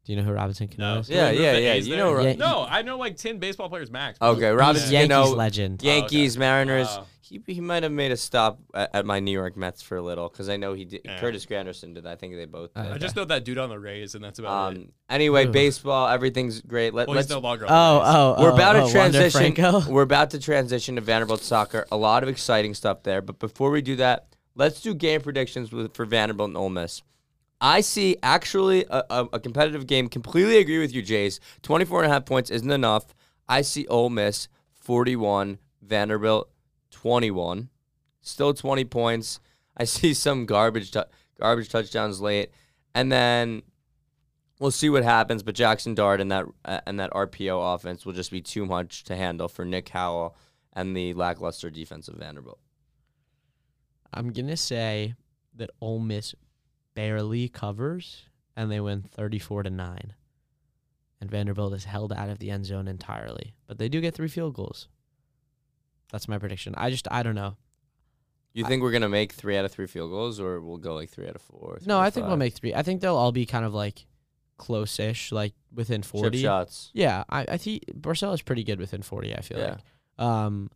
Do 0.06 0.14
you 0.14 0.18
know 0.18 0.24
who 0.26 0.32
Robinson 0.32 0.68
Cano 0.68 0.96
No. 0.96 1.00
is? 1.02 1.08
Can 1.08 1.16
Yeah, 1.18 1.32
move 1.32 1.40
yeah, 1.42 1.54
the 1.54 1.62
yeah. 1.62 1.74
A's 1.74 1.88
You 1.88 1.96
there? 1.96 2.06
know, 2.06 2.14
Ro- 2.14 2.24
Yeah, 2.24 2.34
No, 2.34 2.66
I 2.68 2.82
know 2.82 2.98
like 2.98 3.18
10 3.18 3.38
baseball 3.38 3.70
players 3.70 3.92
max. 3.92 4.18
Okay, 4.22 4.50
Robinson 4.50 4.86
He's 4.86 4.94
Yankees 4.94 5.16
Cano, 5.16 5.36
legend. 5.36 5.84
Yankees, 5.84 6.38
Mariners. 6.38 6.88
Wow. 6.88 7.06
He, 7.22 7.40
he 7.46 7.62
might 7.62 7.84
have 7.84 7.92
made 7.92 8.12
a 8.12 8.18
stop 8.18 8.60
at, 8.74 8.90
at 8.96 9.06
my 9.06 9.20
New 9.20 9.32
York 9.32 9.56
Mets 9.56 9.84
for 9.84 9.98
a 9.98 10.02
little 10.02 10.30
because 10.30 10.50
I 10.50 10.58
know 10.58 10.74
he 10.74 10.86
did. 10.86 11.02
Yeah. 11.06 11.20
Curtis 11.20 11.46
Granderson 11.46 11.94
did. 11.94 12.08
I 12.08 12.16
think 12.16 12.34
they 12.34 12.46
both. 12.46 12.74
Did. 12.74 12.88
I 12.88 12.98
just 12.98 13.16
know 13.16 13.24
that 13.26 13.46
dude 13.46 13.60
on 13.60 13.70
the 13.70 13.78
Rays, 13.78 14.16
and 14.16 14.24
that's 14.24 14.40
about 14.40 14.74
it. 14.74 14.78
Um. 14.80 14.92
Anyway, 15.12 15.46
Ooh. 15.46 15.52
baseball, 15.52 16.08
everything's 16.08 16.60
great. 16.62 16.92
Let, 16.96 17.08
Well, 17.08 17.18
let's 17.18 17.28
he's 17.28 17.36
no 17.36 17.40
longer 17.42 17.66
Oh, 17.70 17.94
the 17.94 18.00
Rays. 18.00 18.10
oh, 18.16 18.36
We're 18.44 18.52
oh, 18.52 18.56
about 18.56 18.76
oh, 18.78 18.80
to 18.80 18.98
Wander 18.98 19.20
transition. 19.30 19.54
Franco? 19.54 19.82
We're 19.92 20.02
about 20.02 20.32
to 20.32 20.40
transition 20.40 20.96
to 20.96 21.02
Vanderbilt 21.02 21.42
soccer. 21.44 21.86
A 21.92 21.98
lot 21.98 22.24
of 22.24 22.30
exciting 22.30 22.74
stuff 22.74 23.04
there. 23.04 23.22
But 23.22 23.38
before 23.38 23.70
we 23.70 23.84
do 23.84 23.96
that, 23.98 24.26
let's 24.56 24.82
do 24.82 24.96
game 24.96 25.22
predictions 25.22 25.72
with, 25.72 25.94
for 25.94 26.06
Vanderbilt 26.06 26.48
and 26.50 26.58
Ole 26.58 26.70
Miss. 26.70 27.04
I 27.62 27.82
see 27.82 28.18
actually 28.24 28.86
a, 28.90 29.04
a, 29.10 29.40
competitive 29.40 29.86
game. 29.86 30.08
Completely 30.08 30.58
agree 30.58 30.80
with 30.80 30.94
you, 30.94 31.04
Jayce. 31.04 31.40
24 31.62 32.04
and 32.04 32.12
a 32.12 32.14
half 32.14 32.26
points 32.26 32.50
isn't 32.50 32.72
enough. 32.72 33.14
I 33.50 33.64
see 33.64 33.86
Ole 33.88 34.10
Miss 34.10 34.48
41, 34.76 35.60
Vanderbilt 35.82 36.50
21. 36.92 37.70
Still 38.22 38.54
20 38.54 38.86
points. 38.86 39.40
I 39.76 39.84
see 39.86 40.14
some 40.14 40.46
garbage 40.46 40.92
tou- 40.92 41.04
garbage 41.40 41.70
touchdowns 41.70 42.22
late. 42.22 42.52
And 42.96 43.12
then 43.12 43.64
we'll 44.60 44.72
see 44.72 44.90
what 44.90 45.04
happens. 45.04 45.44
But 45.44 45.56
Jackson 45.56 45.96
Dart 45.96 46.22
and 46.22 46.32
that 46.32 46.46
uh, 46.64 46.80
and 46.86 47.00
that 47.00 47.12
RPO 47.12 47.76
offense 47.76 48.06
will 48.06 48.14
just 48.14 48.32
be 48.32 48.42
too 48.42 48.66
much 48.66 49.04
to 49.06 49.16
handle 49.16 49.48
for 49.48 49.66
Nick 49.66 49.90
Howell 49.90 50.36
and 50.74 50.96
the 50.96 51.14
lackluster 51.14 51.70
defense 51.70 52.08
of 52.08 52.16
Vanderbilt. 52.16 52.60
I'm 54.14 54.32
going 54.32 54.48
to 54.48 54.58
say 54.58 55.16
that 55.56 55.70
Ole 55.82 56.00
Miss 56.00 56.34
barely 56.96 57.48
covers 57.50 58.24
and 58.56 58.70
they 58.72 58.80
win 58.80 59.04
34 59.04 59.64
to 59.64 59.70
9. 59.70 60.14
And 61.22 61.30
Vanderbilt 61.30 61.74
is 61.74 61.86
held 61.86 62.14
out 62.14 62.30
of 62.30 62.40
the 62.40 62.50
end 62.50 62.66
zone 62.66 62.88
entirely. 62.88 63.54
But 63.68 63.78
they 63.78 63.90
do 63.90 64.00
get 64.02 64.14
three 64.14 64.28
field 64.30 64.54
goals. 64.54 64.88
That's 66.12 66.28
my 66.28 66.38
prediction. 66.38 66.74
I 66.78 66.90
just, 66.90 67.08
I 67.12 67.24
don't 67.24 67.36
know. 67.36 67.58
You 68.54 68.66
think 68.66 68.82
we're 68.82 68.92
gonna 68.92 69.08
make 69.10 69.34
three 69.34 69.56
out 69.58 69.64
of 69.64 69.72
three 69.72 69.86
field 69.86 70.10
goals, 70.10 70.40
or 70.40 70.60
we'll 70.60 70.78
go 70.78 70.96
like 70.96 71.10
three 71.10 71.28
out 71.28 71.36
of 71.36 71.42
four? 71.42 71.78
No, 71.86 72.00
I 72.00 72.08
of 72.08 72.14
think 72.14 72.28
we'll 72.28 72.36
make 72.36 72.56
three. 72.56 72.74
I 72.74 72.82
think 72.82 73.00
they'll 73.00 73.16
all 73.16 73.32
be 73.32 73.46
kind 73.46 73.64
of 73.64 73.74
like 73.76 74.06
close 74.58 75.00
ish, 75.00 75.32
like 75.32 75.54
within 75.74 76.02
chip 76.02 76.10
40. 76.12 76.42
shots. 76.42 76.90
Yeah, 76.94 77.24
I, 77.30 77.46
I 77.48 77.58
think 77.58 77.84
Barcelo 77.94 78.34
is 78.34 78.42
pretty 78.42 78.64
good 78.64 78.80
within 78.80 79.02
40, 79.04 79.36
I 79.36 79.42
feel 79.42 79.60
Yeah. 79.60 79.76
like. 80.18 80.26
Um, 80.28 80.72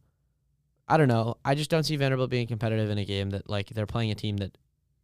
I 0.87 0.97
don't 0.97 1.07
know. 1.07 1.35
I 1.43 1.55
just 1.55 1.69
don't 1.71 1.83
see 1.83 1.95
Vanderbilt 1.95 2.29
being 2.29 2.47
competitive 2.47 2.89
in 2.91 2.97
a 2.99 3.05
game 3.05 3.31
that, 3.31 3.49
like, 3.49 3.69
they're 3.69 3.87
playing 3.87 4.11
a 4.11 4.15
team 4.15 4.37
that 4.37 4.55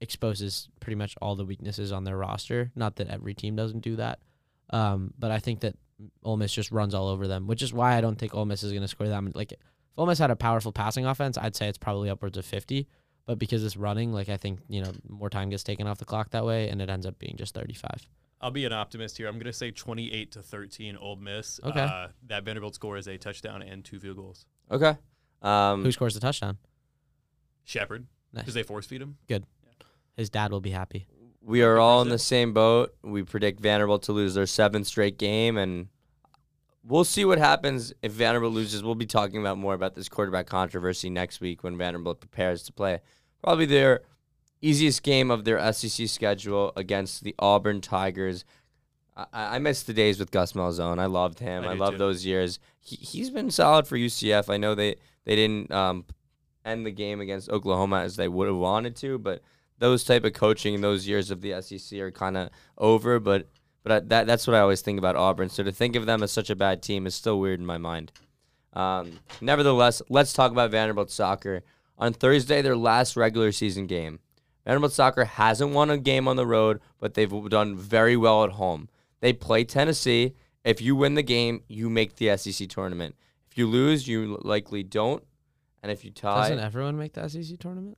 exposes 0.02 0.70
pretty 0.80 0.96
much 0.96 1.16
all 1.22 1.36
the 1.36 1.46
weaknesses 1.46 1.92
on 1.92 2.04
their 2.04 2.18
roster. 2.18 2.72
Not 2.76 2.96
that 2.98 3.10
every 3.10 3.34
team 3.34 3.56
doesn't 3.56 3.80
do 3.82 3.96
that. 3.98 4.20
Um, 4.70 5.14
but 5.18 5.32
I 5.32 5.40
think 5.40 5.62
that 5.62 5.76
Ole 6.24 6.38
Miss 6.38 6.54
just 6.54 6.72
runs 6.72 6.94
all 6.94 7.08
over 7.08 7.28
them, 7.28 7.48
which 7.48 7.62
is 7.62 7.74
why 7.74 7.96
I 7.98 8.02
don't 8.02 8.18
think 8.18 8.34
Ole 8.34 8.46
Miss 8.46 8.64
is 8.64 8.72
going 8.72 8.82
to 8.84 8.88
score 8.88 9.08
that 9.08 9.22
many. 9.22 9.34
Like, 9.36 9.52
if 9.52 9.58
Ole 9.98 10.06
Miss 10.06 10.20
had 10.20 10.32
a 10.32 10.36
powerful 10.36 10.72
passing 10.72 11.06
offense, 11.06 11.38
I'd 11.38 11.56
say 11.56 11.68
it's 11.68 11.78
probably 11.78 12.10
upwards 12.10 12.38
of 12.38 12.46
50. 12.46 12.88
But 13.26 13.38
because 13.40 13.64
it's 13.64 13.76
running, 13.78 14.14
like, 14.14 14.30
I 14.30 14.38
think, 14.38 14.60
you 14.70 14.82
know, 14.82 14.92
more 15.08 15.30
time 15.30 15.50
gets 15.50 15.64
taken 15.64 15.86
off 15.88 15.98
the 15.98 16.06
clock 16.06 16.32
that 16.32 16.46
way, 16.46 16.70
and 16.70 16.82
it 16.82 16.90
ends 16.90 17.06
up 17.06 17.20
being 17.20 17.36
just 17.38 17.54
35. 17.54 18.08
I'll 18.42 18.52
be 18.52 18.64
an 18.66 18.72
optimist 18.74 19.18
here. 19.18 19.28
I'm 19.28 19.36
going 19.36 19.46
to 19.46 19.54
say 19.54 19.70
28 19.72 20.32
to 20.32 20.42
13 20.42 20.96
Old 20.98 21.22
Miss. 21.22 21.60
Okay. 21.64 21.82
Uh, 21.82 22.08
that 22.28 22.44
Vanderbilt 22.44 22.74
score 22.76 22.98
is 22.98 23.08
a 23.08 23.18
touchdown 23.18 23.62
and 23.62 23.84
two 23.84 24.00
field 24.00 24.16
goals. 24.18 24.46
Okay. 24.72 24.96
Um, 25.42 25.84
Who 25.84 25.92
scores 25.92 26.14
the 26.14 26.20
touchdown? 26.22 26.58
Sheppard, 27.66 28.08
Nice. 28.34 28.44
because 28.44 28.54
they 28.54 28.64
force 28.64 28.86
feed 28.86 29.02
him. 29.02 29.18
His 30.20 30.30
dad 30.30 30.52
will 30.52 30.60
be 30.60 30.72
happy. 30.72 31.08
we 31.42 31.62
are 31.62 31.80
all 31.80 32.02
in 32.02 32.10
the 32.10 32.20
same 32.20 32.52
boat. 32.52 32.94
We 33.02 33.24
predict 33.24 33.62
Vanderbilt 33.62 34.04
to 34.04 34.12
lose 34.12 34.34
their 34.34 34.46
seventh 34.46 34.86
straight 34.86 35.18
game, 35.18 35.58
and 35.58 35.88
we'll 36.84 37.06
see 37.06 37.24
what 37.24 37.38
happens 37.38 37.94
if 38.02 38.12
Vanderbilt 38.12 38.54
loses. 38.54 38.84
We'll 38.84 38.96
be 38.96 39.06
talking 39.06 39.40
about 39.40 39.58
more 39.58 39.74
about 39.74 39.96
this 39.96 40.10
quarterback 40.10 40.46
controversy 40.46 41.10
next 41.10 41.40
week 41.40 41.64
when 41.64 41.78
Vanderbilt 41.78 42.20
prepares 42.20 42.64
to 42.64 42.74
play 42.74 43.00
probably 43.42 43.66
their 43.66 44.02
easiest 44.62 45.04
game 45.04 45.32
of 45.32 45.46
their 45.46 45.72
SEC 45.72 46.10
schedule 46.10 46.74
against 46.76 47.24
the 47.24 47.34
Auburn 47.40 47.80
Tigers. 47.80 48.44
I, 49.16 49.56
I 49.56 49.60
miss 49.60 49.84
the 49.84 49.94
days 49.94 50.20
with 50.20 50.32
Gus 50.32 50.52
Malzahn. 50.52 51.00
I 51.00 51.06
loved 51.06 51.40
him. 51.40 51.64
I 51.64 51.72
I, 51.72 51.74
love 51.76 51.98
those 51.98 52.26
years. 52.26 52.60
He, 52.82 52.98
he's 52.98 53.30
been 53.30 53.52
solid 53.52 53.88
for 53.88 53.96
UCF. 53.96 54.54
I 54.54 54.58
know 54.58 54.76
they 54.76 54.98
they 55.24 55.38
didn't 55.38 55.72
um, 55.72 56.04
end 56.66 56.86
the 56.86 56.92
game 56.92 57.22
against 57.22 57.50
Oklahoma 57.50 58.02
as 58.02 58.18
they 58.18 58.28
would 58.28 58.48
have 58.48 58.58
wanted 58.58 58.98
to, 58.98 59.18
but 59.18 59.42
those 59.80 60.04
type 60.04 60.24
of 60.24 60.34
coaching, 60.34 60.80
those 60.82 61.08
years 61.08 61.32
of 61.32 61.42
the 61.42 61.60
SEC 61.62 62.00
are 62.00 62.12
kind 62.12 62.38
of 62.38 62.50
over. 62.78 63.20
But 63.20 63.48
but 63.84 63.92
I, 63.92 64.00
that 64.02 64.28
that's 64.28 64.46
what 64.46 64.56
I 64.56 64.60
always 64.60 64.82
think 64.82 65.00
about 65.00 65.16
Auburn. 65.16 65.50
So 65.50 65.64
to 65.64 65.72
think 65.72 65.96
of 65.96 66.06
them 66.06 66.22
as 66.22 66.32
such 66.32 66.50
a 66.50 66.56
bad 66.56 66.82
team 66.84 67.08
is 67.08 67.16
still 67.16 67.40
weird 67.40 67.60
in 67.60 67.66
my 67.66 67.78
mind. 67.78 68.12
Um, 68.74 69.20
nevertheless, 69.42 70.02
let's 70.10 70.34
talk 70.34 70.52
about 70.52 70.72
Vanderbilt 70.72 71.12
soccer. 71.12 71.64
On 71.98 72.14
Thursday, 72.14 72.62
their 72.62 72.78
last 72.78 73.18
regular 73.18 73.52
season 73.52 73.88
game, 73.88 74.20
Vanderbilt 74.66 74.94
soccer 74.94 75.26
hasn't 75.26 75.74
won 75.74 75.90
a 75.90 75.98
game 75.98 76.28
on 76.28 76.36
the 76.36 76.46
road, 76.46 76.80
but 77.00 77.14
they've 77.14 77.50
done 77.50 77.76
very 77.76 78.16
well 78.16 78.44
at 78.44 78.52
home. 78.52 78.88
They 79.22 79.34
play 79.34 79.64
Tennessee. 79.64 80.36
If 80.64 80.82
you 80.82 80.96
win 80.96 81.16
the 81.16 81.24
game, 81.24 81.64
you 81.68 81.90
make 81.90 82.16
the 82.18 82.38
SEC 82.38 82.70
tournament. 82.70 83.16
If 83.50 83.58
you 83.58 83.66
lose, 83.68 84.08
you 84.08 84.38
likely 84.44 84.84
don't. 84.84 85.24
And 85.82 85.92
if 85.92 86.06
you 86.06 86.12
tie, 86.12 86.50
Doesn't 86.50 86.60
everyone 86.60 86.98
make 86.98 87.14
the 87.14 87.28
SEC 87.28 87.58
tournament? 87.60 87.98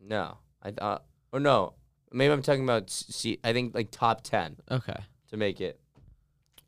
no, 0.00 0.38
I 0.62 0.70
thought. 0.70 1.04
Oh 1.36 1.38
no, 1.38 1.74
maybe 2.10 2.32
I'm 2.32 2.40
talking 2.40 2.64
about. 2.64 2.88
See, 2.88 3.38
I 3.44 3.52
think 3.52 3.74
like 3.74 3.90
top 3.90 4.22
ten 4.22 4.56
Okay. 4.70 4.96
to 5.30 5.36
make 5.36 5.60
it. 5.60 5.78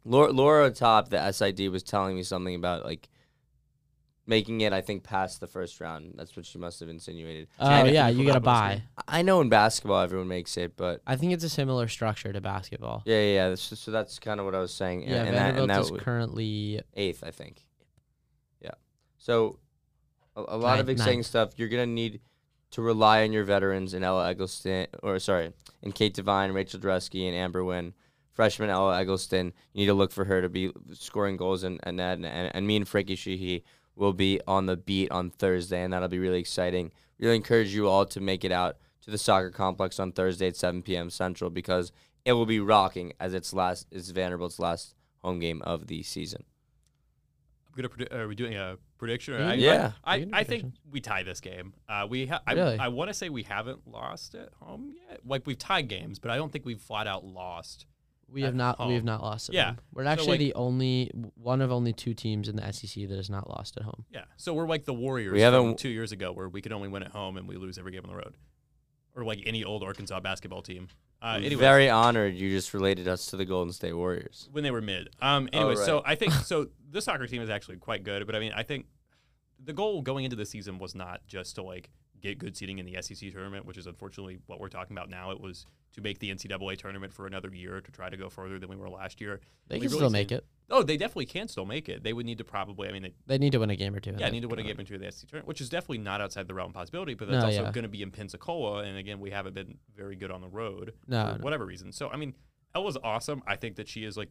Laura, 0.04 0.30
Laura 0.30 0.70
Top, 0.70 1.08
the 1.08 1.32
SID, 1.32 1.68
was 1.70 1.82
telling 1.82 2.16
me 2.16 2.22
something 2.22 2.54
about 2.54 2.84
like 2.84 3.08
making 4.26 4.60
it. 4.60 4.74
I 4.74 4.82
think 4.82 5.04
past 5.04 5.40
the 5.40 5.46
first 5.46 5.80
round. 5.80 6.16
That's 6.16 6.36
what 6.36 6.44
she 6.44 6.58
must 6.58 6.80
have 6.80 6.90
insinuated. 6.90 7.48
Oh 7.58 7.84
yeah, 7.84 8.08
you 8.08 8.18
put 8.18 8.26
get 8.26 8.34
a 8.34 8.36
up 8.36 8.42
with 8.42 8.72
this 8.74 8.82
buy. 8.98 9.02
I 9.08 9.22
know 9.22 9.40
in 9.40 9.48
basketball 9.48 10.00
everyone 10.02 10.28
makes 10.28 10.58
it, 10.58 10.76
but 10.76 11.00
I 11.06 11.16
think 11.16 11.32
it's 11.32 11.44
a 11.44 11.48
similar 11.48 11.88
structure 11.88 12.30
to 12.30 12.40
basketball. 12.42 13.02
yeah, 13.06 13.16
yeah. 13.22 13.48
yeah 13.48 13.54
so, 13.54 13.74
so 13.74 13.90
that's 13.90 14.18
kind 14.18 14.38
of 14.40 14.44
what 14.44 14.54
I 14.54 14.58
was 14.60 14.74
saying. 14.74 15.02
Yeah, 15.02 15.16
and, 15.20 15.28
and 15.28 15.36
that, 15.36 15.40
Vanderbilt 15.54 15.62
and 15.62 15.70
that 15.70 15.80
is 15.80 15.86
w- 15.86 16.02
currently 16.04 16.82
eighth, 16.94 17.24
I 17.24 17.30
think. 17.30 17.64
Yeah. 18.60 18.72
So 19.16 19.58
a, 20.36 20.40
a 20.48 20.56
lot 20.58 20.78
of 20.78 20.86
Ninth- 20.86 20.98
exciting 20.98 21.18
ninth. 21.20 21.26
stuff. 21.26 21.50
You're 21.56 21.68
gonna 21.70 21.86
need 21.86 22.20
to 22.70 22.82
rely 22.82 23.22
on 23.22 23.32
your 23.32 23.44
veterans 23.44 23.94
in 23.94 24.04
Ella 24.04 24.28
Eggleston, 24.28 24.86
or 25.02 25.18
sorry, 25.18 25.52
in 25.82 25.92
Kate 25.92 26.14
Devine, 26.14 26.52
Rachel 26.52 26.80
Dresky, 26.80 27.26
and 27.26 27.36
Amber 27.36 27.64
Wynn. 27.64 27.94
Freshman 28.32 28.70
Ella 28.70 28.96
Eggleston, 28.96 29.52
you 29.72 29.80
need 29.80 29.86
to 29.86 29.94
look 29.94 30.12
for 30.12 30.24
her 30.24 30.40
to 30.40 30.48
be 30.48 30.70
scoring 30.92 31.36
goals 31.36 31.64
and 31.64 31.80
and 31.82 32.00
and, 32.00 32.24
and, 32.24 32.54
and 32.54 32.66
me 32.66 32.76
and 32.76 32.86
Frankie 32.86 33.16
Sheehy 33.16 33.64
will 33.96 34.12
be 34.12 34.40
on 34.46 34.66
the 34.66 34.76
beat 34.76 35.10
on 35.10 35.30
Thursday, 35.30 35.82
and 35.82 35.92
that'll 35.92 36.08
be 36.08 36.20
really 36.20 36.38
exciting. 36.38 36.92
Really 37.18 37.34
encourage 37.34 37.74
you 37.74 37.88
all 37.88 38.06
to 38.06 38.20
make 38.20 38.44
it 38.44 38.52
out 38.52 38.76
to 39.02 39.10
the 39.10 39.18
soccer 39.18 39.50
complex 39.50 39.98
on 39.98 40.12
Thursday 40.12 40.48
at 40.48 40.56
7 40.56 40.82
p.m. 40.82 41.10
Central 41.10 41.50
because 41.50 41.90
it 42.24 42.32
will 42.34 42.46
be 42.46 42.60
rocking 42.60 43.12
as 43.18 43.34
its 43.34 43.52
last, 43.52 43.86
it's 43.90 44.10
Vanderbilt's 44.10 44.58
last 44.58 44.94
home 45.24 45.40
game 45.40 45.62
of 45.62 45.88
the 45.88 46.02
season. 46.02 46.44
I'm 47.78 47.88
gonna 47.88 48.06
predi- 48.08 48.12
are 48.14 48.28
we 48.28 48.34
doing 48.34 48.54
a 48.56 48.76
prediction? 48.98 49.34
Or 49.34 49.38
Yeah. 49.38 49.48
I, 49.50 49.54
Yeah. 49.54 49.92
I, 50.04 50.16
We 50.16 50.20
can 50.22 50.30
do 50.30 50.36
I 50.36 50.44
think 50.44 50.74
we 50.90 51.00
tie 51.00 51.22
this 51.22 51.40
game. 51.40 51.74
Uh, 51.88 52.06
we 52.08 52.26
ha- 52.26 52.42
I, 52.46 52.52
Really? 52.54 52.78
I 52.78 52.88
want 52.88 53.08
to 53.08 53.14
say 53.14 53.28
we 53.28 53.42
haven't 53.44 53.86
lost 53.86 54.34
at 54.34 54.50
home 54.60 54.94
yet. 55.08 55.20
Like 55.24 55.46
we've 55.46 55.58
tied 55.58 55.88
games, 55.88 56.18
but 56.18 56.30
I 56.30 56.36
don't 56.36 56.50
think 56.52 56.64
we've 56.64 56.80
flat 56.80 57.06
out 57.06 57.24
lost. 57.24 57.86
we 58.30 58.42
have 58.42 58.50
At 58.50 58.56
not 58.56 58.86
we 58.86 58.92
have 58.92 59.04
not 59.04 59.22
lost 59.22 59.48
at 59.48 59.54
Yeah. 59.54 59.64
home. 59.68 59.78
We're 59.94 60.04
So, 60.04 60.08
actually 60.10 60.28
like- 60.32 60.38
the 60.40 60.54
only 60.54 61.10
one 61.34 61.62
of 61.62 61.72
only 61.72 61.94
two 61.94 62.12
teams 62.12 62.46
in 62.48 62.56
the 62.56 62.62
SEC 62.72 63.06
that 63.06 63.16
has 63.16 63.30
not 63.30 63.48
lost 63.48 63.78
at 63.78 63.84
home. 63.84 64.04
Yeah, 64.12 64.24
so 64.36 64.52
we're 64.52 64.66
like 64.66 64.84
the 64.84 64.92
Warriors 64.92 65.32
We 65.32 65.40
haven't- 65.40 65.78
two 65.78 65.88
years 65.88 66.12
ago, 66.12 66.32
where 66.32 66.46
we 66.48 66.60
could 66.60 66.72
only 66.72 66.88
win 66.88 67.02
at 67.02 67.12
home 67.12 67.38
and 67.38 67.48
we 67.48 67.56
lose 67.56 67.78
every 67.78 67.90
game 67.92 68.02
on 68.04 68.10
the 68.10 68.16
road, 68.16 68.34
or 69.18 69.24
like 69.24 69.42
any 69.44 69.64
old 69.64 69.82
Arkansas 69.82 70.20
basketball 70.20 70.62
team. 70.62 70.88
Uh, 71.20 71.40
I'm 71.42 71.58
very 71.58 71.90
honored 71.90 72.34
you 72.36 72.48
just 72.50 72.72
related 72.72 73.08
us 73.08 73.26
to 73.26 73.36
the 73.36 73.44
Golden 73.44 73.72
State 73.72 73.92
Warriors. 73.92 74.48
when 74.52 74.62
they 74.62 74.70
were 74.70 74.80
mid. 74.80 75.08
Um, 75.20 75.48
Oh, 75.52 75.68
anyway, 75.68 75.84
so. 75.84 76.02
I 76.06 76.14
think 76.14 76.32
so. 76.44 76.68
The 76.90 77.02
soccer 77.02 77.26
team 77.26 77.42
is 77.42 77.50
actually 77.50 77.76
quite 77.78 78.04
good, 78.04 78.24
but 78.26 78.36
I 78.36 78.38
mean, 78.38 78.52
I 78.54 78.62
think 78.62 78.86
the 79.62 79.72
goal 79.72 80.00
going 80.00 80.24
into 80.24 80.36
the 80.36 80.46
season 80.46 80.78
was 80.78 80.94
not 80.94 81.26
just 81.26 81.56
to 81.56 81.62
like 81.62 81.90
get 82.20 82.38
good 82.38 82.56
seating 82.56 82.78
in 82.78 82.86
the 82.86 82.96
SEC 83.02 83.32
tournament, 83.32 83.66
which 83.66 83.76
is 83.76 83.86
unfortunately 83.86 84.38
what 84.46 84.60
we're 84.60 84.68
talking 84.68 84.96
about 84.96 85.10
now. 85.10 85.32
It 85.32 85.40
was 85.40 85.66
to 85.94 86.00
make 86.00 86.20
the 86.20 86.30
NCAA 86.30 86.78
tournament 86.78 87.12
for 87.12 87.26
another 87.26 87.50
year 87.52 87.80
to 87.80 87.90
try 87.90 88.08
to 88.08 88.16
go 88.16 88.28
further 88.28 88.58
than 88.60 88.68
we 88.68 88.76
were 88.76 88.88
last 88.88 89.20
year. 89.20 89.40
They 89.66 89.76
We 89.76 89.80
can 89.80 89.88
really 89.88 89.98
still 89.98 90.10
make 90.10 90.28
seen- 90.28 90.38
it. 90.38 90.46
Oh, 90.70 90.82
they 90.82 90.96
definitely 90.98 91.26
can 91.26 91.48
still 91.48 91.64
make 91.64 91.88
it. 91.88 92.02
They 92.02 92.12
would 92.12 92.26
need 92.26 92.38
to 92.38 92.44
probably. 92.44 92.88
I 92.88 92.92
mean, 92.92 93.02
they, 93.02 93.12
They 93.26 93.38
need 93.38 93.52
to 93.52 93.58
win 93.58 93.70
a 93.70 93.76
game 93.76 93.94
or 93.94 94.00
two. 94.00 94.10
yeah, 94.18 94.26
the 94.26 94.32
need 94.32 94.42
to 94.42 94.48
win 94.48 94.58
a 94.58 94.62
game 94.62 94.76
tournament. 94.76 94.90
into 94.90 94.98
the 94.98 95.10
SEC 95.12 95.28
tournament, 95.30 95.48
which 95.48 95.60
is 95.62 95.68
definitely 95.70 95.98
not 95.98 96.20
outside 96.20 96.46
the 96.46 96.54
realm 96.54 96.70
of 96.70 96.74
possibility. 96.74 97.14
But 97.14 97.28
that's 97.28 97.40
No, 97.42 97.46
also 97.46 97.62
yeah. 97.62 97.70
going 97.72 97.84
to 97.84 97.88
be 97.88 98.02
in 98.02 98.10
Pensacola, 98.10 98.82
and 98.82 98.98
again, 98.98 99.18
we 99.20 99.30
haven't 99.30 99.54
been 99.54 99.78
very 99.96 100.14
good 100.16 100.30
on 100.30 100.40
the 100.42 100.48
road 100.48 100.92
No, 101.06 101.32
for 101.32 101.38
no. 101.38 101.44
whatever 101.44 101.64
reason. 101.64 101.92
So 101.92 102.08
I 102.10 102.16
mean, 102.16 102.34
Ella's 102.74 102.98
awesome. 103.02 103.42
I 103.46 103.56
think 103.56 103.76
that 103.76 103.88
she 103.88 104.04
is 104.04 104.16
like 104.18 104.28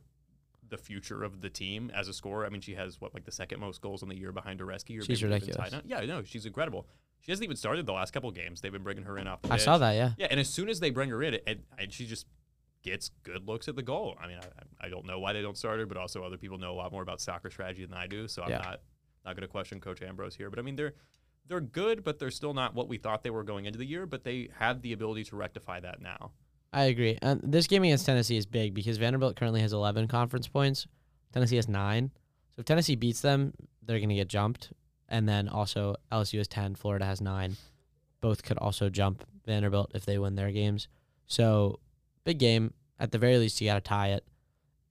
the 0.70 0.78
future 0.78 1.24
of 1.24 1.42
the 1.42 1.50
team 1.50 1.92
as 1.96 2.08
a 2.08 2.14
scorer. 2.14 2.46
I 2.46 2.50
mean, 2.50 2.62
she 2.62 2.76
has 2.76 3.00
what 3.02 3.14
like 3.14 3.24
the 3.26 3.32
second 3.32 3.60
most 3.60 3.82
goals 3.82 4.04
in 4.04 4.10
the 4.10 4.18
year 4.18 4.32
behind 4.32 4.60
Dureski. 4.60 5.00
Or 5.00 5.04
She's 5.04 5.24
ridiculous. 5.24 5.74
Yeah, 5.86 6.02
no, 6.02 6.24
she's 6.24 6.46
incredible. 6.46 6.88
She 7.22 7.32
hasn't 7.32 7.46
even 7.46 7.58
started 7.58 7.86
the 7.88 7.94
last 7.94 8.12
couple 8.14 8.30
games. 8.32 8.62
They've 8.62 8.72
been 8.72 8.84
bringing 8.84 9.06
her 9.06 9.18
in 9.18 9.28
off 9.28 9.42
the 9.42 9.48
I 9.48 9.52
bench. 9.52 9.64
saw 9.64 9.78
that. 9.80 9.94
Yeah. 9.94 10.12
Yeah, 10.18 10.28
and 10.30 10.40
as 10.40 10.50
soon 10.50 10.70
as 10.70 10.80
they 10.82 10.92
bring 10.92 11.10
her 11.10 11.24
in, 11.24 11.40
and, 11.48 11.64
and 11.80 11.92
she 11.92 12.06
just 12.06 12.28
gets 12.88 13.12
good 13.24 13.48
looks 13.48 13.68
at 13.68 13.76
the 13.76 13.84
goal. 13.84 14.18
I 14.22 14.28
mean, 14.28 14.38
I, 14.82 14.86
I 14.88 14.90
don't 14.90 15.06
know 15.06 15.20
why 15.20 15.34
they 15.34 15.42
don't 15.42 15.58
start 15.58 15.80
her, 15.80 15.86
but 15.86 15.98
also 15.98 16.24
other 16.24 16.38
people 16.38 16.58
know 16.58 16.72
a 16.74 16.76
lot 16.78 16.92
more 16.92 17.02
about 17.04 17.22
soccer 17.22 17.50
strategy 17.50 17.86
than 17.86 17.98
I 17.98 18.08
do, 18.08 18.28
so 18.28 18.44
I'm 18.44 18.50
Yeah. 18.50 18.58
not 18.58 18.82
not 19.26 19.36
going 19.36 19.42
to 19.42 19.48
question 19.48 19.80
Coach 19.82 20.02
Ambrose 20.02 20.36
here. 20.36 20.50
But 20.50 20.60
I 20.60 20.62
mean, 20.62 20.76
they're 20.76 20.94
they're 21.48 21.62
good, 21.62 22.04
but 22.04 22.20
they're 22.20 22.32
still 22.32 22.54
not 22.54 22.76
what 22.76 22.88
we 22.90 22.98
thought 22.98 23.24
they 23.24 23.30
were 23.30 23.44
going 23.44 23.66
into 23.66 23.78
the 23.80 23.86
year. 23.86 24.06
But 24.06 24.24
they 24.24 24.50
have 24.60 24.82
the 24.82 24.94
ability 24.94 25.24
to 25.26 25.36
rectify 25.36 25.80
that 25.82 26.02
now. 26.02 26.32
I 26.74 26.84
agree. 26.86 27.18
And 27.22 27.40
this 27.44 27.68
game 27.68 27.84
against 27.84 28.06
Tennessee 28.06 28.36
is 28.38 28.46
big 28.46 28.74
because 28.74 28.98
Vanderbilt 28.98 29.36
currently 29.38 29.62
has 29.62 29.72
11 29.74 30.08
conference 30.10 30.48
points. 30.48 30.86
Tennessee 31.34 31.56
has 31.56 31.68
nine. 31.70 32.12
So 32.56 32.60
if 32.60 32.66
Tennessee 32.66 32.96
beats 32.96 33.22
them, 33.22 33.54
they're 33.82 34.00
going 34.00 34.10
to 34.10 34.16
get 34.16 34.28
jumped. 34.28 34.74
And 35.08 35.28
then 35.28 35.48
also 35.48 35.96
LSU 36.12 36.40
has 36.40 36.48
10, 36.50 36.76
Florida 36.76 37.06
has 37.06 37.22
nine. 37.22 37.56
Both 38.20 38.44
could 38.44 38.58
also 38.58 38.90
jump 38.90 39.24
Vanderbilt 39.46 39.92
if 39.96 40.06
they 40.06 40.18
win 40.18 40.36
their 40.36 40.52
games. 40.52 40.90
So 41.28 41.80
big 42.28 42.38
game. 42.40 42.74
At 43.00 43.12
the 43.12 43.18
very 43.18 43.38
least, 43.38 43.60
you 43.62 43.68
got 43.68 43.76
to 43.76 43.82
tie 43.82 44.10
it. 44.10 44.26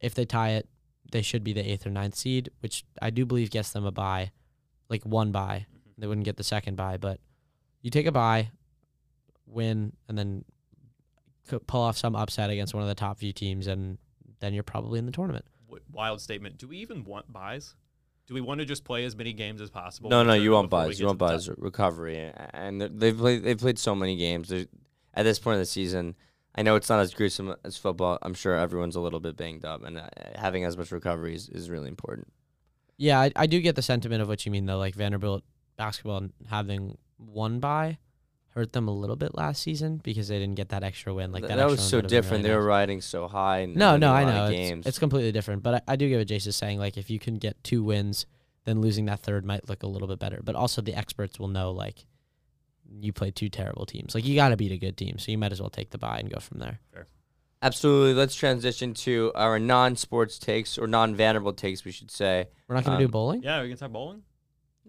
If 0.00 0.14
they 0.14 0.24
tie 0.24 0.50
it, 0.50 0.68
they 1.12 1.22
should 1.22 1.44
be 1.44 1.52
the 1.52 1.60
eighth 1.70 1.86
or 1.86 1.90
ninth 1.90 2.14
seed, 2.14 2.50
which 2.60 2.84
I 3.00 3.10
do 3.10 3.24
believe 3.26 3.50
gets 3.50 3.70
them 3.72 3.84
a 3.84 3.92
bye, 3.92 4.30
like 4.88 5.04
one 5.04 5.32
bye. 5.32 5.66
Mm-hmm. 5.70 6.00
They 6.00 6.06
wouldn't 6.06 6.24
get 6.24 6.36
the 6.36 6.44
second 6.44 6.76
bye, 6.76 6.96
but 6.96 7.20
you 7.82 7.90
take 7.90 8.06
a 8.06 8.12
bye, 8.12 8.50
win, 9.46 9.92
and 10.08 10.16
then 10.18 10.44
pull 11.66 11.80
off 11.80 11.96
some 11.96 12.16
upset 12.16 12.50
against 12.50 12.74
one 12.74 12.82
of 12.82 12.88
the 12.88 12.94
top 12.94 13.18
few 13.18 13.32
teams, 13.32 13.66
and 13.66 13.98
then 14.40 14.52
you're 14.54 14.62
probably 14.62 14.98
in 14.98 15.06
the 15.06 15.12
tournament. 15.12 15.44
Wild 15.92 16.20
statement. 16.20 16.58
Do 16.58 16.68
we 16.68 16.78
even 16.78 17.04
want 17.04 17.32
buys? 17.32 17.74
Do 18.26 18.34
we 18.34 18.40
want 18.40 18.58
to 18.60 18.64
just 18.64 18.82
play 18.84 19.04
as 19.04 19.14
many 19.14 19.32
games 19.32 19.60
as 19.60 19.70
possible? 19.70 20.10
No, 20.10 20.22
no, 20.24 20.32
you 20.34 20.52
want 20.52 20.70
buys. 20.70 20.98
You 20.98 21.06
want 21.06 21.18
buys. 21.18 21.48
Recovery, 21.56 22.32
and 22.52 22.80
they're- 22.80 22.88
they've 22.88 23.16
played. 23.16 23.44
They've 23.44 23.58
played 23.58 23.78
so 23.78 23.94
many 23.94 24.16
games. 24.16 24.48
They're- 24.48 24.66
At 25.14 25.22
this 25.22 25.38
point 25.38 25.54
in 25.54 25.60
the 25.60 25.66
season, 25.66 26.14
I 26.56 26.62
know 26.62 26.76
it's 26.76 26.88
not 26.88 27.00
as 27.00 27.12
gruesome 27.12 27.54
as 27.64 27.76
football. 27.76 28.18
I'm 28.22 28.34
sure 28.34 28.56
everyone's 28.56 28.96
a 28.96 29.00
little 29.00 29.20
bit 29.20 29.36
banged 29.36 29.64
up, 29.64 29.84
and 29.84 29.98
uh, 29.98 30.08
having 30.36 30.64
as 30.64 30.76
much 30.76 30.90
recovery 30.90 31.34
is, 31.34 31.48
is 31.48 31.68
really 31.68 31.88
important. 31.88 32.28
Yeah, 32.96 33.20
I, 33.20 33.32
I 33.36 33.46
do 33.46 33.60
get 33.60 33.76
the 33.76 33.82
sentiment 33.82 34.22
of 34.22 34.28
what 34.28 34.46
you 34.46 34.52
mean 34.52 34.66
though. 34.66 34.78
Like 34.78 34.94
Vanderbilt 34.94 35.44
basketball 35.76 36.28
having 36.48 36.96
one 37.18 37.60
by 37.60 37.98
hurt 38.56 38.72
them 38.72 38.88
a 38.88 38.90
little 38.90 39.16
bit 39.16 39.34
last 39.34 39.60
season 39.60 40.00
because 40.02 40.28
they 40.28 40.38
didn't 40.38 40.54
get 40.54 40.70
that 40.70 40.82
extra 40.82 41.12
win. 41.12 41.30
Like 41.30 41.46
that, 41.46 41.58
that, 41.58 41.66
was 41.66 41.86
so 41.86 42.00
different. 42.00 42.42
really 42.42 42.54
they 42.54 42.56
were 42.56 42.64
riding 42.64 43.02
so 43.02 43.28
high. 43.28 43.66
No, 43.66 43.98
no, 43.98 44.14
I 44.14 44.24
know 44.24 44.46
it's, 44.46 44.54
games. 44.54 44.86
it's 44.86 44.98
completely 44.98 45.30
different. 45.30 45.62
But 45.62 45.74
I, 45.86 45.92
I 45.92 45.96
do 45.96 46.08
get 46.08 46.16
what 46.16 46.26
Jayce 46.26 46.46
is 46.46 46.56
saying. 46.56 46.78
Like 46.78 46.96
if 46.96 47.10
you 47.10 47.18
can 47.18 47.34
get 47.34 47.62
two 47.62 47.84
wins, 47.84 48.24
then 48.64 48.80
losing 48.80 49.04
that 49.04 49.20
third 49.20 49.44
might 49.44 49.68
look 49.68 49.82
a 49.82 49.86
little 49.86 50.08
bit 50.08 50.18
better. 50.18 50.40
But 50.42 50.54
also 50.54 50.80
the 50.80 50.94
experts 50.94 51.38
will 51.38 51.48
know 51.48 51.70
like 51.70 52.06
you 53.00 53.12
play 53.12 53.30
two 53.30 53.48
terrible 53.48 53.86
teams. 53.86 54.14
Like 54.14 54.24
you 54.24 54.34
got 54.34 54.50
to 54.50 54.56
beat 54.56 54.72
a 54.72 54.78
good 54.78 54.96
team, 54.96 55.18
so 55.18 55.30
you 55.32 55.38
might 55.38 55.52
as 55.52 55.60
well 55.60 55.70
take 55.70 55.90
the 55.90 55.98
bye 55.98 56.18
and 56.18 56.30
go 56.32 56.40
from 56.40 56.58
there. 56.58 56.80
Absolutely. 57.62 58.14
Let's 58.14 58.34
transition 58.34 58.94
to 58.94 59.32
our 59.34 59.58
non-sports 59.58 60.38
takes 60.38 60.78
or 60.78 60.86
non-Vanderbilt 60.86 61.56
takes, 61.56 61.84
we 61.84 61.90
should 61.92 62.10
say. 62.10 62.46
We're 62.68 62.74
not 62.74 62.84
going 62.84 62.98
to 62.98 63.04
Um, 63.04 63.08
do 63.08 63.12
bowling. 63.12 63.42
Yeah, 63.42 63.62
we 63.62 63.68
can 63.68 63.78
talk 63.78 63.90
bowling. 63.92 64.22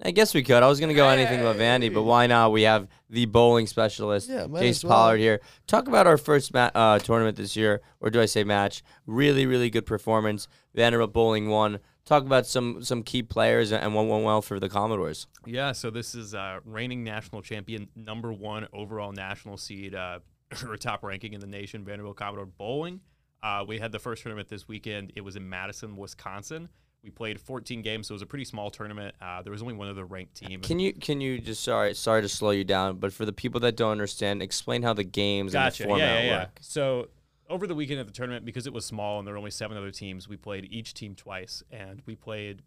I 0.04 0.12
guess 0.12 0.36
we 0.36 0.44
could. 0.44 0.62
I 0.62 0.68
was 0.68 0.80
gonna 0.80 0.94
go 0.94 1.10
anything 1.10 1.42
about 1.42 1.56
Vandy, 1.56 1.92
but 1.92 2.04
why 2.04 2.28
not? 2.28 2.52
We 2.52 2.62
have 2.64 2.88
the 3.10 3.26
bowling 3.26 3.66
specialist, 3.66 4.30
Yeah, 4.30 4.46
might 4.46 4.62
Jayce 4.62 4.84
well. 4.84 4.94
Pollard 4.94 5.18
here. 5.18 5.42
Talk 5.66 5.88
about 5.88 6.06
our 6.06 6.18
first 6.20 6.54
ma- 6.54 6.70
uh, 6.76 7.00
tournament 7.00 7.36
this 7.36 7.56
year, 7.56 7.82
or 8.00 8.12
do 8.12 8.22
I 8.22 8.26
say 8.28 8.44
match? 8.44 8.84
Really, 9.08 9.48
really 9.48 9.72
good 9.72 9.88
performance. 9.88 10.48
Vanderbilt 10.76 11.14
bowling 11.14 11.50
won. 11.50 11.80
Talk 12.08 12.24
about 12.24 12.48
some 12.48 12.82
some 12.86 13.04
key 13.04 13.22
players 13.22 13.74
and 13.74 13.94
what 13.94 14.08
went 14.08 14.24
well 14.24 14.42
for 14.42 14.62
the 14.62 14.70
Commodores. 14.70 15.28
Yeah, 15.46 15.74
so 15.74 15.90
this 15.90 16.16
is 16.16 16.34
uh, 16.34 16.62
reigning 16.64 17.04
national 17.04 17.42
champion, 17.42 17.90
number 17.98 18.32
one 18.32 18.66
overall 18.72 19.12
national 19.12 19.58
seed, 19.58 19.94
uh, 19.94 20.20
or 20.66 20.78
top 20.78 21.04
ranking 21.04 21.34
in 21.34 21.42
the 21.42 21.48
nation, 21.48 21.84
Vanderbilt 21.84 22.16
Commodore 22.16 22.46
Bowling. 22.46 23.02
Uh, 23.44 23.66
we 23.68 23.78
had 23.78 23.92
the 23.92 24.00
first 24.00 24.24
tournament 24.24 24.48
this 24.48 24.70
weekend. 24.70 25.12
It 25.18 25.22
was 25.22 25.36
in 25.36 25.50
Madison, 25.50 25.98
Wisconsin. 25.98 26.70
We 27.04 27.10
played 27.10 27.42
14 27.42 27.82
games, 27.82 28.08
so 28.08 28.14
it 28.14 28.16
was 28.16 28.22
a 28.22 28.26
pretty 28.26 28.46
small 28.46 28.72
tournament. 28.72 29.14
Uh, 29.22 29.42
there 29.42 29.52
was 29.52 29.62
only 29.62 29.74
one 29.74 29.90
other 29.90 30.06
ranked 30.06 30.36
team. 30.36 30.62
Can 30.62 30.80
you 30.80 30.94
can 30.94 31.20
you 31.20 31.40
just 31.40 31.62
sorry 31.62 31.94
sorry 31.94 32.22
to 32.22 32.30
slow 32.30 32.52
you 32.52 32.64
down, 32.64 33.00
but 33.00 33.12
for 33.12 33.26
the 33.26 33.34
people 33.34 33.60
that 33.62 33.76
don't 33.76 33.92
understand, 33.92 34.42
explain 34.42 34.82
how 34.82 34.94
the 34.94 35.04
games 35.04 35.52
Gotcha. 35.52 35.84
and 35.84 35.90
the 35.90 35.94
format 35.94 36.08
yeah, 36.08 36.20
yeah, 36.22 36.26
yeah. 36.26 36.40
work. 36.40 36.58
So 36.62 37.10
over 37.50 37.68
the 37.68 37.76
weekend 37.76 38.00
at 38.00 38.08
the 38.08 38.14
tournament, 38.14 38.46
because 38.46 38.68
it 38.68 38.74
was 38.74 38.86
small 38.86 39.20
and 39.20 39.28
there 39.28 39.34
were 39.34 39.38
only 39.40 39.52
seven 39.52 39.78
other 39.78 39.92
teams, 39.92 40.28
we 40.28 40.38
played 40.38 40.68
each 40.72 40.94
team 40.94 41.16
twice, 41.16 41.64
and 41.72 42.02
we 42.06 42.16
played. 42.16 42.62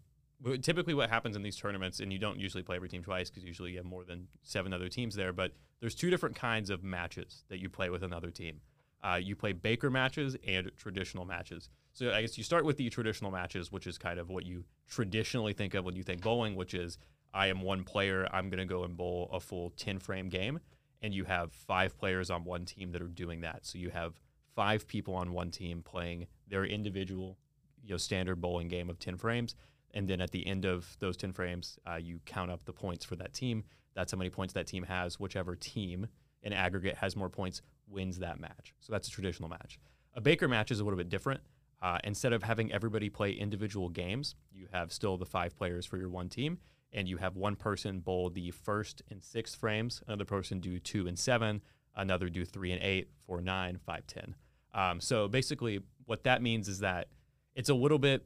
Typically, 0.61 0.95
what 0.95 1.11
happens 1.11 1.35
in 1.35 1.43
these 1.43 1.55
tournaments, 1.55 1.99
and 1.99 2.11
you 2.11 2.17
don't 2.17 2.39
usually 2.39 2.63
play 2.63 2.75
every 2.75 2.89
team 2.89 3.03
twice 3.03 3.29
because 3.29 3.43
usually 3.43 3.71
you 3.71 3.77
have 3.77 3.85
more 3.85 4.03
than 4.03 4.27
seven 4.41 4.73
other 4.73 4.89
teams 4.89 5.13
there. 5.15 5.31
But 5.31 5.51
there's 5.81 5.93
two 5.93 6.09
different 6.09 6.35
kinds 6.35 6.71
of 6.71 6.83
matches 6.83 7.43
that 7.49 7.59
you 7.59 7.69
play 7.69 7.91
with 7.91 8.01
another 8.01 8.31
team. 8.31 8.59
Uh, 9.03 9.19
you 9.21 9.35
play 9.35 9.51
Baker 9.51 9.91
matches 9.91 10.35
and 10.47 10.71
traditional 10.77 11.25
matches. 11.25 11.69
So 11.93 12.11
I 12.11 12.21
guess 12.21 12.37
you 12.37 12.43
start 12.43 12.65
with 12.65 12.77
the 12.77 12.89
traditional 12.89 13.31
matches, 13.31 13.71
which 13.71 13.85
is 13.85 13.97
kind 13.97 14.19
of 14.19 14.29
what 14.29 14.45
you 14.45 14.63
traditionally 14.89 15.53
think 15.53 15.73
of 15.73 15.85
when 15.85 15.95
you 15.95 16.03
think 16.03 16.21
bowling, 16.21 16.55
which 16.55 16.73
is 16.73 16.97
I 17.33 17.47
am 17.47 17.61
one 17.61 17.83
player. 17.83 18.27
I'm 18.31 18.49
going 18.49 18.59
to 18.59 18.65
go 18.65 18.83
and 18.83 18.95
bowl 18.95 19.29
a 19.31 19.39
full 19.39 19.71
10 19.71 19.99
frame 19.99 20.29
game. 20.29 20.59
And 21.01 21.13
you 21.13 21.23
have 21.25 21.51
five 21.51 21.97
players 21.97 22.29
on 22.29 22.43
one 22.43 22.65
team 22.65 22.91
that 22.91 23.01
are 23.01 23.07
doing 23.07 23.41
that. 23.41 23.65
So 23.65 23.79
you 23.79 23.89
have 23.89 24.19
five 24.55 24.87
people 24.87 25.15
on 25.15 25.33
one 25.33 25.51
team 25.51 25.81
playing 25.81 26.27
their 26.47 26.65
individual, 26.65 27.37
you 27.83 27.91
know, 27.91 27.97
standard 27.97 28.41
bowling 28.41 28.67
game 28.67 28.89
of 28.89 28.99
10 28.99 29.17
frames. 29.17 29.55
And 29.93 30.07
then 30.07 30.21
at 30.21 30.31
the 30.31 30.45
end 30.45 30.65
of 30.65 30.95
those 30.99 31.17
10 31.17 31.33
frames, 31.33 31.77
uh, 31.89 31.95
you 31.95 32.19
count 32.25 32.51
up 32.51 32.63
the 32.63 32.73
points 32.73 33.03
for 33.03 33.15
that 33.17 33.33
team. 33.33 33.63
That's 33.93 34.11
how 34.11 34.17
many 34.17 34.29
points 34.29 34.53
that 34.53 34.67
team 34.67 34.83
has. 34.83 35.19
Whichever 35.19 35.55
team 35.55 36.07
in 36.43 36.53
aggregate 36.53 36.95
has 36.95 37.15
more 37.15 37.29
points 37.29 37.61
wins 37.87 38.19
that 38.19 38.39
match. 38.39 38.73
So 38.79 38.93
that's 38.93 39.07
a 39.07 39.11
traditional 39.11 39.49
match. 39.49 39.79
A 40.13 40.21
Baker 40.21 40.47
match 40.47 40.71
is 40.71 40.79
a 40.79 40.83
little 40.83 40.97
bit 40.97 41.09
different. 41.09 41.41
Uh, 41.81 41.97
instead 42.03 42.31
of 42.31 42.43
having 42.43 42.71
everybody 42.71 43.09
play 43.09 43.31
individual 43.31 43.89
games, 43.89 44.35
you 44.51 44.67
have 44.71 44.91
still 44.91 45.17
the 45.17 45.25
five 45.25 45.55
players 45.55 45.85
for 45.85 45.97
your 45.97 46.09
one 46.09 46.29
team, 46.29 46.59
and 46.93 47.07
you 47.07 47.17
have 47.17 47.35
one 47.35 47.55
person 47.55 47.99
bowl 47.99 48.29
the 48.29 48.51
first 48.51 49.01
and 49.09 49.23
sixth 49.23 49.59
frames, 49.59 50.03
another 50.07 50.25
person 50.25 50.59
do 50.59 50.79
two 50.79 51.07
and 51.07 51.17
seven, 51.17 51.61
another 51.95 52.29
do 52.29 52.45
three 52.45 52.71
and 52.71 52.81
eight, 52.81 53.09
four, 53.25 53.41
nine, 53.41 53.77
five, 53.85 54.05
ten. 54.07 54.35
Um, 54.73 55.01
so 55.01 55.27
basically, 55.27 55.81
what 56.05 56.23
that 56.23 56.41
means 56.41 56.67
is 56.67 56.79
that 56.79 57.07
it's 57.55 57.69
a 57.69 57.73
little 57.73 57.99
bit 57.99 58.25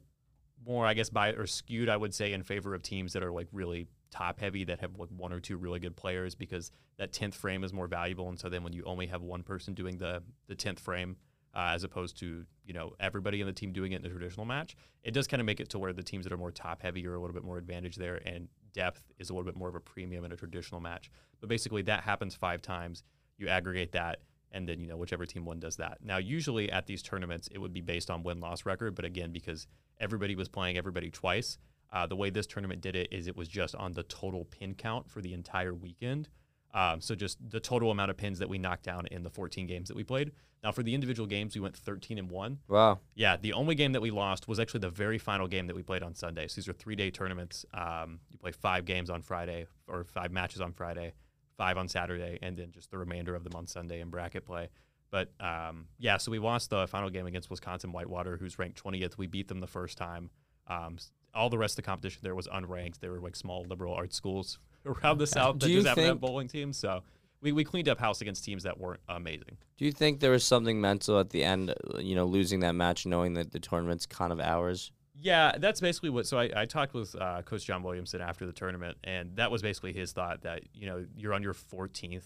more, 0.64 0.86
I 0.86 0.94
guess, 0.94 1.10
by 1.10 1.30
or 1.30 1.46
skewed, 1.46 1.88
I 1.88 1.96
would 1.96 2.14
say, 2.14 2.32
in 2.32 2.42
favor 2.42 2.74
of 2.74 2.82
teams 2.82 3.12
that 3.12 3.22
are 3.22 3.32
like 3.32 3.48
really 3.52 3.88
top 4.10 4.40
heavy 4.40 4.64
that 4.64 4.80
have 4.80 4.96
like 4.98 5.08
one 5.16 5.32
or 5.32 5.40
two 5.40 5.56
really 5.56 5.80
good 5.80 5.96
players 5.96 6.34
because 6.34 6.70
that 6.96 7.12
tenth 7.12 7.34
frame 7.34 7.64
is 7.64 7.72
more 7.72 7.86
valuable. 7.86 8.28
And 8.28 8.38
so 8.38 8.48
then 8.48 8.62
when 8.62 8.72
you 8.72 8.82
only 8.84 9.06
have 9.06 9.22
one 9.22 9.42
person 9.42 9.74
doing 9.74 9.98
the 9.98 10.22
the 10.46 10.54
tenth 10.54 10.80
frame, 10.80 11.16
uh, 11.54 11.72
as 11.72 11.84
opposed 11.84 12.18
to 12.18 12.44
you 12.64 12.74
know 12.74 12.92
everybody 13.00 13.40
in 13.40 13.46
the 13.46 13.52
team 13.52 13.72
doing 13.72 13.92
it 13.92 13.96
in 13.96 14.02
the 14.02 14.08
traditional 14.08 14.46
match, 14.46 14.76
it 15.02 15.12
does 15.12 15.26
kind 15.26 15.40
of 15.40 15.46
make 15.46 15.60
it 15.60 15.68
to 15.70 15.78
where 15.78 15.92
the 15.92 16.02
teams 16.02 16.24
that 16.24 16.32
are 16.32 16.38
more 16.38 16.52
top 16.52 16.82
heavy 16.82 17.06
are 17.06 17.14
a 17.14 17.20
little 17.20 17.34
bit 17.34 17.44
more 17.44 17.58
advantage 17.58 17.96
there, 17.96 18.20
and 18.26 18.48
depth 18.72 19.02
is 19.18 19.30
a 19.30 19.32
little 19.32 19.44
bit 19.44 19.56
more 19.56 19.68
of 19.68 19.74
a 19.74 19.80
premium 19.80 20.24
in 20.24 20.32
a 20.32 20.36
traditional 20.36 20.80
match. 20.80 21.10
But 21.40 21.48
basically, 21.48 21.82
that 21.82 22.02
happens 22.02 22.34
five 22.34 22.62
times. 22.62 23.02
You 23.38 23.48
aggregate 23.48 23.92
that, 23.92 24.20
and 24.52 24.68
then 24.68 24.80
you 24.80 24.86
know 24.86 24.96
whichever 24.96 25.26
team 25.26 25.44
won 25.44 25.60
does 25.60 25.76
that. 25.76 25.98
Now, 26.02 26.18
usually 26.18 26.70
at 26.70 26.86
these 26.86 27.02
tournaments, 27.02 27.48
it 27.50 27.58
would 27.58 27.72
be 27.72 27.80
based 27.80 28.10
on 28.10 28.22
win 28.22 28.40
loss 28.40 28.64
record, 28.64 28.94
but 28.94 29.04
again, 29.04 29.32
because 29.32 29.66
everybody 30.00 30.34
was 30.34 30.48
playing 30.48 30.76
everybody 30.78 31.10
twice, 31.10 31.58
uh, 31.92 32.06
the 32.06 32.16
way 32.16 32.30
this 32.30 32.46
tournament 32.46 32.80
did 32.80 32.96
it 32.96 33.08
is 33.12 33.26
it 33.26 33.36
was 33.36 33.48
just 33.48 33.74
on 33.74 33.92
the 33.92 34.02
total 34.04 34.44
pin 34.44 34.74
count 34.74 35.10
for 35.10 35.20
the 35.20 35.32
entire 35.32 35.74
weekend. 35.74 36.28
Um, 36.74 37.00
so 37.00 37.14
just 37.14 37.38
the 37.48 37.60
total 37.60 37.90
amount 37.90 38.10
of 38.10 38.18
pins 38.18 38.38
that 38.38 38.48
we 38.48 38.58
knocked 38.58 38.82
down 38.82 39.06
in 39.06 39.22
the 39.22 39.30
14 39.30 39.66
games 39.66 39.88
that 39.88 39.96
we 39.96 40.04
played. 40.04 40.32
Now 40.62 40.72
for 40.72 40.82
the 40.82 40.94
individual 40.94 41.26
games, 41.26 41.54
we 41.54 41.60
went 41.60 41.76
13 41.76 42.18
and 42.18 42.30
one. 42.30 42.58
Wow. 42.68 42.98
Yeah, 43.14 43.36
the 43.36 43.52
only 43.54 43.74
game 43.74 43.92
that 43.92 44.02
we 44.02 44.10
lost 44.10 44.46
was 44.46 44.60
actually 44.60 44.80
the 44.80 44.90
very 44.90 45.16
final 45.16 45.46
game 45.46 45.68
that 45.68 45.76
we 45.76 45.82
played 45.82 46.02
on 46.02 46.14
Sunday. 46.14 46.48
So 46.48 46.56
these 46.56 46.68
are 46.68 46.74
three 46.74 46.96
day 46.96 47.10
tournaments. 47.10 47.64
Um, 47.72 48.20
you 48.30 48.38
play 48.38 48.52
five 48.52 48.84
games 48.84 49.08
on 49.08 49.22
Friday 49.22 49.66
or 49.86 50.04
five 50.04 50.32
matches 50.32 50.60
on 50.60 50.72
Friday, 50.72 51.12
five 51.56 51.76
on 51.78 51.88
Saturday, 51.88 52.38
and 52.42 52.56
then 52.56 52.70
just 52.72 52.90
the 52.90 52.98
remainder 52.98 53.34
of 53.34 53.44
them 53.44 53.54
on 53.54 53.66
Sunday 53.66 54.00
in 54.00 54.10
bracket 54.10 54.44
play. 54.44 54.68
But 55.10 55.30
um, 55.40 55.86
yeah, 55.98 56.16
so 56.16 56.30
we 56.30 56.38
lost 56.38 56.70
the 56.70 56.86
final 56.86 57.10
game 57.10 57.26
against 57.26 57.50
Wisconsin 57.50 57.92
Whitewater, 57.92 58.36
who's 58.36 58.58
ranked 58.58 58.82
20th. 58.82 59.16
We 59.16 59.26
beat 59.26 59.48
them 59.48 59.60
the 59.60 59.66
first 59.66 59.96
time. 59.96 60.30
Um, 60.66 60.98
all 61.34 61.48
the 61.48 61.58
rest 61.58 61.72
of 61.72 61.76
the 61.76 61.82
competition 61.82 62.20
there 62.22 62.34
was 62.34 62.48
unranked. 62.48 62.98
They 63.00 63.08
were 63.08 63.20
like 63.20 63.36
small 63.36 63.64
liberal 63.68 63.94
arts 63.94 64.16
schools 64.16 64.58
around 64.86 65.18
the 65.18 65.26
South 65.26 65.58
Do 65.58 65.68
that 65.82 65.82
just 65.82 65.96
to 65.96 66.02
have 66.06 66.20
bowling 66.20 66.48
teams. 66.48 66.76
So 66.76 67.02
we, 67.40 67.52
we 67.52 67.64
cleaned 67.64 67.88
up 67.88 67.98
house 67.98 68.20
against 68.20 68.44
teams 68.44 68.62
that 68.64 68.78
weren't 68.78 69.00
amazing. 69.08 69.58
Do 69.76 69.84
you 69.84 69.92
think 69.92 70.20
there 70.20 70.30
was 70.30 70.44
something 70.44 70.80
mental 70.80 71.20
at 71.20 71.30
the 71.30 71.44
end, 71.44 71.74
you 71.98 72.14
know, 72.14 72.24
losing 72.24 72.60
that 72.60 72.72
match, 72.72 73.06
knowing 73.06 73.34
that 73.34 73.52
the 73.52 73.60
tournament's 73.60 74.06
kind 74.06 74.32
of 74.32 74.40
ours? 74.40 74.90
Yeah, 75.20 75.52
that's 75.58 75.80
basically 75.80 76.10
what. 76.10 76.26
So 76.26 76.38
I, 76.38 76.50
I 76.54 76.64
talked 76.66 76.94
with 76.94 77.14
uh, 77.14 77.42
Coach 77.42 77.64
John 77.64 77.82
Williamson 77.82 78.20
after 78.20 78.46
the 78.46 78.52
tournament, 78.52 78.98
and 79.04 79.36
that 79.36 79.50
was 79.50 79.62
basically 79.62 79.92
his 79.92 80.12
thought 80.12 80.42
that 80.42 80.62
you 80.74 80.86
know 80.86 81.06
you're 81.16 81.34
on 81.34 81.42
your 81.42 81.54
14th 81.54 82.24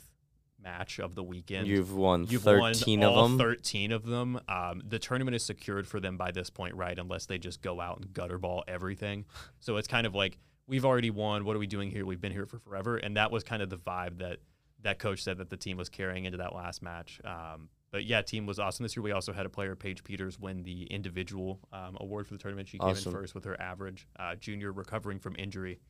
match 0.62 0.98
of 0.98 1.14
the 1.14 1.22
weekend. 1.22 1.66
You've 1.66 1.94
won 1.94 2.26
You've 2.28 2.42
13 2.42 3.00
won 3.00 3.08
of 3.08 3.16
all 3.16 3.28
them. 3.28 3.38
13 3.38 3.92
of 3.92 4.04
them. 4.04 4.40
Um, 4.48 4.82
the 4.86 4.98
tournament 4.98 5.34
is 5.34 5.44
secured 5.44 5.86
for 5.86 6.00
them 6.00 6.16
by 6.16 6.30
this 6.32 6.50
point, 6.50 6.74
right? 6.74 6.98
Unless 6.98 7.26
they 7.26 7.38
just 7.38 7.62
go 7.62 7.80
out 7.80 7.98
and 7.98 8.12
gutter 8.12 8.38
ball 8.38 8.64
everything. 8.68 9.24
So 9.60 9.76
it's 9.76 9.88
kind 9.88 10.06
of 10.06 10.14
like 10.14 10.38
we've 10.66 10.84
already 10.84 11.10
won. 11.10 11.44
What 11.44 11.56
are 11.56 11.60
we 11.60 11.66
doing 11.66 11.90
here? 11.90 12.04
We've 12.04 12.20
been 12.20 12.32
here 12.32 12.46
for 12.46 12.58
forever, 12.58 12.96
and 12.96 13.16
that 13.16 13.30
was 13.30 13.44
kind 13.44 13.62
of 13.62 13.70
the 13.70 13.78
vibe 13.78 14.18
that 14.18 14.38
that 14.82 14.98
coach 14.98 15.22
said 15.22 15.38
that 15.38 15.50
the 15.50 15.56
team 15.56 15.76
was 15.76 15.88
carrying 15.88 16.24
into 16.24 16.38
that 16.38 16.54
last 16.54 16.82
match. 16.82 17.20
Um, 17.24 17.68
but 17.90 18.04
yeah, 18.04 18.22
team 18.22 18.46
was 18.46 18.58
awesome 18.58 18.84
this 18.84 18.96
year. 18.96 19.02
We 19.02 19.12
also 19.12 19.32
had 19.32 19.46
a 19.46 19.48
player, 19.48 19.74
Paige 19.74 20.04
Peters, 20.04 20.38
win 20.38 20.62
the 20.62 20.84
individual 20.84 21.60
um, 21.72 21.96
award 22.00 22.26
for 22.26 22.34
the 22.34 22.38
tournament. 22.38 22.68
She 22.68 22.78
came 22.78 22.90
in 22.90 22.96
first 22.96 23.34
with 23.34 23.44
her 23.44 23.60
average. 23.60 24.06
Uh, 24.18 24.36
junior 24.36 24.72
recovering 24.72 25.18
from 25.18 25.34
injury. 25.38 25.80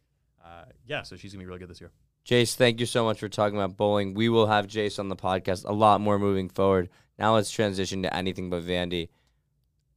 Uh, 0.44 0.64
yeah, 0.86 1.02
so 1.02 1.16
she's 1.16 1.32
gonna 1.32 1.42
be 1.42 1.46
really 1.46 1.58
good 1.58 1.68
this 1.68 1.80
year. 1.80 1.90
Jayce, 2.26 2.54
thank 2.54 2.80
you 2.80 2.86
so 2.86 3.04
much 3.04 3.20
for 3.20 3.28
talking 3.28 3.56
about 3.56 3.76
bowling. 3.76 4.14
We 4.14 4.28
will 4.28 4.46
have 4.46 4.66
Jayce 4.66 4.98
on 4.98 5.08
the 5.08 5.16
podcast 5.16 5.64
a 5.68 5.72
lot 5.72 6.00
more 6.00 6.18
moving 6.18 6.48
forward. 6.48 6.88
Now 7.18 7.34
let's 7.34 7.50
transition 7.50 8.02
to 8.02 8.14
anything 8.14 8.50
but 8.50 8.62
Vandy. 8.64 9.08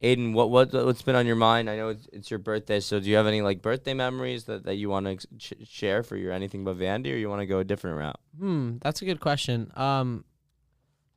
Aiden, 0.02 0.34
what 0.34 0.50
what 0.50 0.72
what's 0.72 1.00
been 1.00 1.14
on 1.14 1.26
your 1.26 1.36
mind? 1.36 1.70
I 1.70 1.76
know 1.76 1.88
it's, 1.88 2.06
it's 2.12 2.30
your 2.30 2.38
birthday, 2.38 2.80
so 2.80 3.00
do 3.00 3.08
you 3.08 3.16
have 3.16 3.26
any 3.26 3.40
like 3.40 3.62
birthday 3.62 3.94
memories 3.94 4.44
that, 4.44 4.64
that 4.64 4.74
you 4.74 4.90
want 4.90 5.06
to 5.06 5.26
sh- 5.38 5.52
share 5.66 6.02
for 6.02 6.16
your 6.16 6.32
anything 6.32 6.62
but 6.64 6.78
Vandy, 6.78 7.12
or 7.12 7.16
you 7.16 7.30
want 7.30 7.40
to 7.40 7.46
go 7.46 7.60
a 7.60 7.64
different 7.64 7.96
route? 7.98 8.20
Hmm, 8.38 8.76
that's 8.82 9.00
a 9.00 9.06
good 9.06 9.20
question. 9.20 9.72
Um, 9.74 10.24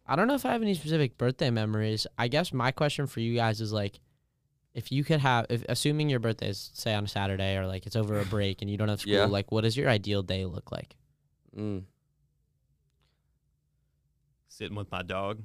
I 0.08 0.16
don't 0.16 0.28
know 0.28 0.36
if 0.36 0.46
I 0.46 0.54
have 0.54 0.62
any 0.62 0.74
specific 0.74 1.18
birthday 1.18 1.50
memories. 1.50 2.08
I 2.18 2.28
guess 2.30 2.54
my 2.54 2.72
question 2.72 3.08
for 3.08 3.20
you 3.20 3.36
guys 3.36 3.60
is 3.62 3.74
like, 3.74 4.00
if 4.74 4.92
you 4.92 5.04
could 5.04 5.20
have, 5.20 5.48
if 5.50 5.66
assuming 5.68 6.10
your 6.10 6.20
birthday 6.20 6.50
is 6.50 6.72
say 6.74 6.94
on 6.94 7.04
a 7.06 7.08
Saturday 7.08 7.58
or 7.58 7.68
like 7.68 7.86
it's 7.86 7.96
over 7.96 8.20
a 8.20 8.26
break 8.36 8.62
and 8.62 8.70
you 8.72 8.78
don't 8.78 8.88
have 8.90 9.02
school, 9.02 9.14
Yeah. 9.14 9.26
like 9.26 9.52
what 9.52 9.62
does 9.62 9.76
your 9.76 9.90
ideal 9.90 10.24
day 10.24 10.46
look 10.46 10.72
like? 10.72 10.96
Mm. 11.58 11.84
Sitting 14.50 14.76
with 14.76 14.92
my 14.92 15.02
dog, 15.04 15.42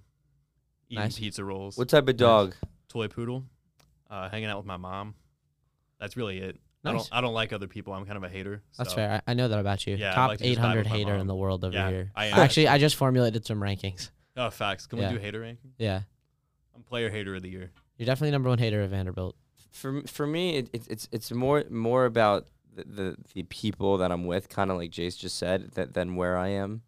eating 0.89 1.03
Nice. 1.05 1.19
pizza 1.19 1.45
rolls. 1.45 1.77
What 1.77 1.89
type 1.89 2.09
of 2.09 2.17
dog? 2.17 2.55
toy 2.89 3.09
poodle, 3.09 3.45
uh, 4.11 4.29
hanging 4.29 4.51
out 4.51 4.59
with 4.59 4.67
my 4.67 4.77
mom. 4.77 5.15
That's 5.99 6.15
really 6.17 6.39
it. 6.39 6.59
I 6.85 6.93
Nice. 6.93 7.09
don't 7.09 7.17
I 7.19 7.21
don't 7.23 7.33
like 7.33 7.53
other 7.55 7.67
people. 7.69 7.95
I'm 7.95 8.05
kind 8.05 8.19
of 8.19 8.23
a 8.25 8.29
hater. 8.29 8.63
That's 8.77 8.91
so- 8.91 8.97
fair. 8.97 9.23
I, 9.27 9.31
I 9.31 9.35
know 9.35 9.49
that 9.49 9.59
about 9.59 9.87
you. 9.87 9.97
Yeah, 9.97 10.13
I 10.13 10.15
Top 10.15 10.29
like 10.31 10.39
to 10.41 10.45
just 10.45 10.59
vibe 10.59 10.63
800 10.65 10.79
with 10.85 10.91
my 10.91 10.97
hater 10.99 11.15
in 11.15 11.27
the 11.27 11.35
world 11.35 11.65
over 11.65 11.75
Yeah, 11.75 11.89
here. 11.89 12.13
I 12.15 12.27
am. 12.27 12.39
Actually, 12.39 12.69
I 12.69 12.77
just 12.79 12.97
formulated 12.97 13.47
some 13.47 13.61
rankings. 13.61 14.11
Oh, 14.37 14.51
facts. 14.51 14.87
Can 14.87 14.99
Yeah. 14.99 15.11
we 15.11 15.17
do 15.17 15.21
hater 15.21 15.41
ranking? 15.41 15.73
Yeah, 15.79 16.03
I'm 16.75 16.83
player 16.83 17.11
hater 17.11 17.35
of 17.35 17.43
the 17.43 17.51
year. 17.51 17.71
you're 17.99 18.07
definitely 18.07 18.31
number 18.33 18.49
one 18.49 18.59
hater 18.59 18.83
of 18.83 18.91
Vanderbilt. 18.91 19.37
For 19.71 20.03
for 20.07 20.27
me, 20.27 20.57
it, 20.57 20.71
it, 20.73 20.83
it's 20.89 21.09
it's 21.13 21.31
more 21.33 21.65
more 21.71 22.05
about 22.07 22.47
the, 22.75 22.85
the 22.85 23.17
the 23.35 23.43
people 23.45 23.99
that 23.99 24.11
I'm 24.13 24.25
with, 24.27 24.49
kind 24.49 24.71
of 24.71 24.77
like 24.77 24.91
Jayce 24.91 25.19
just 25.19 25.37
said, 25.39 25.73
that 25.73 25.95
than 25.95 26.17
where 26.17 26.37
I 26.39 26.49
am. 26.49 26.83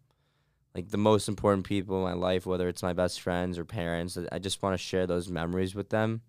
Like 0.73 0.89
the 0.89 0.97
most 0.97 1.27
important 1.29 1.65
people 1.65 1.97
in 1.97 2.03
my 2.03 2.13
life, 2.13 2.45
whether 2.45 2.67
it's 2.67 2.83
my 2.83 2.91
best 2.93 3.21
friends 3.21 3.57
or 3.57 3.63
parents, 3.63 4.17
I 4.31 4.39
just 4.39 4.61
want 4.61 4.73
to 4.73 4.77
share 4.77 5.07
those 5.07 5.29
memories 5.29 5.73
with 5.73 5.89
them, 5.89 6.21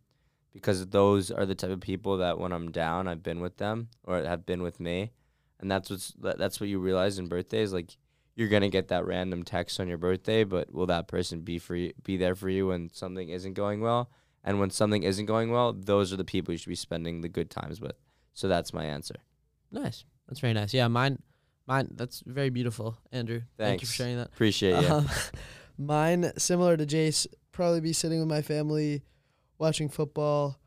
because 0.53 0.87
those 0.87 1.31
are 1.33 1.45
the 1.45 1.55
type 1.57 1.71
of 1.71 1.81
people 1.81 2.19
that 2.19 2.39
when 2.39 2.53
I'm 2.53 2.71
down, 2.71 3.09
I've 3.09 3.25
been 3.25 3.41
with 3.41 3.57
them 3.57 3.89
or 4.05 4.23
have 4.23 4.47
been 4.47 4.63
with 4.63 4.79
me, 4.79 5.11
and 5.59 5.71
that's 5.71 5.91
what's 5.91 6.13
that's 6.21 6.61
what 6.61 6.69
you 6.69 6.79
realize 6.79 7.19
in 7.19 7.27
birthdays. 7.27 7.73
Like 7.73 7.97
you're 8.37 8.49
gonna 8.49 8.69
get 8.69 8.89
that 8.89 9.07
random 9.07 9.43
text 9.43 9.81
on 9.81 9.89
your 9.89 9.99
birthday, 9.99 10.45
but 10.45 10.73
will 10.73 10.87
that 10.87 11.09
person 11.09 11.41
be 11.41 11.59
for 11.59 11.75
you, 11.75 11.93
be 12.05 12.17
there 12.17 12.35
for 12.35 12.49
you 12.49 12.69
when 12.69 12.91
something 12.93 13.31
isn't 13.31 13.55
going 13.55 13.81
well? 13.81 14.11
And 14.45 14.61
when 14.61 14.71
something 14.71 15.03
isn't 15.03 15.27
going 15.27 15.51
well, 15.51 15.73
those 15.73 16.13
are 16.13 16.17
the 16.17 16.25
people 16.25 16.53
you 16.53 16.59
should 16.59 16.69
be 16.69 16.77
spending 16.77 17.23
the 17.23 17.29
good 17.29 17.51
times 17.51 17.81
with. 17.81 17.97
So 18.33 18.47
that's 18.47 18.73
my 18.73 18.85
answer. 18.85 19.17
Nice. 19.73 20.05
That's 20.29 20.39
very 20.39 20.53
nice. 20.53 20.73
Yeah, 20.73 20.87
mine, 20.87 21.19
mine. 21.67 21.89
That's 21.95 22.23
very 22.25 22.51
beautiful, 22.51 22.99
Andrew. 23.11 23.43
Thank 23.59 23.81
you 23.81 23.89
for 23.89 23.95
sharing 23.95 24.19
that. 24.19 24.29
Appreciate 24.29 24.81
you. 24.83 24.89
Um, 24.89 25.09
mine, 25.79 26.33
similar 26.37 26.77
to 26.77 26.87
Jayce, 26.87 27.27
probably 27.53 27.81
be 27.81 27.93
sitting 27.93 28.21
with 28.21 28.29
my 28.29 28.43
family, 28.43 29.03
watching 29.59 29.89
football. 29.89 30.61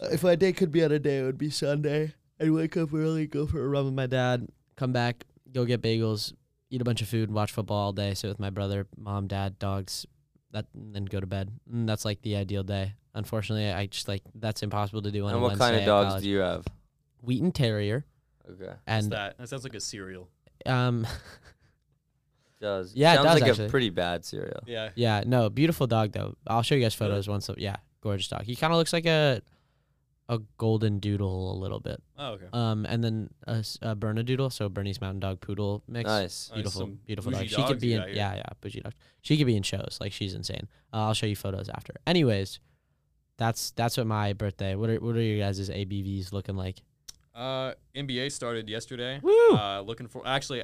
Uh, 0.00 0.08
if 0.12 0.22
my 0.22 0.36
day 0.36 0.52
could 0.52 0.70
be 0.70 0.84
on 0.84 0.92
a 0.92 0.98
day, 0.98 1.18
it 1.18 1.24
would 1.24 1.38
be 1.38 1.50
Sunday. 1.50 2.14
I'd 2.40 2.50
wake 2.50 2.76
up 2.76 2.94
early, 2.94 3.26
go 3.26 3.46
for 3.46 3.62
a 3.62 3.68
run 3.68 3.86
with 3.86 3.94
my 3.94 4.06
dad. 4.06 4.46
Come 4.76 4.92
back, 4.92 5.24
go 5.52 5.64
get 5.64 5.82
bagels, 5.82 6.34
eat 6.70 6.80
a 6.80 6.84
bunch 6.84 7.02
of 7.02 7.08
food, 7.08 7.30
watch 7.30 7.52
football 7.52 7.76
all 7.78 7.92
day. 7.92 8.14
Sit 8.14 8.28
with 8.28 8.40
my 8.40 8.50
brother, 8.50 8.86
mom, 8.96 9.26
dad, 9.26 9.58
dogs. 9.58 10.06
That 10.52 10.66
and 10.74 10.94
then 10.94 11.04
go 11.04 11.20
to 11.20 11.26
bed. 11.26 11.50
And 11.70 11.88
that's 11.88 12.04
like 12.04 12.22
the 12.22 12.36
ideal 12.36 12.62
day. 12.62 12.94
Unfortunately, 13.14 13.70
I 13.70 13.86
just 13.86 14.08
like 14.08 14.22
that's 14.34 14.62
impossible 14.62 15.02
to 15.02 15.10
do 15.10 15.24
on 15.24 15.30
and 15.30 15.38
a 15.38 15.40
what 15.40 15.48
Wednesday 15.50 15.64
kind 15.64 15.76
of 15.76 15.82
at 15.82 15.86
dogs 15.86 16.08
college. 16.08 16.22
do 16.22 16.28
you 16.30 16.38
have? 16.38 16.64
Wheaten 17.22 17.50
Terrier 17.52 18.04
Okay. 18.48 18.64
What's 18.66 18.78
and 18.86 19.12
that? 19.12 19.38
That 19.38 19.48
sounds 19.48 19.64
like 19.64 19.74
a 19.74 19.80
cereal. 19.80 20.28
um 20.66 21.06
Does 22.60 22.92
Yeah, 22.94 23.12
it 23.12 23.16
sounds 23.16 23.26
does, 23.26 23.40
like 23.40 23.50
actually. 23.50 23.66
a 23.66 23.70
pretty 23.70 23.90
bad 23.90 24.24
cereal. 24.24 24.60
Yeah. 24.66 24.90
yeah 24.94 25.22
no 25.26 25.50
beautiful 25.50 25.86
dog 25.86 26.12
though. 26.12 26.36
I'll 26.46 26.62
show 26.62 26.74
you 26.74 26.82
guys 26.82 26.98
Really? 27.00 27.10
photos 27.12 27.28
once. 27.28 27.50
Yeah, 27.58 27.76
gorgeous 28.00 28.28
dog. 28.28 28.42
He 28.44 28.56
kind 28.56 28.72
of 28.72 28.78
looks 28.78 28.92
like 28.92 29.04
a 29.06 29.42
a 30.28 30.38
golden 30.58 30.98
doodle 30.98 31.52
a 31.52 31.56
little 31.56 31.78
bit. 31.80 32.02
Oh, 32.18 32.32
okay. 32.32 32.46
Um, 32.52 32.84
and 32.86 33.02
then 33.04 33.30
a, 33.46 33.56
s- 33.58 33.78
a 33.80 33.94
Bernedoodle, 33.94 34.52
so 34.52 34.68
Bernese 34.68 34.98
Mountain 35.00 35.20
Dog 35.20 35.40
Poodle 35.40 35.82
mix. 35.86 36.06
Nice. 36.08 36.48
Nice, 36.50 36.54
Beautiful, 36.54 36.80
some 36.80 36.98
beautiful 37.06 37.30
dog. 37.32 37.46
She 37.46 37.62
could 37.62 37.78
be 37.80 37.92
in, 37.94 38.02
yeah, 38.12 38.34
yeah, 38.36 38.42
bougie 38.60 38.80
dog. 38.80 38.92
She 39.22 39.36
could 39.36 39.46
be 39.46 39.56
in 39.56 39.62
shows. 39.62 39.98
Like 40.00 40.12
she's 40.12 40.34
insane. 40.34 40.66
Uh, 40.92 41.06
I'll 41.06 41.14
show 41.14 41.26
you 41.26 41.36
photos 41.36 41.68
after. 41.68 41.94
Anyways, 42.06 42.58
that's 43.38 43.70
that's 43.72 43.96
what 43.96 44.06
my 44.06 44.32
birthday. 44.32 44.74
What 44.74 44.90
are 44.90 44.96
what 45.00 45.14
are 45.16 45.20
your 45.22 45.38
guys' 45.46 45.68
ABVs 45.70 46.32
looking 46.32 46.56
like? 46.56 46.82
Uh, 47.34 47.74
NBA 47.94 48.32
started 48.32 48.68
yesterday. 48.68 49.20
Woo! 49.22 49.32
Uh, 49.52 49.80
looking 49.82 50.08
for 50.08 50.26
actually, 50.26 50.62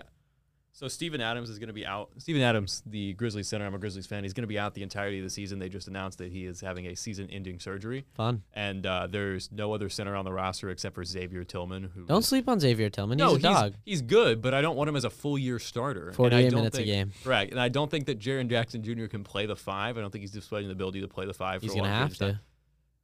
so 0.75 0.89
Steven 0.89 1.21
Adams 1.21 1.51
is 1.51 1.59
going 1.59 1.69
to 1.69 1.73
be 1.75 1.85
out. 1.85 2.11
Steven 2.19 2.41
Adams, 2.41 2.83
the 2.87 3.13
Grizzlies 3.13 3.47
center. 3.47 3.67
I'm 3.67 3.75
a 3.75 3.79
Grizzlies 3.79 4.07
fan. 4.07 4.23
He's 4.25 4.33
going 4.33 4.45
to 4.45 4.49
be 4.49 4.59
out 4.59 4.75
the 4.75 4.83
entirety 4.83 5.19
of 5.19 5.25
the 5.25 5.31
season. 5.31 5.59
They 5.59 5.69
just 5.69 5.87
announced 5.87 6.19
that 6.19 6.33
he 6.33 6.47
is 6.47 6.61
having 6.61 6.87
a 6.87 6.97
season-ending 6.97 7.61
surgery, 7.61 8.07
Fun. 8.15 8.43
and 8.55 8.87
uh, 8.87 9.07
there's 9.07 9.53
no 9.53 9.75
other 9.75 9.89
center 9.89 10.17
on 10.17 10.25
the 10.25 10.33
roster 10.33 10.71
except 10.71 10.95
for 10.95 11.05
Xavier 11.05 11.45
Tillman. 11.45 11.91
Who 11.95 12.07
Don't 12.07 12.25
sleep 12.25 12.49
on 12.49 12.59
Xavier 12.59 12.89
Tillman. 12.89 13.19
no, 13.19 13.31
He's 13.35 13.39
a 13.39 13.43
dog. 13.43 13.75
He's, 13.85 14.03
good, 14.03 14.41
but 14.41 14.55
I 14.55 14.63
don't 14.63 14.77
want 14.77 14.89
him 14.89 14.97
as 14.97 15.05
a 15.05 15.11
full 15.11 15.39
year 15.39 15.59
starter. 15.59 16.07
And 16.07 16.15
I 16.15 16.17
48 16.17 16.43
don't 16.51 16.55
minutes 16.61 16.79
a 16.79 16.85
game. 16.85 17.13
Correct, 17.23 17.51
and 17.53 17.61
I 17.61 17.69
don't 17.69 17.91
think 17.91 18.07
that 18.07 18.19
Jaren 18.19 18.49
Jackson 18.49 18.83
Jr. 18.83 19.07
can 19.07 19.25
play 19.25 19.47
the 19.47 19.57
five. 19.57 19.99
I 19.99 20.01
don't 20.01 20.11
think 20.11 20.23
he's 20.23 20.33
displaying 20.33 20.69
the 20.69 20.73
ability 20.73 21.03
to 21.03 21.09
play 21.09 21.27
the 21.27 21.35
five. 21.35 21.61
For 21.61 21.67
He's 21.67 21.75
a 21.75 21.77
gonna 21.77 21.89
have 21.89 22.17
to. 22.19 22.41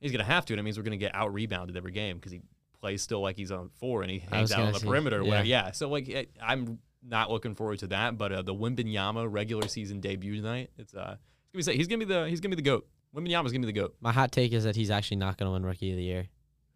He's 0.00 0.12
gonna 0.12 0.24
have 0.24 0.44
to. 0.46 0.54
And 0.54 0.60
it 0.60 0.62
means 0.62 0.78
we're 0.78 0.84
gonna 0.84 0.96
get 0.96 1.14
out 1.14 1.34
rebounded 1.34 1.76
every 1.76 1.92
game 1.92 2.16
because 2.16 2.32
he 2.32 2.40
plays 2.80 3.02
still 3.02 3.20
like 3.20 3.36
he's 3.36 3.50
on 3.50 3.68
four 3.80 4.02
and 4.02 4.10
he 4.10 4.20
hangs 4.20 4.52
out 4.52 4.60
on 4.60 4.72
the 4.72 4.78
say, 4.78 4.86
perimeter. 4.86 5.22
yeah. 5.22 5.42
Yeah. 5.42 5.42
yeah. 5.42 5.70
So 5.72 5.88
like 5.88 6.30
I'm 6.40 6.78
not 7.02 7.30
looking 7.30 7.54
forward 7.54 7.78
to 7.80 7.86
that. 7.88 8.18
But 8.18 8.32
uh, 8.32 8.42
the 8.42 8.54
Wembanyama 8.54 9.30
regular 9.30 9.68
season 9.68 10.00
debut 10.00 10.36
tonight, 10.36 10.70
it's 10.78 10.94
uh, 10.94 11.16
it's 11.54 11.66
gonna 11.66 11.74
be, 11.74 11.78
he's 11.78 11.86
gonna 11.88 11.98
be 11.98 12.04
the 12.04 12.28
he's 12.28 12.40
gonna 12.40 12.50
be 12.56 12.62
the 12.62 12.68
goat. 12.70 12.86
Wembanyama's 13.14 13.52
gonna 13.52 13.66
be 13.66 13.72
the 13.72 13.80
goat. 13.80 13.94
My 14.00 14.12
hot 14.12 14.32
take 14.32 14.52
is 14.52 14.64
that 14.64 14.76
he's 14.76 14.90
actually 14.90 15.16
not 15.18 15.36
going 15.38 15.48
to 15.48 15.52
win 15.52 15.64
Rookie 15.64 15.90
of 15.92 15.96
the 15.96 16.02
Year, 16.04 16.26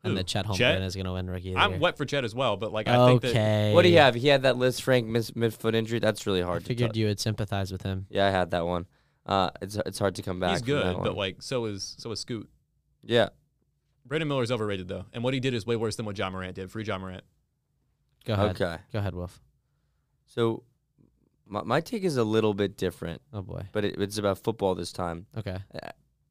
and 0.03 0.13
Who? 0.13 0.17
that 0.17 0.27
Chet 0.27 0.47
Holmgren 0.47 0.57
Chet? 0.57 0.83
is 0.83 0.95
going 0.95 1.05
to 1.07 1.13
win 1.13 1.29
Rookie 1.29 1.39
of 1.39 1.43
the 1.45 1.51
year. 1.51 1.59
I'm 1.59 1.71
Year. 1.73 1.81
wet 1.81 1.99
for 1.99 2.05
Chet 2.07 2.25
as 2.25 2.35
well, 2.35 2.57
but 2.57 2.73
like 2.73 2.89
I 2.89 3.07
think 3.07 3.21
that 3.23 3.31
okay. 3.31 3.73
What 3.75 3.83
do 3.83 3.89
you 3.91 3.99
have? 3.99 4.15
He 4.15 4.29
had 4.29 4.43
that 4.43 4.55
Lisfranc 4.57 5.07
mis- 5.07 5.33
midfoot 5.33 5.75
injury. 5.75 5.99
That's 5.99 6.27
really 6.27 6.43
I 6.43 6.47
hard 6.47 6.63
to 6.63 6.69
figured 6.69 6.97
you 6.97 7.07
would 7.07 7.21
sympathize 7.21 7.71
with 7.71 7.83
him. 7.83 8.07
Yeah, 8.09 8.27
I 8.27 8.31
had 8.31 8.51
that 8.53 8.67
one. 8.67 8.87
Uh, 9.27 9.51
it's 9.61 9.77
it's 9.87 9.99
hard 9.99 10.15
to 10.17 10.23
come 10.23 10.41
back. 10.41 10.51
he's 10.53 10.59
from 10.61 10.67
good, 10.67 10.87
that 10.87 10.95
but 10.95 11.03
one. 11.05 11.17
like 11.17 11.43
so 11.43 11.67
is 11.67 11.95
so 11.99 12.11
is 12.11 12.19
Scoot. 12.21 12.49
yeah, 13.05 13.29
Brandon 14.07 14.27
Miller's 14.27 14.51
overrated 14.51 14.89
though, 14.89 15.05
and 15.13 15.23
what 15.23 15.35
he 15.35 15.39
did 15.39 15.53
is 15.55 15.65
way 15.67 15.77
worse 15.77 15.95
than 15.97 16.07
what 16.07 16.19
Ja 16.19 16.29
Morant 16.31 16.57
did. 16.57 16.71
Free 16.73 16.83
Ja 16.83 16.99
Morant. 16.99 17.23
Go 18.25 18.33
ahead. 18.35 18.51
okay. 18.61 18.79
Go 18.93 18.99
ahead, 19.01 19.15
Wilf. 19.15 19.39
So 20.35 20.63
my 21.47 21.63
my 21.63 21.81
take 21.81 22.05
is 22.05 22.17
a 22.17 22.25
little 22.25 22.55
bit 22.55 22.77
different, 22.77 23.21
Oh 23.35 23.43
boy. 23.43 23.67
but 23.73 23.85
it, 23.85 24.01
it's 24.01 24.19
about 24.19 24.39
football 24.39 24.75
this 24.75 24.93
time. 24.93 25.27
Okay. 25.37 25.59
Uh, 25.75 25.91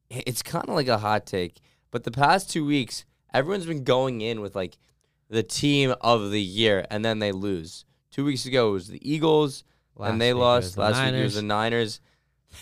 it's 0.09 0.41
kind 0.41 0.67
of 0.67 0.75
like 0.75 0.87
a 0.87 0.97
hot 0.97 1.25
take, 1.25 1.59
but 1.91 2.03
the 2.03 2.11
past 2.11 2.49
two 2.49 2.65
weeks, 2.65 3.05
everyone's 3.33 3.65
been 3.65 3.83
going 3.83 4.21
in 4.21 4.41
with 4.41 4.55
like 4.55 4.77
the 5.29 5.43
team 5.43 5.93
of 6.01 6.31
the 6.31 6.41
year, 6.41 6.85
and 6.89 7.05
then 7.05 7.19
they 7.19 7.31
lose. 7.31 7.85
Two 8.11 8.25
weeks 8.25 8.45
ago, 8.45 8.69
it 8.69 8.73
was 8.73 8.87
the 8.87 9.09
Eagles, 9.09 9.63
Last 9.95 10.11
and 10.11 10.21
they 10.21 10.33
week 10.33 10.39
it 10.41 10.43
lost. 10.43 10.75
the 10.75 10.81
Last 10.81 11.03
week, 11.05 11.13
it 11.13 11.23
was 11.23 11.35
the 11.35 11.41
Niners. 11.43 12.01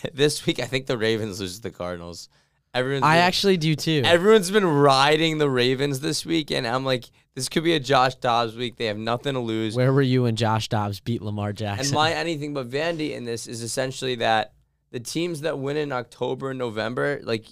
Niners. 0.02 0.14
this 0.14 0.46
week, 0.46 0.60
I 0.60 0.66
think 0.66 0.86
the 0.86 0.98
Ravens 0.98 1.40
lose 1.40 1.56
to 1.56 1.62
the 1.62 1.72
Cardinals. 1.72 2.30
Everyone's 2.74 3.04
I 3.04 3.16
been, 3.16 3.24
actually 3.24 3.58
do 3.58 3.76
too. 3.76 4.04
everyone's 4.06 4.52
been 4.52 4.68
riding 4.68 5.40
the 5.40 5.50
Ravens 5.50 6.02
this 6.02 6.24
week, 6.26 6.52
and 6.52 6.68
I'm 6.68 6.86
like, 6.86 7.06
this 7.40 7.50
could 7.50 7.64
be 7.64 7.74
a 7.74 7.80
Josh 7.80 8.16
Dobbs 8.16 8.56
week. 8.56 8.76
They 8.78 8.86
have 8.86 8.98
nothing 8.98 9.34
to 9.34 9.40
lose. 9.40 9.76
Where 9.76 9.92
were 9.94 10.02
you 10.02 10.24
when 10.24 10.36
Josh 10.36 10.68
Dobbs 10.68 11.00
beat 11.00 11.22
Lamar 11.22 11.54
Jackson? 11.54 11.88
And 11.88 11.94
my 11.96 12.12
anything 12.12 12.54
but 12.54 12.70
Vandy 12.70 13.12
in 13.16 13.26
this 13.26 13.48
is 13.48 13.62
essentially 13.64 14.16
that 14.16 14.54
the 14.92 15.00
teams 15.00 15.42
that 15.42 15.58
win 15.60 15.78
in 15.78 15.92
October 15.92 16.50
and 16.52 16.60
November, 16.60 17.20
like 17.24 17.46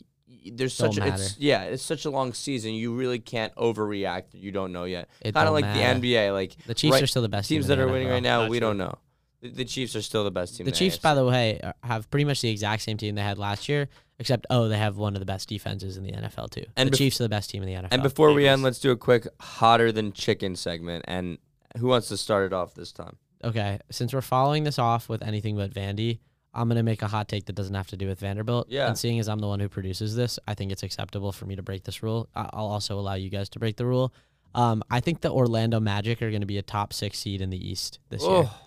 there's 0.49 0.77
Don't 0.77 0.93
such 0.93 1.03
a, 1.03 1.07
it's 1.13 1.37
yeah, 1.39 1.63
it's 1.63 1.83
such 1.83 2.05
a 2.05 2.09
long 2.09 2.33
season. 2.33 2.73
You 2.73 2.95
really 2.95 3.19
can't 3.19 3.53
overreact. 3.55 4.25
You 4.33 4.51
don't 4.51 4.71
know 4.71 4.83
yet. 4.85 5.09
It 5.21 5.33
Kind 5.33 5.37
of 5.47 5.53
don't 5.53 5.53
like 5.53 5.65
matter. 5.65 5.99
the 5.99 6.07
NBA, 6.07 6.33
like 6.33 6.55
The 6.65 6.73
Chiefs 6.73 6.93
right- 6.93 7.03
are 7.03 7.07
still 7.07 7.21
the 7.21 7.29
best 7.29 7.49
teams 7.49 7.65
team 7.65 7.69
that 7.77 7.79
are 7.79 7.87
winning 7.87 8.07
NFL. 8.07 8.11
right 8.11 8.23
now. 8.23 8.41
Not 8.41 8.49
we 8.49 8.59
true. 8.59 8.67
don't 8.67 8.77
know. 8.77 8.97
The, 9.41 9.49
the 9.49 9.65
Chiefs 9.65 9.95
are 9.95 10.01
still 10.01 10.23
the 10.23 10.31
best 10.31 10.55
team. 10.57 10.65
The 10.65 10.71
Chiefs, 10.71 10.97
AFC. 10.97 11.01
by 11.01 11.13
the 11.15 11.25
way, 11.25 11.59
are- 11.63 11.75
have 11.83 12.09
pretty 12.09 12.25
much 12.25 12.41
the 12.41 12.49
exact 12.49 12.81
same 12.83 12.97
team 12.97 13.15
they 13.15 13.21
had 13.21 13.37
last 13.37 13.69
year, 13.69 13.87
except 14.19 14.45
oh, 14.49 14.67
they 14.67 14.77
have 14.77 14.97
one 14.97 15.15
of 15.15 15.19
the 15.19 15.25
best 15.25 15.49
defenses 15.49 15.97
in 15.97 16.03
the 16.03 16.11
NFL 16.11 16.49
too. 16.51 16.65
And 16.75 16.89
the 16.89 16.93
bef- 16.93 16.97
Chiefs 16.97 17.19
are 17.21 17.23
the 17.25 17.29
best 17.29 17.49
team 17.49 17.63
in 17.63 17.67
the 17.69 17.75
NFL. 17.75 17.89
And 17.91 18.03
before 18.03 18.33
we 18.33 18.47
end, 18.47 18.63
let's 18.63 18.79
do 18.79 18.91
a 18.91 18.97
quick 18.97 19.27
hotter 19.39 19.91
than 19.91 20.11
chicken 20.13 20.55
segment. 20.55 21.05
And 21.07 21.37
who 21.77 21.87
wants 21.87 22.07
to 22.09 22.17
start 22.17 22.45
it 22.45 22.53
off 22.53 22.73
this 22.73 22.91
time? 22.91 23.17
okay, 23.43 23.79
since 23.91 24.13
we're 24.13 24.21
following 24.21 24.63
this 24.63 24.79
off 24.79 25.07
with 25.09 25.21
anything 25.21 25.55
but 25.55 25.71
Vandy, 25.71 26.17
I'm 26.55 26.67
gonna 26.67 26.81
make 26.81 27.03
a 27.03 27.07
hot 27.07 27.27
take 27.27 27.45
that 27.45 27.53
doesn't 27.53 27.75
have 27.75 27.85
to 27.89 27.97
do 27.97 28.07
with 28.07 28.19
Vanderbilt. 28.19 28.67
Yeah. 28.69 28.87
And 28.87 28.97
seeing 28.97 29.19
as 29.19 29.29
I'm 29.29 29.37
the 29.37 29.47
one 29.47 29.59
who 29.59 29.69
produces 29.69 30.15
this, 30.15 30.39
I 30.47 30.55
think 30.55 30.71
it's 30.71 30.81
acceptable 30.81 31.31
for 31.31 31.45
me 31.45 31.55
to 31.55 31.61
break 31.61 31.83
this 31.83 32.01
rule. 32.01 32.27
I'll 32.35 32.65
also 32.67 32.97
allow 32.99 33.13
you 33.13 33.29
guys 33.29 33.49
to 33.49 33.59
break 33.59 33.75
the 33.77 33.85
rule. 33.85 34.11
Um, 34.55 34.81
I 34.89 35.01
think 35.01 35.21
the 35.21 35.31
Orlando 35.31 35.79
Magic 35.79 36.19
are 36.23 36.31
going 36.31 36.41
to 36.41 36.47
be 36.47 36.57
a 36.57 36.63
top 36.63 36.93
six 36.93 37.19
seed 37.19 37.41
in 37.41 37.51
the 37.51 37.69
East 37.69 37.99
this 38.09 38.23
year. 38.23 38.31
Oh, 38.31 38.59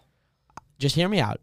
Just 0.79 0.95
hear 0.95 1.09
me 1.09 1.19
out. 1.19 1.41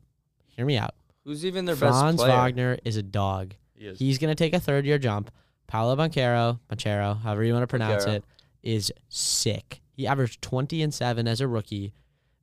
Hear 0.56 0.66
me 0.66 0.78
out. 0.78 0.96
who's 1.26 1.46
even 1.46 1.66
their 1.66 1.76
Franz 1.76 1.96
best 2.02 2.18
player? 2.18 2.32
Franz 2.32 2.44
Wagner 2.46 2.78
is 2.86 2.96
a 2.96 3.04
dog. 3.04 3.56
He 3.78 3.86
is. 3.88 4.00
He's 4.00 4.18
going 4.18 4.30
to 4.32 4.36
take 4.36 4.54
a 4.54 4.60
third 4.60 4.86
year 4.86 4.98
jump. 4.98 5.32
Paolo 5.68 5.96
Banchero, 5.96 6.60
Banchero, 6.70 7.22
however 7.22 7.44
you 7.44 7.54
want 7.54 7.64
to 7.64 7.68
pronounce 7.68 8.06
Banchero. 8.06 8.16
it, 8.16 8.26
is 8.64 8.92
sick. 9.10 9.82
He 9.92 10.08
averaged 10.08 10.42
20 10.42 10.82
and 10.82 10.94
7 10.94 11.28
as 11.28 11.42
a 11.42 11.48
rookie. 11.48 11.94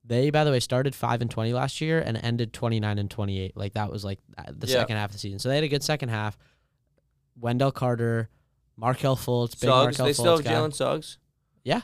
They, 0.04 0.28
by 0.30 0.44
the 0.44 0.50
way, 0.50 0.60
started 0.60 0.94
5 0.94 1.22
and 1.22 1.30
20 1.30 1.52
last 1.54 1.80
year 1.80 1.98
and 2.00 2.16
ended 2.18 2.52
29 2.52 2.98
and 2.98 3.10
28. 3.10 3.56
Like 3.56 3.72
that 3.74 3.90
was 3.90 4.04
like 4.04 4.18
the 4.52 4.66
Yeah. 4.66 4.74
second 4.74 4.96
half 4.96 5.10
of 5.10 5.12
the 5.14 5.18
season. 5.18 5.38
So 5.38 5.48
they 5.48 5.54
had 5.56 5.64
a 5.64 5.68
good 5.68 5.82
second 5.82 6.10
half. 6.10 6.36
Wendell 7.40 7.72
Carter, 7.72 8.28
Markelle 8.76 9.16
Fultz, 9.16 9.52
big 9.52 9.68
Suggs. 9.70 9.98
Markelle 9.98 10.06
They 10.06 10.12
still 10.12 10.24
Fultz 10.26 10.36
have 10.36 10.44
guy. 10.44 10.52
Jalen 10.52 10.74
Suggs. 10.74 11.18
Yeah. 11.64 11.80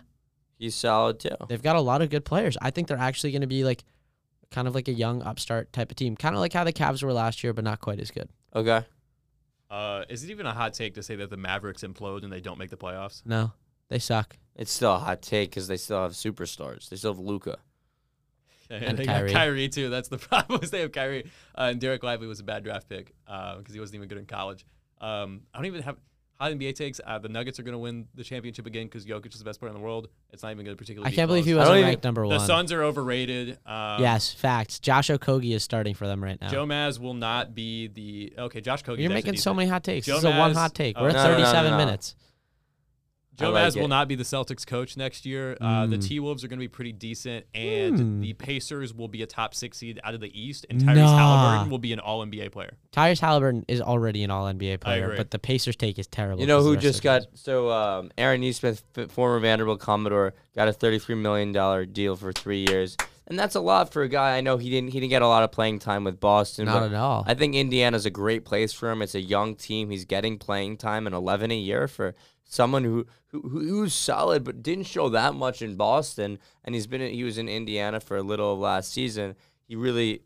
he's 0.59 0.75
solid 0.75 1.19
too. 1.19 1.31
They've 1.49 1.63
got 1.63 1.77
a 1.77 1.81
lot 1.81 2.03
of 2.03 2.11
good 2.11 2.25
players. 2.25 2.57
I 2.61 2.71
think 2.71 2.89
they're 2.89 2.99
actually 2.99 3.33
going 3.33 3.41
to 3.41 3.47
be 3.47 3.65
like 3.65 3.83
kind 4.51 4.69
of 4.69 4.75
like 4.75 4.89
a 4.89 4.93
young 4.93 5.23
upstart 5.23 5.73
type 5.73 5.91
of 5.91 5.97
team, 5.97 6.17
kind 6.17 6.35
of 6.35 6.41
like 6.41 6.53
how 6.53 6.65
the 6.65 6.73
Cavs 6.73 7.03
were 7.03 7.13
last 7.13 7.43
year, 7.43 7.53
but 7.55 7.65
not 7.65 7.81
quite 7.81 7.99
as 8.01 8.11
good. 8.11 8.29
Okay. 8.55 8.85
Uh, 9.71 10.05
is 10.09 10.25
it 10.25 10.31
even 10.31 10.47
a 10.47 10.53
hot 10.53 10.75
take 10.75 10.95
to 10.95 11.03
say 11.03 11.17
that 11.17 11.31
the 11.31 11.37
Mavericks 11.37 11.83
implode 11.83 12.25
and 12.25 12.33
they 12.33 12.41
don't 12.41 12.59
make 12.59 12.71
the 12.71 12.77
playoffs? 12.77 13.23
No, 13.25 13.53
they 13.89 13.99
suck. 14.01 14.37
It's 14.57 14.73
still 14.73 14.95
a 14.95 14.99
hot 14.99 15.23
take 15.23 15.51
because 15.51 15.69
they 15.69 15.77
still 15.77 16.03
have 16.03 16.13
superstars. 16.13 16.89
They 16.89 16.97
still 16.97 17.13
have 17.15 17.21
Luka. 17.21 17.59
And 18.73 18.97
they 18.97 19.05
Kyrie. 19.05 19.33
got 19.33 19.37
Kyrie 19.37 19.69
too. 19.69 19.91
That's 19.91 20.09
the 20.09 20.19
problem. 20.29 20.61
Is 20.63 20.71
they 20.71 20.81
have 20.83 20.93
Kyrie. 20.93 21.29
Uh, 21.59 21.71
and 21.73 21.81
Dereck 21.81 22.05
Lively 22.05 22.29
was 22.29 22.39
a 22.39 22.45
bad 22.45 22.63
draft 22.63 22.89
pick 22.89 23.13
because 23.27 23.75
he 23.75 23.81
wasn't 23.81 23.97
even 23.97 24.09
good 24.09 24.19
in 24.19 24.27
college. 24.27 24.65
Um, 25.01 25.43
I 25.53 25.59
don't 25.59 25.67
even 25.67 25.83
have 25.83 25.97
hot 26.41 26.53
NBA 26.53 26.75
takes. 26.75 27.01
Uh, 27.05 27.19
the 27.19 27.29
Nuggets 27.29 27.61
are 27.61 27.63
going 27.63 27.75
to 27.75 27.79
win 27.79 28.07
the 28.15 28.25
championship 28.25 28.67
again 28.67 28.87
because 28.87 29.05
Jokic 29.05 29.33
is 29.33 29.39
the 29.39 29.45
best 29.45 29.61
player 29.61 29.71
in 29.71 29.77
the 29.77 29.83
world. 29.83 30.09
It's 30.33 30.43
not 30.43 30.53
even 30.53 30.65
going 30.65 30.77
to 30.77 30.79
particularly. 30.79 31.07
I 31.07 31.11
be 31.11 31.17
can't 31.17 31.29
believe 31.29 31.45
he 31.45 31.53
close. 31.53 31.69
Wasn't 31.69 31.85
ranked 31.85 32.05
number 32.05 32.27
one. 32.27 32.39
The. 32.39 32.47
Suns 32.47 32.73
are 32.73 32.83
overrated. 32.83 33.59
Um, 33.67 34.01
yes, 34.01 34.33
facts. 34.33 34.81
Josh 34.81 35.09
Okogie 35.11 35.55
is 35.55 35.63
starting 35.63 35.95
for 35.95 36.07
them 36.07 36.25
right 36.25 36.41
now. 36.41 36.49
Joe 36.49 36.65
Maz 36.65 36.99
will 36.99 37.15
not 37.15 37.55
be 37.55 37.89
the 37.89 38.33
okay. 38.39 38.61
Josh 38.61 38.83
Kogi. 38.83 39.01
You're 39.01 39.11
making 39.11 39.37
so 39.37 39.53
many 39.53 39.69
hot 39.69 39.85
takes. 39.85 40.07
this 40.07 40.17
is 40.17 40.25
a 40.25 40.31
one 40.31 40.55
hot 40.55 40.75
take. 40.75 40.97
oh, 40.99 41.03
We're 41.03 41.11
at 41.11 41.15
no, 41.17 41.25
no, 41.25 41.31
no, 41.31 41.37
37 41.37 41.71
no, 41.71 41.79
no. 41.79 41.85
minutes. 41.85 42.15
Joe 43.37 43.47
I 43.55 43.63
like 43.63 43.73
Maz 43.73 43.81
will 43.81 43.89
not 43.89 44.07
be 44.09 44.17
the 44.17 44.25
Celtics 44.25 44.67
coach 44.67 44.97
next 44.97 45.25
year. 45.25 45.57
Uh, 45.61 45.87
The 45.87 45.97
Mm. 45.97 46.07
T 46.09 46.21
Wolves 46.21 46.45
are 46.45 46.49
going 46.49 46.59
to 46.59 46.63
be 46.65 46.69
pretty 46.69 46.93
decent, 46.93 47.47
and 47.55 47.99
Hmm. 47.99 48.21
the 48.21 48.33
Pacers 48.35 48.93
will 48.93 49.09
be 49.09 49.23
a 49.23 49.27
top 49.27 49.55
six 49.55 49.79
seed 49.79 49.99
out 50.05 50.15
of 50.15 50.21
the 50.21 50.31
East, 50.39 50.67
and 50.69 50.81
Tyrese 50.81 50.97
Nah. 50.97 51.17
Halliburton 51.17 51.71
will 51.71 51.79
be 51.79 51.93
an 51.93 52.01
All 52.01 52.21
NBA 52.23 52.51
player. 52.51 52.77
Tyrese 52.93 53.21
Halliburton 53.21 53.65
is 53.69 53.81
already 53.81 54.23
an 54.25 54.31
All 54.31 54.47
NBA 54.47 54.77
player, 54.79 55.15
but 55.17 55.31
the 55.31 55.39
Pacers 55.39 55.77
take 55.77 55.99
is 55.99 56.07
terrible. 56.07 56.41
You 56.41 56.47
know 56.47 56.63
who 56.63 56.77
just 56.77 57.03
got 57.03 57.23
the 57.23 57.27
guys- 57.29 57.41
so 57.41 57.71
um, 57.71 58.11
Aaron 58.19 58.41
Nesmith, 58.43 58.83
former 59.09 59.39
Vanderbilt 59.39 59.81
Commodore, 59.81 60.35
got 60.55 60.69
a 60.69 60.73
thirty-three 60.73 61.15
million 61.15 61.53
dollar 61.53 61.87
deal 61.87 62.17
for 62.17 62.33
three 62.33 62.67
years, 62.69 62.97
and 63.31 63.39
that's 63.39 63.55
a 63.55 63.61
lot 63.61 63.93
for 63.93 64.03
a 64.03 64.09
guy. 64.09 64.37
I 64.37 64.43
know 64.43 64.59
he 64.59 64.69
didn't 64.69 64.91
he 64.91 65.01
didn't 65.01 65.11
get 65.11 65.23
a 65.23 65.27
lot 65.29 65.43
of 65.45 65.51
playing 65.53 65.79
time 65.79 66.05
with 66.05 66.21
Boston. 66.21 66.67
Not 66.67 66.83
at 66.93 66.95
all. 66.95 67.25
I 67.27 67.33
think 67.35 67.55
Indiana's 67.55 68.05
a 68.05 68.11
great 68.11 68.45
place 68.45 68.73
for 68.75 68.91
him. 68.91 69.01
It's 69.01 69.15
a 69.15 69.21
young 69.23 69.55
team. 69.57 69.89
He's 69.91 70.05
getting 70.05 70.37
playing 70.37 70.77
time 70.77 71.07
and 71.07 71.15
eleven 71.15 71.51
a 71.51 71.57
year 71.57 71.89
for 71.89 72.15
someone 72.45 72.85
who 72.85 73.07
who 73.29 73.41
who- 73.49 73.67
who's 73.69 73.95
solid 73.95 74.45
but 74.45 74.63
didn't 74.63 74.85
show 74.87 75.09
that 75.09 75.35
much 75.35 75.63
in 75.63 75.77
Boston, 75.77 76.39
and 76.65 76.75
he's 76.75 76.87
been 76.89 77.01
he 77.01 77.25
was 77.25 77.39
in 77.39 77.49
Indiana 77.49 78.01
for 78.01 78.17
a 78.19 78.23
little 78.23 78.59
last 78.59 78.93
season. 78.93 79.37
He 79.67 79.77
really 79.77 80.23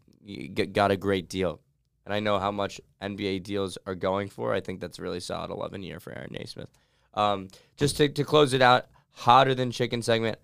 got 0.73 0.91
a 0.91 0.97
great 0.97 1.29
deal. 1.29 1.61
And 2.07 2.13
I 2.15 2.21
know 2.21 2.39
how 2.39 2.51
much 2.51 2.81
NBA 3.03 3.43
deals 3.43 3.79
are 3.87 3.95
going 3.95 4.29
for. 4.29 4.53
I 4.55 4.61
think 4.61 4.81
that's 4.81 4.99
a 4.99 5.03
really 5.03 5.21
solid 5.21 5.51
11 5.51 5.83
year 5.83 6.01
for 6.01 6.13
Aaron 6.13 6.33
Nesmith. 6.39 6.69
Um, 7.15 7.49
just 7.79 7.97
to, 7.97 8.09
to 8.11 8.25
close 8.25 8.53
it 8.53 8.61
out, 8.61 8.87
hotter 9.13 9.55
than 9.55 9.71
chicken 9.71 10.03
segment. 10.03 10.39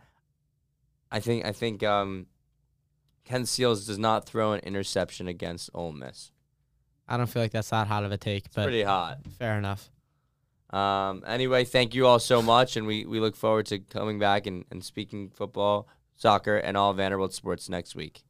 I 1.11 1.21
think 1.21 1.45
I 1.45 1.53
think 1.53 1.83
um, 1.83 2.27
Ken 3.31 3.47
Seals 3.47 3.87
does 3.87 3.97
not 3.97 4.27
throw 4.27 4.55
an 4.55 4.61
interception 4.65 5.29
against 5.29 5.71
Ole 5.73 5.93
Miss. 5.93 6.33
I 7.07 7.17
don't 7.17 7.29
feel 7.29 7.43
like 7.43 7.53
that's 7.53 7.71
that 7.71 7.87
hot 7.87 8.03
of 8.03 8.11
a 8.11 8.17
take, 8.19 8.47
It's 8.47 8.55
but 8.57 8.65
pretty 8.65 8.83
hot. 8.83 9.19
fair 9.39 9.57
enough. 9.57 9.89
Um, 10.71 11.23
anyway, 11.25 11.65
thank 11.65 11.95
you 11.95 12.09
all 12.09 12.19
so 12.19 12.43
much, 12.43 12.77
and 12.77 12.89
we, 12.89 13.07
we 13.07 13.21
look 13.21 13.37
forward 13.37 13.67
to 13.67 13.79
coming 13.79 14.19
back 14.19 14.47
and, 14.49 14.65
and 14.73 14.83
speaking 14.85 15.31
football, 15.31 15.87
soccer, 16.17 16.57
and 16.57 16.77
all 16.77 16.93
Vanderbilt 16.93 17.33
sports 17.33 17.69
next 17.69 17.95
week. 17.95 18.25